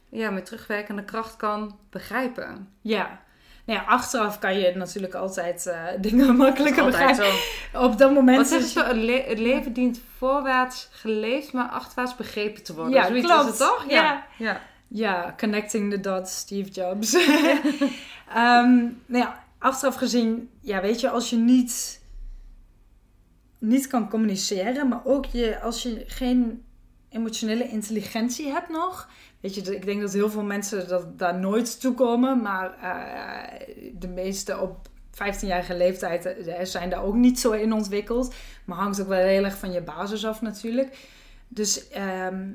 [0.09, 2.73] ja, met terugwerkende kracht kan begrijpen.
[2.81, 3.19] Ja.
[3.65, 7.31] Nou ja, achteraf kan je natuurlijk altijd eh, dingen makkelijker begrijpen.
[7.73, 8.75] Op dat moment Wat is?
[8.75, 12.93] Het, le- het leven dient voorwaarts geleefd, maar achterwaarts begrepen te worden.
[12.93, 13.43] Ja, Zoiets klopt.
[13.43, 13.85] is het toch?
[13.87, 14.03] Ja.
[14.03, 14.25] ja.
[14.45, 14.61] Ja,
[15.37, 17.13] connecting the dots, Steve Jobs.
[18.33, 22.01] Ehm, nou ja, achteraf gezien, ja, weet je, als je niet,
[23.57, 26.63] niet kan communiceren, maar ook je, als je geen
[27.09, 29.09] emotionele intelligentie heb nog.
[29.39, 32.41] Weet je, ik denk dat heel veel mensen dat, daar nooit toe komen.
[32.41, 38.33] Maar eh, de meeste op 15-jarige leeftijd eh, zijn daar ook niet zo in ontwikkeld.
[38.65, 40.97] Maar hangt ook wel heel erg van je basis af natuurlijk.
[41.47, 42.49] Dus ehm,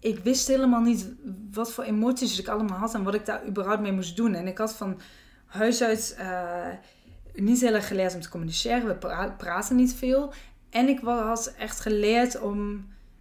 [0.00, 1.14] ik wist helemaal niet
[1.52, 4.34] wat voor emoties ik allemaal had en wat ik daar überhaupt mee moest doen.
[4.34, 5.00] En ik had van
[5.46, 6.68] huis uit uh,
[7.34, 8.86] niet heel erg geleerd om te communiceren.
[8.86, 10.32] We praten niet veel.
[10.70, 12.58] En ik had echt geleerd om,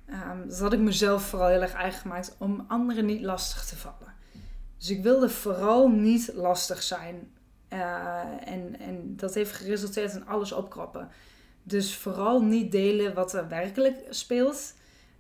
[0.09, 3.75] um, dat had ik mezelf vooral heel erg eigen gemaakt, om anderen niet lastig te
[3.75, 4.13] vallen.
[4.77, 7.31] Dus ik wilde vooral niet lastig zijn.
[7.69, 11.09] Uh, en, en dat heeft geresulteerd in alles opkroppen.
[11.63, 14.73] Dus vooral niet delen wat er werkelijk speelt.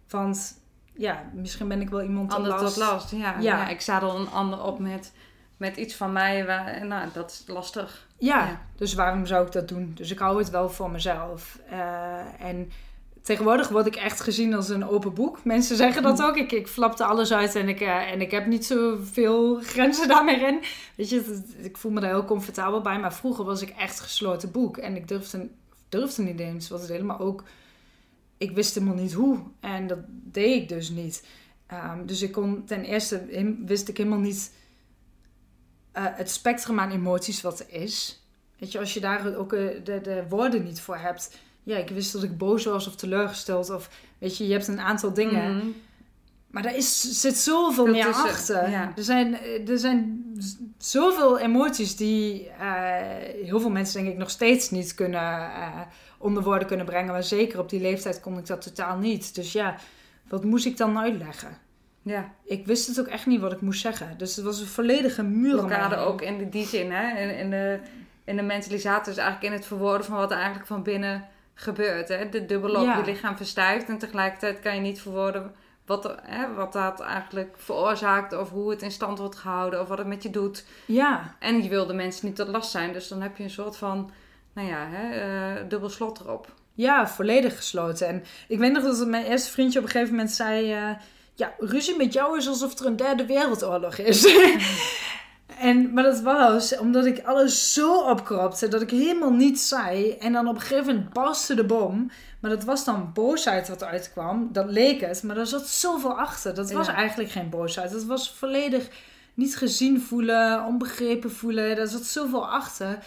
[0.09, 0.57] Want
[0.97, 2.65] ja, misschien ben ik wel iemand tot last.
[2.65, 3.11] tot last.
[3.11, 3.69] Ja, ja.
[3.69, 5.11] ik zadel een ander op met,
[5.57, 6.45] met iets van mij.
[6.45, 8.07] Waar, nou, dat is lastig.
[8.17, 9.91] Ja, dus waarom zou ik dat doen?
[9.95, 11.59] Dus ik hou het wel voor mezelf.
[11.71, 12.71] Uh, en
[13.21, 15.43] tegenwoordig word ik echt gezien als een open boek.
[15.43, 16.37] Mensen zeggen dat ook.
[16.37, 20.39] Ik, ik flapte alles uit en ik, uh, en ik heb niet zoveel grenzen daarmee
[20.39, 20.63] in.
[20.95, 22.99] Weet je, ik voel me daar heel comfortabel bij.
[22.99, 24.77] Maar vroeger was ik echt gesloten boek.
[24.77, 25.49] En ik durfde,
[25.89, 26.69] durfde niet eens.
[26.69, 27.43] Was het helemaal ook
[28.37, 29.39] ik wist helemaal niet hoe.
[29.59, 31.25] En dat deed ik dus niet.
[31.73, 33.25] Um, dus ik kon ten eerste
[33.65, 34.51] wist ik helemaal niet
[35.97, 38.23] uh, het spectrum aan emoties wat er is.
[38.57, 41.37] Weet je, als je daar ook uh, de, de woorden niet voor hebt.
[41.63, 43.69] Ja, ik wist dat ik boos was of teleurgesteld.
[43.69, 45.53] Of weet je, je hebt een aantal dingen.
[45.53, 45.75] Mm -hmm.
[46.47, 48.69] Maar daar is, zit zoveel meer achter.
[48.69, 48.93] Ja.
[48.95, 49.37] Er, zijn,
[49.67, 50.23] er zijn
[50.77, 52.83] zoveel emoties die uh,
[53.43, 55.51] heel veel mensen denk ik nog steeds niet kunnen
[56.25, 57.11] onder woorden kunnen brengen.
[57.11, 59.35] Maar zeker op die leeftijd kon ik dat totaal niet.
[59.35, 59.75] Dus ja,
[60.27, 61.57] wat moest ik dan uitleggen?
[62.01, 62.33] Ja.
[62.43, 64.17] Ik wist het ook echt niet wat ik moest zeggen.
[64.17, 65.55] Dus het was een volledige muur.
[65.55, 67.19] Blokkade ook in die zin, hè?
[67.19, 67.79] In, in, de,
[68.23, 72.07] in de mentalisatie, dus eigenlijk in het verwoorden van wat er eigenlijk van binnen gebeurt.
[72.07, 72.29] Hè?
[72.29, 72.97] De dubbelop, ja.
[72.97, 75.51] je lichaam verstijft en tegelijkertijd kan je niet verwoorden
[75.85, 79.97] wat, hè, wat dat eigenlijk veroorzaakt, of hoe het in stand wordt gehouden, of wat
[79.97, 80.65] het met je doet.
[80.85, 81.35] Ja.
[81.39, 83.77] En je wil de mensen niet tot last zijn, dus dan heb je een soort
[83.77, 84.11] van,
[84.55, 85.27] nou ja, hè,
[85.61, 86.53] uh, dubbel slot erop.
[86.73, 88.07] Ja, volledig gesloten.
[88.07, 90.95] En ik weet nog dat mijn eerste vriendje op een gegeven moment zei: uh,
[91.33, 94.27] Ja, ruzie met jou is alsof er een derde wereldoorlog is.
[95.59, 100.11] En, maar dat was omdat ik alles zo opkropte dat ik helemaal niets zei.
[100.11, 102.11] En dan op een gegeven moment barstte de bom.
[102.39, 104.49] Maar dat was dan boosheid wat uitkwam.
[104.51, 105.23] Dat leek het.
[105.23, 106.53] Maar er zat zoveel achter.
[106.53, 107.91] Dat was eigenlijk geen boosheid.
[107.91, 108.87] Dat was volledig
[109.33, 111.75] niet gezien voelen, onbegrepen voelen.
[111.75, 112.97] Daar zat zoveel achter.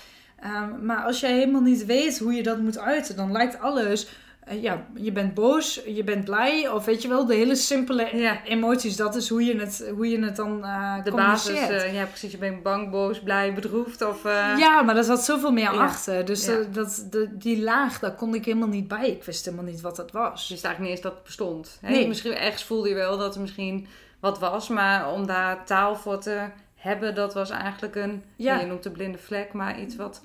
[0.44, 4.09] Um, maar als jij helemaal niet weet hoe je dat moet uiten, dan lijkt alles
[4.48, 6.69] eh, ja, je bent boos, je bent blij.
[6.69, 8.44] Of weet je wel, de hele simpele ja.
[8.44, 8.97] emoties.
[8.97, 12.32] Dat is hoe je het, hoe je het dan uh, De basis, uh, ja precies.
[12.32, 14.02] Je bent bang, boos, blij, bedroefd.
[14.02, 14.23] Of.
[14.56, 15.82] Ja, maar er zat zoveel meer ja.
[15.82, 16.24] achter.
[16.24, 16.59] Dus ja.
[16.73, 19.10] dat, de, die laag, daar kon ik helemaal niet bij.
[19.10, 20.48] Ik wist helemaal niet wat dat was.
[20.48, 21.78] Je wist eigenlijk niet eens dat het bestond.
[21.81, 21.90] Hè?
[21.90, 22.09] Nee.
[22.09, 23.86] Misschien ergens voelde je wel dat er misschien
[24.20, 24.69] wat was.
[24.69, 26.40] Maar om daar taal voor te
[26.79, 28.25] hebben, dat was eigenlijk een...
[28.37, 28.61] Ja.
[28.61, 30.23] Je noemt de blinde vlek, maar iets wat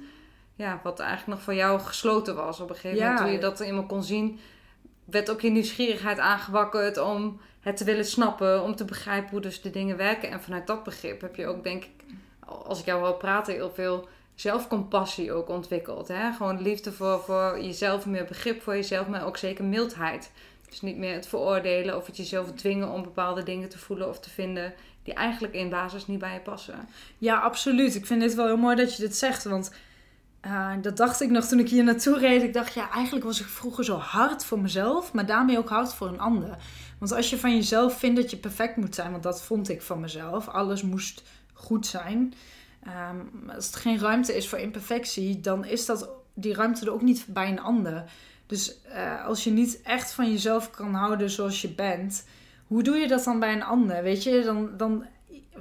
[0.55, 3.19] ja, wat eigenlijk nog voor jou gesloten was op een gegeven moment.
[3.19, 4.39] Toen je dat eenmaal kon zien,
[5.05, 9.61] werd ook je nieuwsgierigheid aangewakkerd om het te willen snappen, om te begrijpen hoe dus
[9.61, 10.29] de dingen werken.
[10.29, 11.91] En vanuit dat begrip heb je ook, denk ik,
[12.45, 16.07] als ik jou hoor praten, heel veel zelfcompassie ook ontwikkeld.
[16.07, 16.31] Hè?
[16.31, 20.31] Gewoon liefde voor, voor jezelf, meer begrip voor jezelf, maar ook zeker mildheid.
[20.69, 24.19] Dus niet meer het veroordelen of het jezelf dwingen om bepaalde dingen te voelen of
[24.19, 24.73] te vinden
[25.03, 26.87] die eigenlijk in basis niet bij je passen.
[27.17, 27.95] Ja, absoluut.
[27.95, 29.71] Ik vind het wel heel mooi dat je dit zegt, want
[30.45, 32.43] uh, dat dacht ik nog toen ik hier naartoe reed.
[32.43, 35.93] Ik dacht, ja, eigenlijk was ik vroeger zo hard voor mezelf, maar daarmee ook hard
[35.93, 36.57] voor een ander.
[36.99, 39.81] Want als je van jezelf vindt dat je perfect moet zijn, want dat vond ik
[39.81, 41.23] van mezelf, alles moest
[41.53, 42.33] goed zijn.
[42.87, 47.01] Um, als er geen ruimte is voor imperfectie, dan is dat, die ruimte er ook
[47.01, 48.03] niet bij een ander.
[48.45, 52.25] Dus uh, als je niet echt van jezelf kan houden zoals je bent,
[52.73, 54.03] hoe doe je dat dan bij een ander?
[54.03, 55.05] Weet je, dan, dan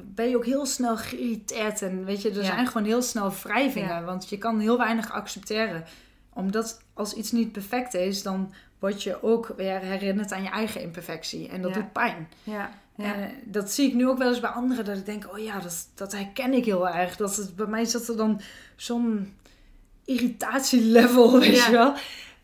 [0.05, 1.83] ben je ook heel snel geïrriteerd.
[1.83, 4.05] En weet je, er zijn gewoon heel snel wrijvingen.
[4.05, 5.85] Want je kan heel weinig accepteren.
[6.33, 10.83] Omdat als iets niet perfect is, dan word je ook weer herinnerd aan je eigen
[10.83, 11.49] imperfectie.
[11.49, 12.29] En dat doet pijn.
[12.43, 12.71] Ja.
[12.97, 13.15] Ja.
[13.15, 14.85] En dat zie ik nu ook wel eens bij anderen.
[14.85, 17.17] Dat ik denk, oh ja, dat, dat herken ik heel erg.
[17.17, 18.41] Dat het, bij mij zat er dan
[18.77, 19.37] zo'n
[20.05, 21.95] irritatielevel, weet je wel.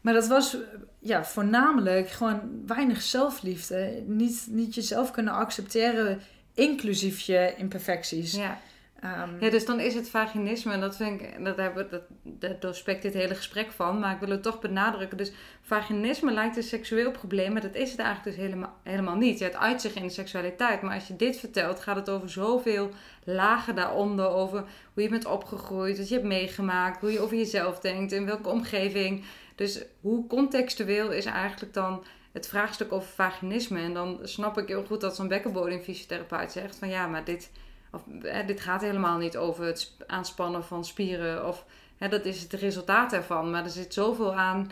[0.00, 0.56] Maar dat was
[0.98, 4.02] ja, voornamelijk gewoon weinig zelfliefde.
[4.06, 6.20] Niet, niet jezelf kunnen accepteren
[6.54, 8.34] inclusief je imperfecties.
[8.34, 8.58] Ja.
[9.04, 12.62] Um, ja, dus dan is het vaginisme, en dat vind ik, dat hebben dat, dat
[12.62, 15.16] doorspekt dit hele gesprek van, maar ik wil het toch benadrukken.
[15.16, 19.38] Dus vaginisme lijkt een seksueel probleem, maar dat is het eigenlijk dus helemaal, helemaal niet.
[19.38, 22.30] Ja, het uit zich in de seksualiteit, maar als je dit vertelt, gaat het over
[22.30, 22.90] zoveel
[23.24, 24.64] lagen daaronder, over
[24.94, 28.48] hoe je bent opgegroeid, wat je hebt meegemaakt, hoe je over jezelf denkt, in welke
[28.48, 29.24] omgeving.
[29.58, 33.80] Dus hoe contextueel is eigenlijk dan het vraagstuk over vaginisme.
[33.80, 37.50] En dan snap ik heel goed dat zo'n bekkenbodemfysiotherapeut zegt van ja, maar dit,
[37.92, 41.46] of, hè, dit gaat helemaal niet over het sp- aanspannen van spieren.
[41.46, 41.64] Of
[41.96, 43.50] hè, dat is het resultaat ervan.
[43.50, 44.70] Maar er zit zoveel aan,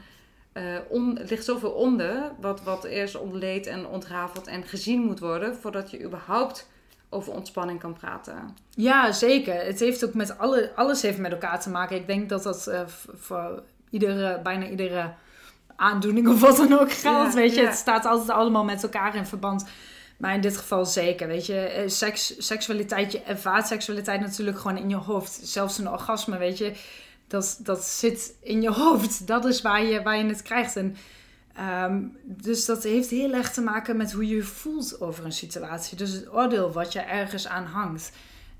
[0.52, 0.84] er
[1.28, 6.02] ligt zoveel onder, wat, wat eerst ontleed en ontrafeld en gezien moet worden, voordat je
[6.02, 6.68] überhaupt
[7.08, 8.56] over ontspanning kan praten.
[8.74, 9.64] Ja, zeker.
[9.64, 11.96] Het heeft ook met alle, alles heeft met elkaar te maken.
[11.96, 15.14] Ik denk dat dat eh, voor iedere, bijna iedere
[15.76, 17.32] aandoening of wat dan ook geldt.
[17.32, 17.66] Ja, weet je, ja.
[17.66, 19.66] het staat altijd allemaal met elkaar in verband.
[20.16, 21.58] Maar in dit geval zeker, weet je.
[21.58, 25.40] Eh, Seks, seksualiteit, je ervaart seksualiteit natuurlijk gewoon in je hoofd.
[25.42, 26.72] Zelfs een orgasme, weet je.
[27.26, 29.26] Dat, dat zit in je hoofd.
[29.26, 30.76] Dat is waar je, waar je het krijgt.
[30.76, 30.96] En,
[31.54, 35.32] ehm, dus dat heeft heel erg te maken met hoe je je voelt over een
[35.32, 35.96] situatie.
[35.96, 38.12] Dus het oordeel wat je ergens aan hangt.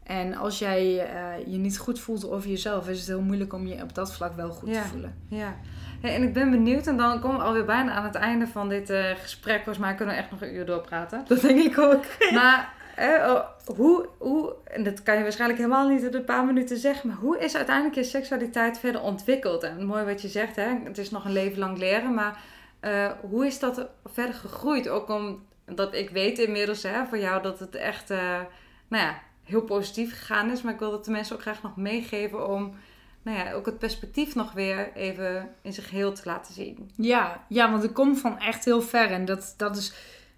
[0.07, 3.67] En als jij eh, je niet goed voelt over jezelf, is het heel moeilijk om
[3.67, 4.83] je op dat vlak wel goed Ja.
[4.83, 5.15] te voelen.
[5.29, 5.55] Ja,
[6.03, 8.91] en ik ben benieuwd, en dan komen we alweer bijna aan het einde van dit
[8.91, 9.57] eh, gesprek.
[9.57, 11.25] Volgens mij kunnen we echt nog een uur doorpraten.
[11.29, 12.05] Dat denk ik ook.
[12.35, 16.45] Maar eh, oh, hoe, hoe, en dat kan je waarschijnlijk helemaal niet in een paar
[16.45, 19.63] minuten zeggen, maar hoe is uiteindelijk je seksualiteit verder ontwikkeld?
[19.63, 20.69] En mooi wat je zegt, hè?
[20.85, 22.41] het is nog een leven lang leren, maar
[22.81, 24.89] eh, hoe is dat verder gegroeid?
[24.89, 28.09] Ook omdat ik weet inmiddels hè, van jou dat het echt
[28.89, 29.15] nou ja,
[29.47, 32.75] heel positief gegaan is, maar ik wil dat de mensen ook graag nog meegeven om
[33.23, 36.91] nou ja, ook het perspectief nog weer even in zijn geheel te laten zien.
[36.97, 39.11] Ja, ja, want ik kom van echt heel ver.
[39.11, 39.93] En dat, dat is,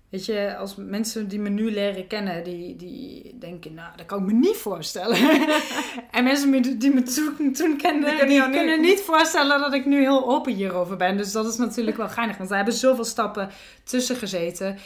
[0.09, 4.19] weet je, als mensen die me nu leren kennen, die, die denken, nou, dat kan
[4.19, 5.17] ik me niet voorstellen.
[6.11, 10.01] en mensen me- die me toen, toen kenden, Die kunnen niet voorstellen dat ik nu
[10.01, 11.17] heel open hierover ben.
[11.17, 13.51] Dus dat is natuurlijk wel geinig, want daar hebben zoveel stappen
[13.85, 14.79] tussen gezeten.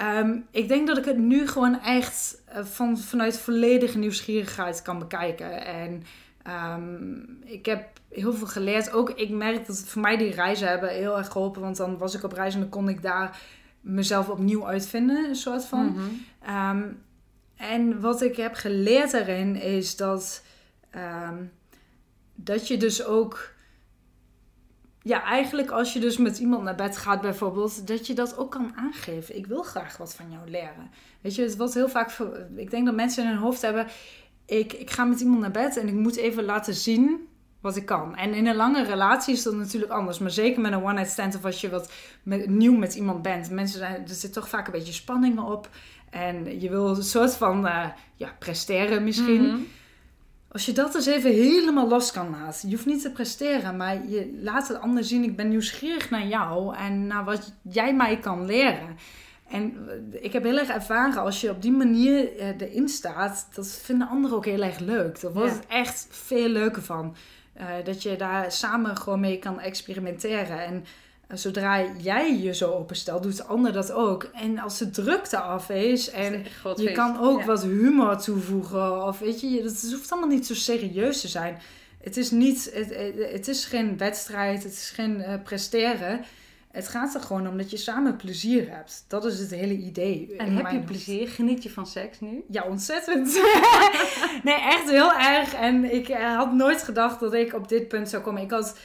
[0.00, 4.98] Ehm, ik denk dat ik het nu gewoon echt eh, van, vanuit volledige nieuwsgierigheid kan
[4.98, 5.64] bekijken.
[5.64, 6.02] En
[6.42, 7.14] ehm,
[7.44, 8.92] ik heb heel veel geleerd.
[8.92, 11.62] Ook ik merk dat voor mij die reizen hebben heel erg geholpen.
[11.62, 13.40] Want dan was ik op reis en dan kon ik daar
[13.80, 15.24] mezelf opnieuw uitvinden.
[15.24, 15.86] Een soort van.
[15.86, 16.00] Mhm.
[16.42, 16.82] Ehm,
[17.56, 20.42] en wat ik heb geleerd daarin is dat,
[22.34, 23.52] dat je dus ook.
[25.02, 28.50] Ja, eigenlijk als je dus met iemand naar bed gaat bijvoorbeeld, dat je dat ook
[28.50, 29.36] kan aangeven.
[29.36, 30.90] Ik wil graag wat van jou leren.
[31.20, 32.18] Weet je, het wordt heel vaak,
[32.56, 33.86] ik denk dat mensen in hun hoofd hebben,
[34.46, 37.28] ik, ik ga met iemand naar bed en ik moet even laten zien
[37.60, 38.16] wat ik kan.
[38.16, 40.18] En in een lange relatie is dat natuurlijk anders.
[40.18, 41.92] Maar zeker met een one-night stand of als je wat
[42.46, 43.50] nieuw met iemand bent.
[43.50, 45.68] Mensen zijn, er zit toch vaak een beetje spanning op.
[46.10, 49.46] En je wil een soort van eh, ja, presteren misschien.
[49.46, 49.60] Mhm.
[50.52, 52.68] Als je dat dus even helemaal los kan laten.
[52.68, 55.24] Je hoeft niet te presteren, maar je laat het ander zien.
[55.24, 58.96] Ik ben nieuwsgierig naar jou en naar wat jij mij kan leren.
[59.48, 63.48] En eh, ik heb heel erg ervaren, als je op die manier eh, erin staat,
[63.54, 65.20] dat vinden anderen ook heel erg leuk.
[65.20, 65.56] Daar wordt Ja.
[65.56, 67.16] het echt veel leuker van.
[67.52, 70.64] Eh, dat je daar samen gewoon mee kan experimenteren.
[70.64, 70.84] En
[71.34, 74.22] zodra jij je zo openstelt, doet de ander dat ook.
[74.34, 76.44] En als de drukte af is en je
[76.76, 76.92] feest.
[76.92, 77.46] kan ook Ja.
[77.46, 79.06] wat humor toevoegen.
[79.06, 81.58] Of weet je, het hoeft allemaal niet zo serieus te zijn.
[82.02, 82.94] Het is, niet, het,
[83.32, 86.24] het, is geen wedstrijd, het is geen eh, presteren.
[86.70, 89.04] Het gaat er gewoon om dat je samen plezier hebt.
[89.08, 90.34] Dat is het hele idee.
[90.36, 90.86] En heb je hoofd.
[90.86, 91.28] plezier?
[91.28, 92.44] Geniet je van seks nu?
[92.48, 93.26] Ja, ontzettend.
[94.44, 95.54] nee, echt heel erg.
[95.54, 98.42] En ik eh, had nooit gedacht dat ik op dit punt zou komen.
[98.42, 98.76] Ik had,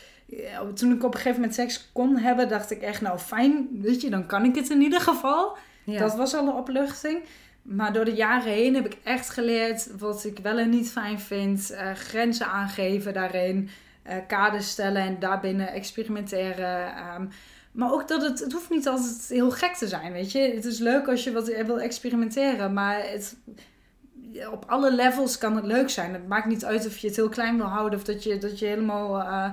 [0.74, 4.02] toen ik op een gegeven moment seks kon hebben, dacht ik echt, nou fijn, weet
[4.02, 5.58] je, dan kan ik het in ieder geval.
[5.84, 6.00] Ja.
[6.00, 7.24] Dat was al een opluchting.
[7.62, 11.20] Maar door de jaren heen heb ik echt geleerd wat ik wel en niet fijn
[11.20, 11.72] vind.
[11.72, 13.70] Eh, grenzen aangeven daarin.
[14.04, 16.96] eh kaders stellen en daarbinnen experimenteren.
[16.96, 17.26] Ehm,
[17.72, 20.40] maar ook dat het, het hoeft niet altijd heel gek te zijn, weet je.
[20.40, 23.38] Het is leuk als je wat wil experimenteren, maar het,
[24.52, 26.14] op alle levels kan het leuk zijn.
[26.14, 28.60] Het maakt niet uit of je het heel klein wil houden of dat je, dat
[28.60, 29.50] je helemaal eh,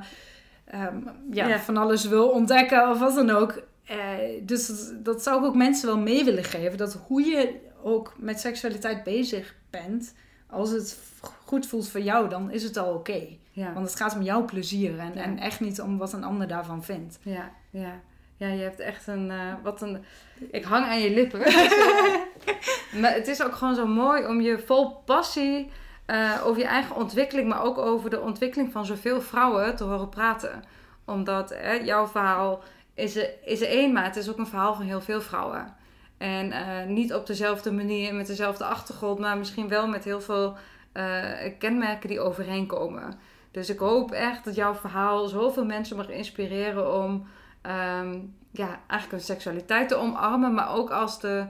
[0.73, 0.97] ehm,
[1.31, 1.59] ja, Ja.
[1.59, 3.63] van alles wil ontdekken of wat dan ook.
[3.87, 3.97] Eh,
[4.43, 6.79] dus dat, dat zou ik ook mensen wel mee willen geven.
[6.79, 10.15] Dat hoe je ook met seksualiteit bezig bent,
[10.51, 10.99] als het
[11.45, 13.21] goed voelt voor jou, dan is het al oké.
[13.51, 13.73] Ja.
[13.73, 15.21] Want het gaat om jouw plezier en, Ja.
[15.23, 17.19] en echt niet om wat een ander daarvan vindt.
[17.23, 18.01] Ja, ja.
[18.37, 19.31] Ja, je hebt echt een...
[19.31, 20.05] eh, wat een...
[20.51, 21.41] Ik hang aan je lippen.
[23.01, 25.71] maar het is ook gewoon zo mooi om je vol passie...
[26.07, 27.49] eh, over je eigen ontwikkeling...
[27.49, 30.63] maar ook over de ontwikkeling van zoveel vrouwen te horen praten.
[31.05, 32.63] Omdat hè, jouw verhaal
[32.95, 33.93] is is er één...
[33.93, 35.75] maar het is ook een verhaal van heel veel vrouwen.
[36.19, 38.15] En eh, niet op dezelfde manier...
[38.15, 39.19] met dezelfde achtergrond...
[39.19, 40.57] maar misschien wel met heel veel
[40.93, 43.19] eh, kenmerken die overeenkomen.
[43.51, 47.27] Dus ik hoop echt dat jouw verhaal zoveel mensen mag inspireren om
[47.63, 48.19] ehm,
[48.51, 51.47] ja, eigenlijk hun seksualiteit te omarmen, maar ook als de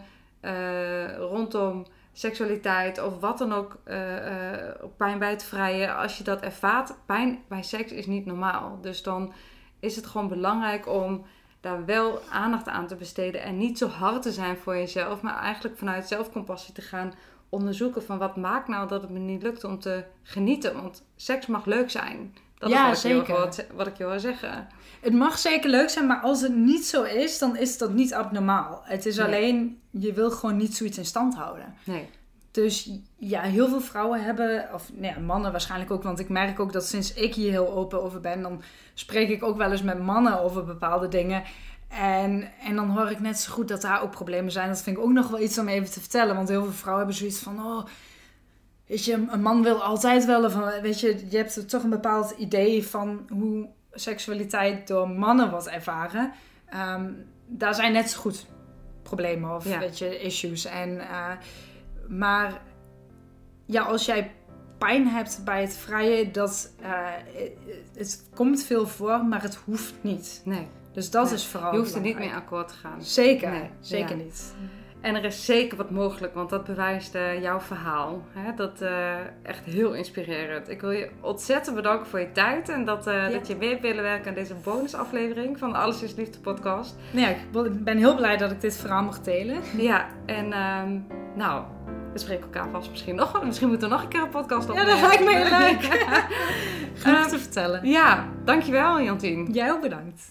[1.19, 6.41] rondom seksualiteit of wat dan ook eh, eh, pijn bij het vrije, als je dat
[6.41, 8.79] ervaart, pijn bij seks is niet normaal.
[8.81, 9.33] Dus dan
[9.81, 11.25] is het gewoon belangrijk om
[11.61, 15.39] daar wel aandacht aan te besteden en niet zo hard te zijn voor jezelf, maar
[15.39, 17.13] eigenlijk vanuit zelfcompassie te gaan
[17.49, 20.75] onderzoeken van wat maakt nou dat het me niet lukt om te genieten.
[20.75, 22.35] Want seks mag leuk zijn.
[22.63, 23.35] Dat Ja, is wat zeker.
[23.39, 24.67] Wat, wat ik je wil zeggen.
[25.01, 28.15] Het mag zeker leuk zijn, maar als het niet zo is, dan is dat niet
[28.15, 28.81] abnormaal.
[28.85, 29.27] Het is Nee.
[29.27, 31.75] alleen, je wil gewoon niet zoiets in stand houden.
[31.85, 32.09] Nee.
[32.51, 36.73] Dus ja, heel veel vrouwen hebben, of nou mannen waarschijnlijk ook, want ik merk ook
[36.73, 38.63] dat sinds ik hier heel open over ben, dan
[38.95, 41.43] spreek ik ook wel eens met mannen over bepaalde dingen.
[41.89, 44.69] En, en dan hoor ik net zo goed dat daar ook problemen zijn.
[44.69, 46.99] Dat vind ik ook nog wel iets om even te vertellen, want heel veel vrouwen
[47.05, 47.87] hebben zoiets van, oh,
[48.93, 52.31] weet je, een man wil altijd wel, van, weet je, je hebt toch een bepaald
[52.31, 56.33] idee van hoe seksualiteit door mannen wordt ervaren.
[56.67, 57.11] Ehm,
[57.47, 58.47] daar zijn net zo goed
[59.03, 59.79] problemen of Ja.
[59.79, 60.65] weet je, issues.
[60.65, 61.31] En, eh,
[62.09, 62.61] maar
[63.67, 64.31] ja, als jij
[64.79, 67.01] pijn hebt bij het vrijen, dat, eh,
[67.95, 70.41] het komt veel voor, maar het hoeft niet.
[70.45, 70.69] nee.
[70.93, 73.03] Dus dat Nee, is vooral Je hoeft er niet mee akkoord te gaan.
[73.05, 74.23] Zeker, Nee, zeker ja.
[74.23, 74.55] niet.
[75.03, 78.23] En er is zeker wat mogelijk, want dat bewijst eh, jouw verhaal.
[78.33, 78.55] Hè?
[78.55, 80.69] Dat eh echt heel inspirerend.
[80.71, 83.29] Ik wil je ontzettend bedanken voor je tijd en dat, eh, Ja.
[83.29, 86.97] dat je mee hebt willen werken aan deze bonusaflevering van Alles is Liefde podcast.
[87.11, 87.33] Nou ja,
[87.73, 89.57] ik ben heel blij dat ik dit verhaal mocht delen.
[89.77, 90.99] Ja, en ehm,
[91.37, 91.63] nou,
[92.13, 93.45] we spreken elkaar vast misschien nog.
[93.45, 95.01] Misschien moeten we nog een keer een podcast Ja, opnemen.
[95.01, 95.83] dat lijkt me heel leuk.
[96.95, 97.81] Genoeg Ehm, te vertellen.
[97.89, 99.49] Ja, dankjewel Jantien.
[99.53, 100.31] Jij ook bedankt.